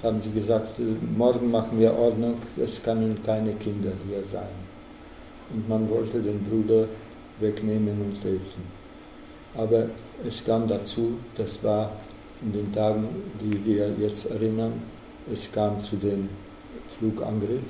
haben 0.02 0.20
sie 0.20 0.32
gesagt, 0.32 0.80
morgen 1.16 1.52
machen 1.52 1.80
wir 1.80 1.94
Ordnung, 1.94 2.34
es 2.58 2.82
können 2.82 3.20
keine 3.24 3.54
Kinder 3.54 3.92
hier 4.08 4.24
sein. 4.24 4.71
Und 5.54 5.68
man 5.68 5.90
wollte 5.90 6.22
den 6.22 6.44
Bruder 6.44 6.88
wegnehmen 7.40 8.02
und 8.02 8.22
töten. 8.22 8.64
Aber 9.56 9.88
es 10.26 10.44
kam 10.46 10.68
dazu, 10.68 11.18
das 11.36 11.64
war 11.64 11.92
in 12.42 12.54
den 12.54 12.74
Tagen, 12.74 13.08
die 13.42 13.66
wir 13.66 13.94
jetzt 14.00 14.32
erinnern, 14.32 14.74
es 15.32 15.52
kam 15.52 15.84
zu 15.84 15.98
dem 15.98 16.30
Flugangriff. 16.98 17.62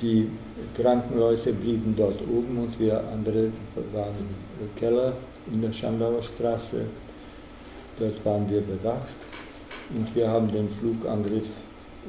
Die 0.00 0.28
kranken 0.74 1.18
Leute 1.18 1.52
blieben 1.52 1.94
dort 1.96 2.20
oben 2.22 2.58
und 2.58 2.80
wir 2.80 2.98
andere 3.12 3.50
waren 3.92 4.14
im 4.60 4.74
Keller 4.74 5.12
in 5.52 5.60
der 5.60 5.72
Schandauer 5.72 6.22
Straße. 6.22 6.86
Dort 7.98 8.24
waren 8.24 8.48
wir 8.50 8.62
bewacht 8.62 9.16
und 9.94 10.14
wir 10.14 10.28
haben 10.28 10.50
den 10.50 10.68
Flugangriff 10.70 11.46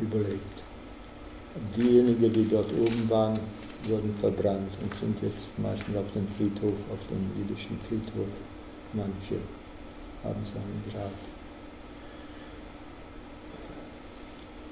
überlebt. 0.02 0.64
Diejenigen, 1.76 2.32
die 2.32 2.48
dort 2.48 2.72
oben 2.74 3.10
waren, 3.10 3.38
wurden 3.90 4.16
verbrannt 4.20 4.72
und 4.82 4.96
sind 4.96 5.22
jetzt 5.22 5.48
meistens 5.58 5.96
auf 5.96 6.12
dem 6.14 6.28
Friedhof, 6.38 6.78
auf 6.92 7.00
dem 7.10 7.22
jüdischen 7.38 7.80
Friedhof. 7.88 8.30
Manche 8.94 9.36
haben 10.24 10.44
seinen 10.46 10.84
Grab. 10.92 11.12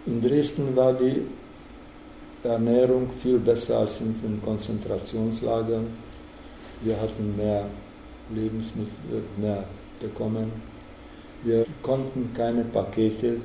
In 0.06 0.22
Dresden 0.22 0.76
war 0.76 0.94
die 0.94 1.24
Ernährung 2.44 3.10
viel 3.22 3.38
besser 3.38 3.80
als 3.80 4.02
in 4.02 4.14
den 4.14 4.42
Konzentrationslagern. 4.42 5.88
Wir 6.82 7.00
hatten 7.00 7.36
mehr 7.36 7.66
Lebensmittel, 8.34 9.24
mehr 9.38 9.64
bekommen. 10.00 10.52
Wir 11.44 11.66
konnten 11.82 12.32
keine 12.34 12.64
Pakete 12.64 13.38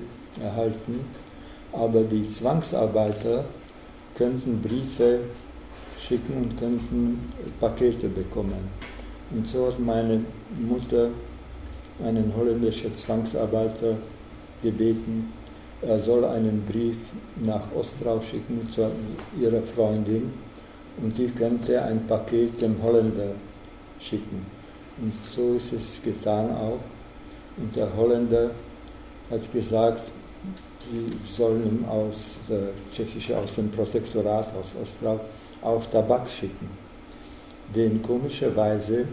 erhalten, 0.43 1.01
aber 1.73 2.03
die 2.03 2.29
Zwangsarbeiter 2.29 3.45
könnten 4.15 4.61
Briefe 4.61 5.21
schicken 6.07 6.35
und 6.37 6.59
könnten 6.59 7.33
Pakete 7.61 8.09
bekommen. 8.09 8.71
Und 9.31 9.47
so 9.47 9.69
hat 9.69 9.79
meine 9.79 10.21
Mutter 10.61 11.09
einen 12.05 12.33
holländischen 12.37 12.95
Zwangsarbeiter 12.95 13.97
gebeten, 14.63 15.33
er 15.83 16.01
soll 16.01 16.25
einen 16.25 16.65
Brief 16.65 16.97
nach 17.45 17.75
Ostrau 17.75 18.21
schicken 18.23 18.67
zu 18.71 18.91
ihrer 19.39 19.61
Freundin 19.63 20.33
und 21.03 21.19
die 21.19 21.29
könnte 21.29 21.83
ein 21.83 22.07
Paket 22.07 22.61
dem 22.63 22.83
Holländer 22.83 23.33
schicken. 24.01 24.47
Und 25.01 25.13
so 25.29 25.55
ist 25.55 25.73
es 25.73 26.01
getan 26.03 26.51
auch. 26.53 26.79
Und 27.57 27.75
der 27.77 27.95
Holländer 27.95 28.51
hat 29.31 29.53
gesagt, 29.53 30.03
sie 30.79 31.07
sollen 31.31 31.67
ihm 31.67 31.85
aus 31.85 32.39
der 32.49 32.69
Tschechische, 32.93 33.37
aus 33.37 33.55
dem 33.57 33.71
Protektorat, 33.71 34.55
aus 34.55 34.75
Ostrau, 34.81 35.21
auch 35.65 35.85
Tabak 35.87 36.29
schicken. 36.29 36.69
Denn 37.75 38.03
komischerweise 38.03 39.07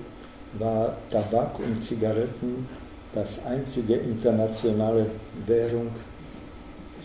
war 0.59 0.97
Tabak 1.09 1.59
und 1.59 1.81
Zigaretten 1.83 2.67
das 3.13 3.45
einzige 3.45 3.95
internationale 3.95 5.07
Währung 5.45 5.87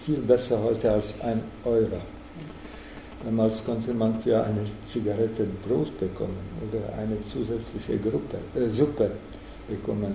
viel 0.05 0.19
besser 0.19 0.63
heute 0.63 0.93
als 0.93 1.21
ein 1.21 1.43
Euro. 1.65 2.01
Damals 3.25 3.65
konnte 3.65 3.93
man 3.93 4.21
für 4.21 4.43
eine 4.45 4.65
Zigarette 4.85 5.47
Brot 5.67 5.99
bekommen 5.99 6.39
oder 6.69 6.97
eine 6.97 7.17
zusätzliche 7.27 7.99
Gruppe, 7.99 8.39
äh, 8.55 8.69
Suppe 8.69 9.11
bekommen. 9.69 10.15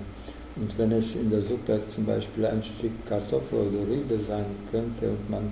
Und 0.56 0.78
wenn 0.78 0.92
es 0.92 1.14
in 1.16 1.30
der 1.30 1.42
Suppe 1.42 1.80
zum 1.88 2.06
Beispiel 2.06 2.46
ein 2.46 2.62
Stück 2.62 2.92
Kartoffel 3.06 3.58
oder 3.58 3.86
Rübe 3.86 4.18
sein 4.26 4.46
könnte 4.70 5.10
und 5.10 5.30
man 5.30 5.50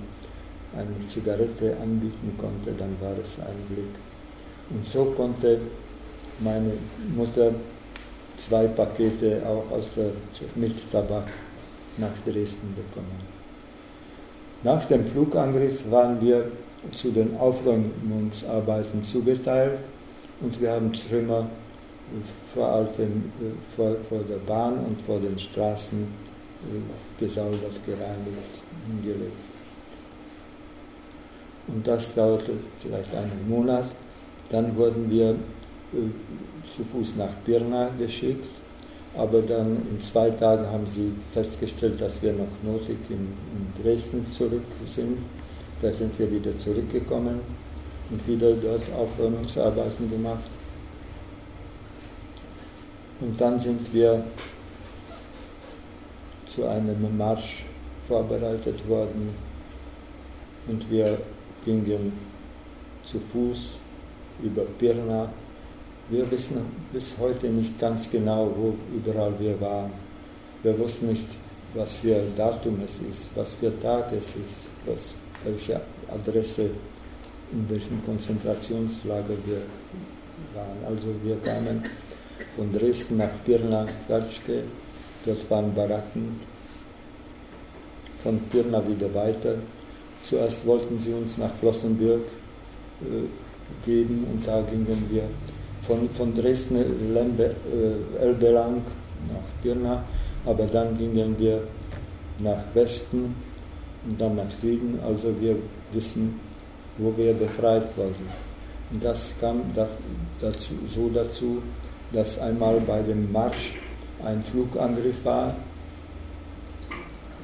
eine 0.77 1.07
Zigarette 1.07 1.77
anbieten 1.83 2.35
konnte, 2.39 2.73
dann 2.79 2.97
war 3.01 3.17
es 3.23 3.39
ein 3.41 3.57
Glück. 3.69 3.95
Und 4.71 4.87
so 4.87 5.07
konnte 5.17 5.59
meine 6.39 6.73
Mutter 7.17 7.53
zwei 8.37 8.67
Pakete 8.69 9.43
auch 9.45 9.71
aus 9.77 9.91
der, 9.97 10.11
mit 10.55 10.91
Tabak 10.91 11.29
nach 11.99 12.13
Dresden 12.25 12.75
bekommen. 12.75 13.41
Nach 14.63 14.85
dem 14.87 15.05
Flugangriff 15.05 15.91
waren 15.91 16.21
wir 16.21 16.51
zu 16.93 17.11
den 17.11 17.37
Aufräumungsarbeiten 17.37 19.05
zugeteilt 19.05 19.79
und 20.41 20.61
wir 20.61 20.73
haben 20.73 20.93
Trümmer 20.93 21.47
vor 22.55 22.67
allem 22.67 22.89
äh, 22.89 23.77
vor, 23.77 23.97
vor 24.09 24.21
der 24.29 24.39
Bahn 24.39 24.85
und 24.85 25.01
vor 25.03 25.21
den 25.21 25.39
Straßen 25.39 26.01
äh, 26.03 27.23
gesaubert, 27.23 27.81
gereinigt, 27.87 28.63
hingelegt. 28.87 29.50
Und 31.69 31.87
das 31.87 32.15
dauerte 32.15 32.53
vielleicht 32.81 33.15
einen 33.15 33.49
Monat. 33.49 33.87
Dann 34.51 34.77
wurden 34.77 35.11
wir 35.11 35.31
äh, 35.31 36.71
zu 36.71 36.85
Fuß 36.85 37.17
nach 37.17 37.33
Pirna 37.45 37.91
geschickt 37.99 38.47
aber 39.17 39.43
dann 39.43 39.77
in 39.91 40.01
zwei 40.01 40.31
Tagen 40.31 40.67
haben 40.67 40.87
sie 40.87 41.13
festgestellt, 41.33 42.01
dass 42.01 42.23
wir 42.23 42.33
noch 42.33 42.49
notig 42.63 42.99
in, 43.09 43.17
in 43.27 43.83
Dresden 43.83 44.27
zurück 44.31 44.63
sind. 44.87 45.19
Da 45.83 45.93
sind 45.93 46.17
wir 46.19 46.31
wieder 46.31 46.57
zurückgekommen 46.59 47.41
und 48.11 48.29
wieder 48.29 48.53
dort 48.53 48.83
Aufräumungsarbeiten 48.97 50.11
gemacht. 50.11 50.45
Und 53.21 53.41
dann 53.41 53.59
sind 53.59 53.93
wir 53.93 54.25
zu 56.47 56.67
einem 56.67 57.17
Marsch 57.17 57.65
vorbereitet 58.07 58.87
worden 58.89 59.35
und 60.69 60.91
wir 60.91 61.19
gingen 61.65 62.13
zu 63.05 63.21
Fuß 63.33 63.71
über 64.43 64.63
Pirna. 64.79 65.31
Wir 66.09 66.29
wissen 66.31 66.61
bis 66.93 67.17
heute 67.19 67.49
nicht 67.49 67.79
ganz 67.79 68.11
genau, 68.11 68.53
wo 68.57 68.75
überall 68.95 69.33
wir 69.39 69.61
waren. 69.61 69.93
Wir 70.63 70.79
wussten 70.79 71.09
nicht, 71.09 71.27
was 71.75 71.97
für 71.97 72.21
Datum 72.37 72.81
es 72.85 73.01
ist, 73.01 73.31
was 73.35 73.53
für 73.53 73.73
Tag 73.81 74.13
es 74.13 74.35
ist, 74.37 74.67
was, 74.87 75.15
welche 75.45 75.81
Adresse, 76.09 76.71
in 77.53 77.69
welchem 77.69 78.05
Konzentrationslager 78.05 79.37
wir 79.47 79.63
waren. 80.55 80.85
Also 80.87 81.09
wir 81.23 81.37
kamen 81.37 81.83
von 82.57 82.73
Dresden 82.73 83.19
nach 83.19 83.31
Pirna, 83.45 83.87
Salzke, 84.07 84.65
dort 85.25 85.51
waren 85.51 85.75
Baracken, 85.75 86.41
von 88.23 88.41
Pirna 88.51 88.87
wieder 88.87 89.13
weiter. 89.15 89.55
Zuerst 90.25 90.67
wollten 90.67 90.99
sie 90.99 91.13
uns 91.13 91.39
nach 91.39 91.53
Flossenbürg 91.55 92.23
äh, 93.03 93.87
geben 93.87 94.27
und 94.33 94.47
da 94.47 94.63
gingen 94.63 95.07
wir 95.11 95.25
von, 95.83 96.09
von 96.11 96.35
Dresden 96.35 97.15
Lembe, 97.15 97.55
äh, 97.73 98.23
Elbe 98.23 98.51
lang 98.51 98.83
nach 99.29 99.63
Pirna, 99.63 100.05
aber 100.45 100.67
dann 100.67 100.97
gingen 100.97 101.39
wir 101.39 101.63
nach 102.39 102.63
Westen 102.75 103.35
und 104.07 104.21
dann 104.21 104.37
nach 104.37 104.51
Süden, 104.51 104.99
also 105.07 105.35
wir 105.41 105.57
wissen, 105.93 106.41
wo 106.99 107.13
wir 107.17 107.35
befreit 107.35 107.85
wurden. 107.97 108.27
Und 108.91 109.05
das 109.05 109.35
kam 109.41 109.63
dazu, 110.41 110.75
so 110.89 111.09
dazu, 111.11 111.63
dass 112.13 112.39
einmal 112.39 112.81
bei 112.81 113.03
dem 113.03 113.31
Marsch 113.31 113.75
ein 114.25 114.43
Flugangriff 114.43 115.25
war 115.25 115.55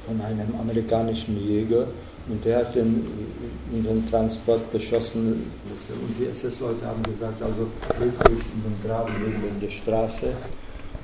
von 0.05 0.21
einem 0.21 0.53
amerikanischen 0.59 1.37
Jäger 1.47 1.87
und 2.29 2.43
der 2.43 2.59
hat 2.59 2.75
den, 2.75 3.05
unseren 3.71 4.09
Transport 4.09 4.71
beschossen 4.71 5.51
und 5.63 6.19
die 6.19 6.25
SS-Leute 6.25 6.85
haben 6.85 7.03
gesagt, 7.03 7.41
also 7.41 7.67
euch 7.99 8.45
in 8.53 8.63
den 8.63 8.77
Graben 8.83 9.13
neben 9.23 9.59
der 9.59 9.69
Straße 9.69 10.27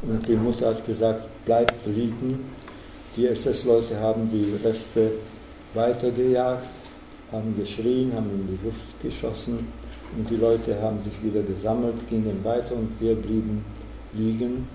und 0.02 0.28
die 0.28 0.36
Mutter 0.36 0.68
hat 0.68 0.86
gesagt, 0.86 1.24
bleibt 1.46 1.86
liegen. 1.86 2.52
Die 3.16 3.28
SS-Leute 3.28 4.00
haben 4.00 4.30
die 4.32 4.56
Reste 4.66 5.12
weitergejagt, 5.74 6.70
haben 7.32 7.56
geschrien, 7.56 8.14
haben 8.14 8.30
in 8.30 8.58
die 8.58 8.66
Luft 8.66 9.00
geschossen 9.02 9.68
und 10.18 10.30
die 10.30 10.36
Leute 10.36 10.82
haben 10.82 11.00
sich 11.00 11.14
wieder 11.24 11.42
gesammelt, 11.42 11.96
gingen 12.10 12.44
weiter 12.44 12.76
und 12.76 12.90
wir 13.00 13.16
blieben 13.16 13.64
liegen. 14.14 14.68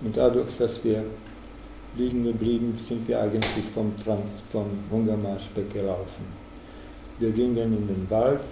Und 0.00 0.16
dadurch, 0.16 0.56
dass 0.58 0.82
wir 0.84 1.04
liegen 1.98 2.24
geblieben, 2.24 2.78
sind 2.88 3.06
wir 3.08 3.20
eigentlich 3.20 3.64
vom, 3.74 3.92
Trans 4.02 4.30
vom 4.50 4.66
Hungermarsch 4.90 5.48
weggelaufen. 5.54 6.24
Wir 7.18 7.32
gingen 7.32 7.76
in 7.76 7.88
den 7.88 8.06
Wald, 8.08 8.44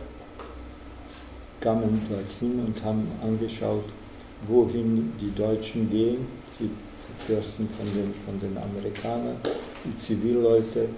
kamen 1.60 2.02
dorthin 2.10 2.64
und 2.66 2.84
haben 2.84 3.06
angeschaut, 3.22 3.84
wohin 4.48 5.12
die 5.20 5.32
Deutschen 5.34 5.88
gehen. 5.88 6.26
Sie 6.58 6.68
fürchten 7.18 7.68
von 7.68 7.86
den, 7.94 8.12
von 8.26 8.40
den 8.40 8.58
Amerikanern, 8.58 9.36
die 9.84 9.96
Zivilleute. 9.96 10.88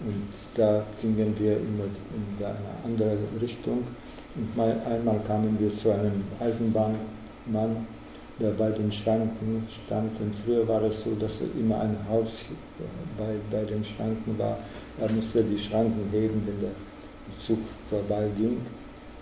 Und 0.00 0.28
da 0.54 0.84
gingen 1.00 1.34
wir 1.38 1.56
immer 1.56 1.84
in 1.84 2.44
eine 2.44 2.56
andere 2.84 3.18
Richtung. 3.40 3.82
Und 4.34 4.56
mal, 4.56 4.80
einmal 4.88 5.20
kamen 5.26 5.56
wir 5.58 5.76
zu 5.76 5.90
einem 5.90 6.24
Eisenbahnmann, 6.40 7.86
der 8.42 8.50
bei 8.50 8.70
den 8.70 8.90
Schranken. 8.90 9.66
Und 10.20 10.34
früher 10.44 10.66
war 10.66 10.82
es 10.82 11.04
so, 11.04 11.14
dass 11.18 11.40
immer 11.58 11.80
ein 11.80 11.96
Haus 12.08 12.46
bei, 13.16 13.34
bei 13.50 13.64
den 13.64 13.84
Schranken 13.84 14.38
war. 14.38 14.58
Er 15.00 15.10
musste 15.10 15.42
die 15.42 15.58
Schranken 15.58 16.08
heben, 16.10 16.42
wenn 16.46 16.60
der 16.60 16.72
Zug 17.40 17.58
vorbeiging 17.88 18.58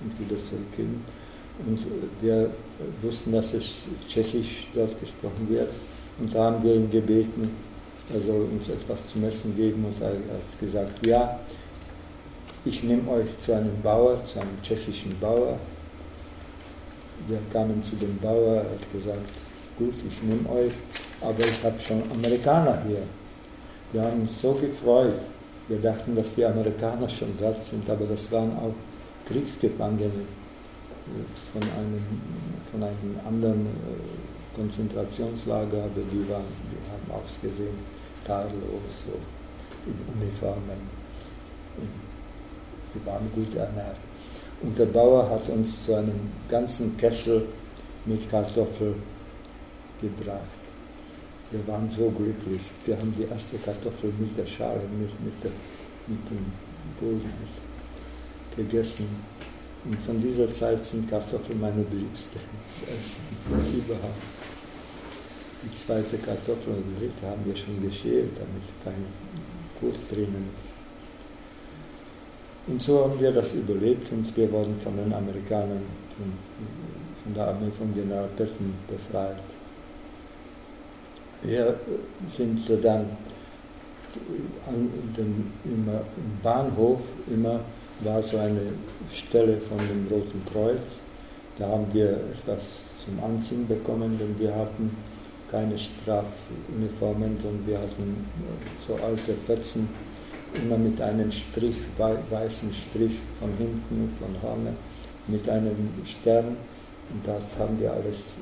und 0.03 0.19
wieder 0.19 0.43
zurückging. 0.43 1.03
Und 1.67 1.79
wir 2.21 2.51
wussten, 3.03 3.33
dass 3.33 3.55
es 3.55 3.81
Tschechisch 4.09 4.69
dort 4.75 4.99
gesprochen 4.99 5.49
wird. 5.49 5.69
Und 6.19 6.35
da 6.35 6.45
haben 6.45 6.63
wir 6.63 6.75
ihn 6.75 6.91
gebeten, 6.91 7.51
er 8.13 8.21
soll 8.21 8.49
uns 8.53 8.69
etwas 8.69 9.09
zum 9.09 9.25
Essen 9.25 9.55
geben. 9.57 9.85
Und 9.85 10.01
er 10.01 10.09
hat 10.09 10.59
gesagt, 10.59 11.07
ja, 11.07 11.39
ich 12.65 12.83
nehme 12.83 13.11
euch 13.11 13.39
zu 13.39 13.55
einem 13.55 13.81
Bauer, 13.83 14.23
zu 14.25 14.41
einem 14.41 14.61
tschechischen 14.63 15.19
Bauer. 15.19 15.59
Wir 17.31 17.39
kamen 17.53 17.81
zu 17.81 17.95
dem 17.95 18.19
Bauer, 18.19 18.57
er 18.57 18.71
hat 18.73 18.93
gesagt, 18.93 19.33
gut, 19.79 19.95
ich 20.05 20.21
nehme 20.25 20.49
euch, 20.51 20.73
aber 21.21 21.39
ich 21.39 21.63
habe 21.63 21.79
schon 21.81 22.03
Amerikaner 22.11 22.83
hier. 22.89 23.03
Wir 23.93 24.03
haben 24.03 24.23
uns 24.23 24.43
so 24.43 24.53
gefreut. 24.55 25.15
Wir 25.69 25.79
dachten, 25.79 26.17
dass 26.17 26.35
die 26.35 26.45
Amerikaner 26.45 27.09
schon 27.09 27.39
dort 27.39 27.63
sind, 27.63 27.89
aber 27.89 28.05
das 28.07 28.33
waren 28.33 28.51
auch 28.59 28.75
Kriegsgefangene 29.27 30.11
von 31.53 31.63
einem, 31.63 32.21
von 32.73 32.83
einem 32.83 33.21
anderen 33.25 33.67
äh, 33.67 34.57
Konzentrationslager, 34.57 35.85
aber 35.85 36.01
die, 36.01 36.29
waren, 36.29 36.43
die 36.69 36.83
haben 36.91 37.23
ausgesehen, 37.23 37.79
tadellos, 38.27 39.07
so 39.07 39.13
in 39.87 40.21
Uniformen. 40.21 40.81
Sie 42.93 43.07
waren 43.07 43.31
gut 43.33 43.55
ernährt. 43.55 44.10
Und 44.63 44.79
der 44.79 44.87
Bauer 44.87 45.29
hat 45.31 45.49
uns 45.49 45.85
zu 45.87 45.95
einem 45.95 46.31
ganzen 46.49 46.97
Kessel 46.97 47.47
mit 48.05 48.29
Kartoffeln 48.31 49.03
gebracht. 50.01 50.61
Wir 51.51 51.67
waren 51.67 51.89
so 51.91 52.11
glücklich. 52.11 52.71
Wir 52.85 52.97
haben 52.97 53.13
die 53.13 53.25
erste 53.25 53.57
Kartoffel 53.59 54.13
mit 54.19 54.37
der 54.39 54.47
Schale, 54.47 54.83
mit, 54.99 55.11
mit, 55.25 55.43
der, 55.43 55.51
mit 56.07 56.21
dem 56.31 56.53
Boden 57.01 57.33
gegessen. 58.57 59.09
Und 59.85 60.01
von 60.03 60.21
dieser 60.21 60.51
Zeit 60.51 60.85
sind 60.85 61.09
Kartoffeln 61.09 61.61
meine 61.61 61.83
beliebste 61.83 62.39
Essen 62.97 63.25
überhaupt. 63.75 64.15
Die 65.63 65.73
zweite 65.73 66.19
Kartoffel 66.19 66.75
und 66.75 66.85
die 66.91 67.01
dritte 67.01 67.27
haben 67.27 67.45
wir 67.45 67.57
schon 67.57 67.81
geschält, 67.83 68.31
damit 68.37 68.63
kein 68.85 69.05
Kot 69.81 69.99
drinnen 70.11 70.51
ist. 70.59 70.80
Und 72.67 72.83
so 72.83 73.05
haben 73.05 73.21
wir 73.21 73.33
das 73.33 73.55
überlebt 73.55 74.11
und 74.13 74.37
wir 74.37 74.51
wurden 74.53 74.79
von 74.83 74.97
den 74.97 75.13
Amerikanern, 75.13 75.83
von, 76.17 76.33
von 77.23 77.35
der 77.35 77.49
Armee 77.49 77.71
von 77.77 77.93
General 77.95 78.29
Patton 78.37 78.75
befreit. 78.87 79.43
Wir 81.43 81.75
sind 82.27 82.69
dann 82.83 83.17
an 84.67 84.91
dem, 85.17 85.53
im 85.65 85.87
Bahnhof 86.43 87.01
immer 87.29 87.61
war 88.03 88.23
so 88.23 88.39
eine 88.39 88.61
Stelle 89.13 89.59
von 89.59 89.79
dem 89.79 90.07
Roten 90.11 90.43
Kreuz. 90.51 90.99
Da 91.59 91.69
haben 91.69 91.87
wir 91.93 92.11
etwas 92.11 92.85
zum 93.05 93.23
Anziehen 93.23 93.67
bekommen, 93.67 94.19
denn 94.19 94.39
wir 94.39 94.55
hatten 94.55 94.97
keine 95.51 95.77
Strafuniformen, 95.77 97.39
sondern 97.41 97.67
wir 97.67 97.79
hatten 97.79 98.27
so 98.87 98.95
alte 98.95 99.35
Fetzen, 99.35 99.89
immer 100.55 100.77
mit 100.77 101.01
einem 101.01 101.31
Strich, 101.31 101.87
weißen 101.99 102.73
Strich 102.73 103.21
von 103.39 103.51
hinten, 103.57 104.13
von 104.19 104.35
vorne, 104.41 104.75
mit 105.27 105.49
einem 105.49 105.91
Stern. 106.05 106.57
Und 107.13 107.27
das 107.27 107.59
haben 107.59 107.79
wir 107.79 107.93
alles, 107.93 108.37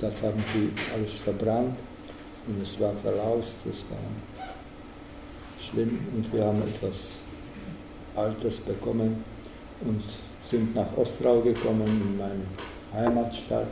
das 0.00 0.22
haben 0.22 0.42
sie 0.52 0.70
alles 0.94 1.18
verbrannt 1.18 1.76
und 2.46 2.62
es 2.62 2.78
war 2.80 2.92
verlaust, 2.94 3.56
es 3.68 3.84
war 3.90 3.98
schlimm 5.60 5.98
und 6.14 6.32
wir 6.32 6.44
haben 6.44 6.62
etwas 6.62 7.16
Altes 8.14 8.58
bekommen 8.58 9.24
und 9.82 10.02
sind 10.42 10.74
nach 10.74 10.96
Ostrau 10.96 11.40
gekommen, 11.40 11.86
in 11.86 12.18
meine 12.18 12.44
Heimatstadt, 12.92 13.66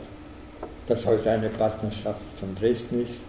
das 0.87 1.05
heute 1.05 1.31
eine 1.31 1.49
Partnerschaft 1.49 2.25
von 2.39 2.53
Dresden 2.55 3.03
ist. 3.03 3.23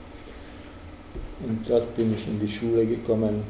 Und 1.41 1.69
dort 1.69 1.95
bin 1.95 2.15
ich 2.15 2.27
in 2.27 2.41
die 2.41 2.49
Schule 2.49 2.87
gekommen, 2.87 3.43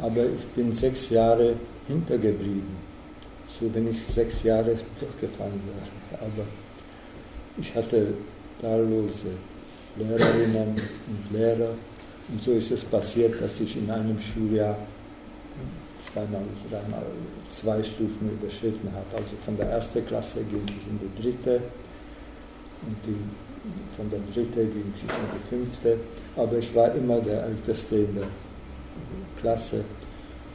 aber 0.00 0.24
ich 0.24 0.46
bin 0.54 0.72
sechs 0.72 1.10
Jahre 1.10 1.54
hintergeblieben. 1.86 2.88
So 3.48 3.72
wenn 3.74 3.88
ich 3.88 3.98
sechs 4.08 4.42
Jahre 4.42 4.76
durchgefallen 4.98 5.60
wäre. 5.66 6.20
Aber 6.20 6.44
ich 7.56 7.74
hatte 7.74 8.14
zahllose 8.60 9.28
Lehrerinnen 9.96 10.76
und 10.76 11.36
Lehrer. 11.36 11.74
Und 12.30 12.42
so 12.42 12.52
ist 12.52 12.70
es 12.70 12.84
passiert, 12.84 13.40
dass 13.40 13.58
ich 13.60 13.76
in 13.76 13.90
einem 13.90 14.18
Schuljahr 14.20 14.76
zweimal, 15.98 16.42
dreimal 16.70 17.02
zwei 17.50 17.82
Stufen 17.82 18.30
überschritten 18.30 18.90
habe. 18.92 19.22
Also 19.22 19.34
von 19.44 19.56
der 19.56 19.66
ersten 19.70 20.06
Klasse 20.06 20.40
ging 20.44 20.62
ich 20.68 20.86
in 20.86 20.98
die 21.00 21.22
dritte 21.22 21.60
und 22.82 22.96
die 23.06 23.16
von 23.96 24.08
der 24.08 24.20
dreitägigen 24.32 24.92
Schicht 24.94 25.12
in 25.12 25.30
die 25.34 25.48
fünfte, 25.48 25.98
aber 26.36 26.58
ich 26.58 26.74
war 26.74 26.94
immer 26.94 27.20
der 27.20 27.44
Älteste 27.44 27.96
in 27.96 28.14
der 28.14 28.24
Klasse. 29.40 29.84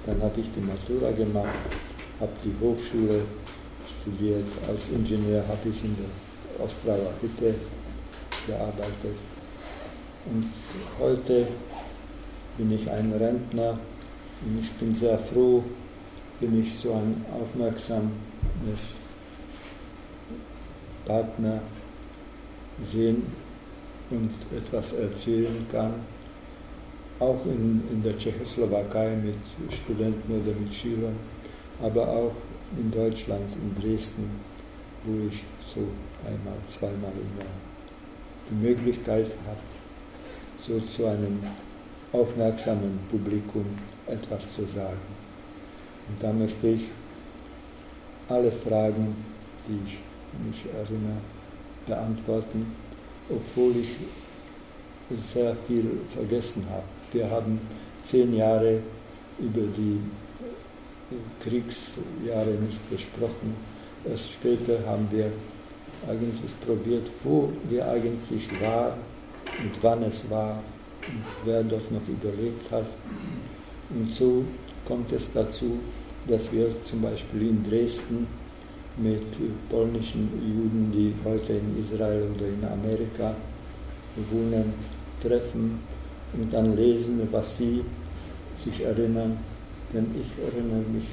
Dann 0.06 0.22
habe 0.22 0.40
ich 0.40 0.48
die 0.52 0.60
Matura 0.60 1.12
gemacht, 1.12 1.60
habe 2.20 2.32
die 2.44 2.54
Hochschule 2.60 3.22
studiert. 3.88 4.46
Als 4.68 4.90
Ingenieur 4.90 5.44
habe 5.48 5.70
ich 5.70 5.84
in 5.84 5.96
der 5.96 6.66
Ostrauer 6.66 7.14
Hütte 7.22 7.56
gearbeitet. 8.48 9.16
Und 10.26 10.52
heute 11.00 11.48
bin 12.58 12.72
ich 12.72 12.90
ein 12.90 13.12
Rentner 13.14 13.78
und 14.46 14.60
ich 14.62 14.72
bin 14.72 14.94
sehr 14.94 15.18
froh, 15.18 15.64
wenn 16.40 16.62
ich 16.62 16.78
so 16.78 16.94
ein 16.94 17.26
aufmerksames 17.34 18.96
Partner 21.06 21.62
sehen 22.82 23.24
und 24.10 24.32
etwas 24.56 24.94
erzählen 24.94 25.66
kann. 25.72 25.94
Auch 27.20 27.45
in, 27.45 27.84
in 27.91 28.03
der 28.03 28.16
Tschechoslowakei 28.16 29.16
mit 29.16 29.38
Studenten 29.74 30.32
oder 30.32 30.57
mit 30.59 30.74
Schülern, 30.74 31.16
aber 31.82 32.07
auch 32.07 32.34
in 32.78 32.91
Deutschland, 32.91 33.49
in 33.55 33.82
Dresden, 33.82 34.30
wo 35.03 35.28
ich 35.28 35.43
so 35.66 35.82
einmal, 36.26 36.57
zweimal 36.68 37.11
im 37.11 37.39
Jahr 37.39 37.53
die 38.49 38.55
Möglichkeit 38.55 39.28
habe, 39.47 39.59
so 40.57 40.80
zu 40.82 41.05
einem 41.05 41.39
aufmerksamen 42.11 42.99
Publikum 43.09 43.66
etwas 44.07 44.53
zu 44.53 44.66
sagen. 44.66 44.99
Und 46.07 46.22
da 46.22 46.32
möchte 46.34 46.68
ich 46.68 46.86
alle 48.30 48.51
Fragen, 48.51 49.16
die 49.68 49.80
ich 49.86 49.99
mich 50.45 50.66
erinnere, 50.74 51.22
beantworten, 51.86 52.76
obwohl 53.30 53.76
ich 53.78 53.95
sehr 55.09 55.55
viel 55.68 55.99
vergessen 56.09 56.66
habe. 56.70 56.83
Wir 57.14 57.30
haben 57.30 57.61
zehn 58.01 58.34
Jahre 58.34 58.80
über 59.38 59.61
die 59.61 59.99
Kriegsjahre 61.39 62.51
nicht 62.51 62.89
gesprochen. 62.89 63.55
Erst 64.09 64.32
später 64.32 64.80
haben 64.88 65.07
wir 65.11 65.32
eigentlich 66.09 66.59
probiert, 66.66 67.09
wo 67.24 67.49
wir 67.70 67.88
eigentlich 67.88 68.49
waren 68.59 68.97
und 69.61 69.84
wann 69.84 70.01
es 70.03 70.28
war 70.32 70.64
und 71.07 71.24
wer 71.45 71.61
dort 71.64 71.91
noch 71.91 72.07
überlebt 72.07 72.72
hat. 72.72 72.88
Und 73.91 74.11
so 74.11 74.43
kommt 74.84 75.11
es 75.14 75.32
dazu, 75.32 75.78
dass 76.28 76.51
wir 76.51 76.70
zum 76.84 77.03
Beispiel 77.03 77.49
in 77.49 77.64
Dresden 77.64 78.26
mit 78.97 79.24
polnischen 79.70 80.30
Juden, 80.41 80.91
die 80.91 81.14
heute 81.24 81.53
in 81.53 81.80
Israel 81.80 82.32
oder 82.36 82.47
in 82.47 82.66
Amerika 82.66 83.36
wohnen, 84.32 84.74
treffen 85.22 85.80
und 86.34 86.52
dann 86.52 86.76
lesen, 86.76 87.28
was 87.32 87.58
sie 87.58 87.84
sich 88.56 88.84
erinnern. 88.84 89.38
Denn 89.94 90.08
ich 90.20 90.44
erinnere 90.44 90.90
mich 90.90 91.10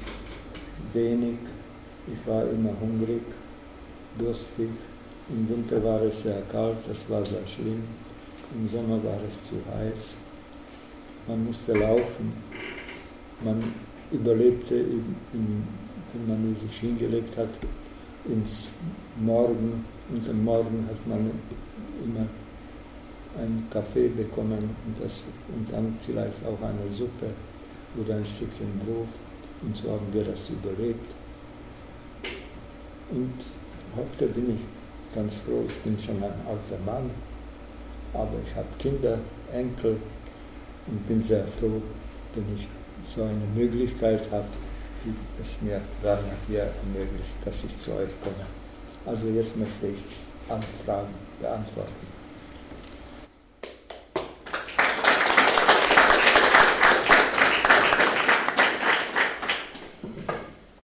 wenig. 0.93 1.37
Ich 2.07 2.27
war 2.27 2.43
immer 2.49 2.73
hungrig, 2.79 3.21
durstig. 4.17 4.69
Im 5.29 5.47
Winter 5.47 5.83
war 5.83 6.01
es 6.01 6.23
sehr 6.23 6.41
kalt, 6.51 6.77
das 6.87 7.09
war 7.09 7.23
sehr 7.23 7.45
schlimm. 7.47 7.83
Im 8.55 8.67
Sommer 8.67 9.01
war 9.03 9.19
es 9.29 9.39
zu 9.47 9.55
heiß. 9.71 10.15
Man 11.27 11.45
musste 11.45 11.73
laufen. 11.73 12.33
Man 13.43 13.73
überlebte, 14.11 14.75
in, 14.75 15.15
in, 15.33 15.63
wenn 16.13 16.27
man 16.27 16.55
sich 16.55 16.79
hingelegt 16.79 17.37
hat, 17.37 17.49
ins 18.25 18.69
Morgen. 19.19 19.85
Und 20.09 20.29
am 20.29 20.43
Morgen 20.43 20.87
hat 20.89 21.07
man 21.07 21.31
immer 22.03 22.27
einen 23.37 23.67
Kaffee 23.69 24.09
bekommen 24.09 24.75
und, 24.85 25.03
das, 25.03 25.23
und 25.55 25.71
dann 25.71 25.97
vielleicht 26.01 26.45
auch 26.45 26.61
eine 26.61 26.89
Suppe 26.89 27.27
oder 27.99 28.15
ein 28.15 28.25
Stückchen 28.25 28.79
Brot. 28.79 29.07
Und 29.61 29.77
so 29.77 29.91
haben 29.91 30.07
wir 30.11 30.23
das 30.23 30.49
überlebt. 30.49 31.13
Und 33.11 33.33
heute 33.95 34.27
bin 34.27 34.55
ich 34.55 34.61
ganz 35.13 35.37
froh, 35.37 35.63
ich 35.67 35.75
bin 35.79 35.97
schon 35.97 36.15
ein 36.17 36.33
alter 36.47 36.77
Mann, 36.85 37.09
aber 38.13 38.37
ich 38.45 38.55
habe 38.55 38.67
Kinder, 38.79 39.19
Enkel 39.53 39.97
und 40.87 41.07
bin 41.07 41.21
sehr 41.21 41.45
froh, 41.59 41.81
wenn 42.35 42.55
ich 42.55 42.67
so 43.03 43.23
eine 43.23 43.45
Möglichkeit 43.55 44.31
habe, 44.31 44.47
wie 45.03 45.13
es 45.41 45.61
mir 45.61 45.81
Werner 46.01 46.35
hier 46.47 46.61
ermöglicht, 46.61 47.33
dass 47.43 47.63
ich 47.63 47.79
zu 47.79 47.91
euch 47.91 48.11
komme. 48.21 48.45
Also 49.05 49.27
jetzt 49.27 49.57
möchte 49.57 49.87
ich 49.87 49.99
Anfragen 50.49 51.13
beantworten. 51.39 52.10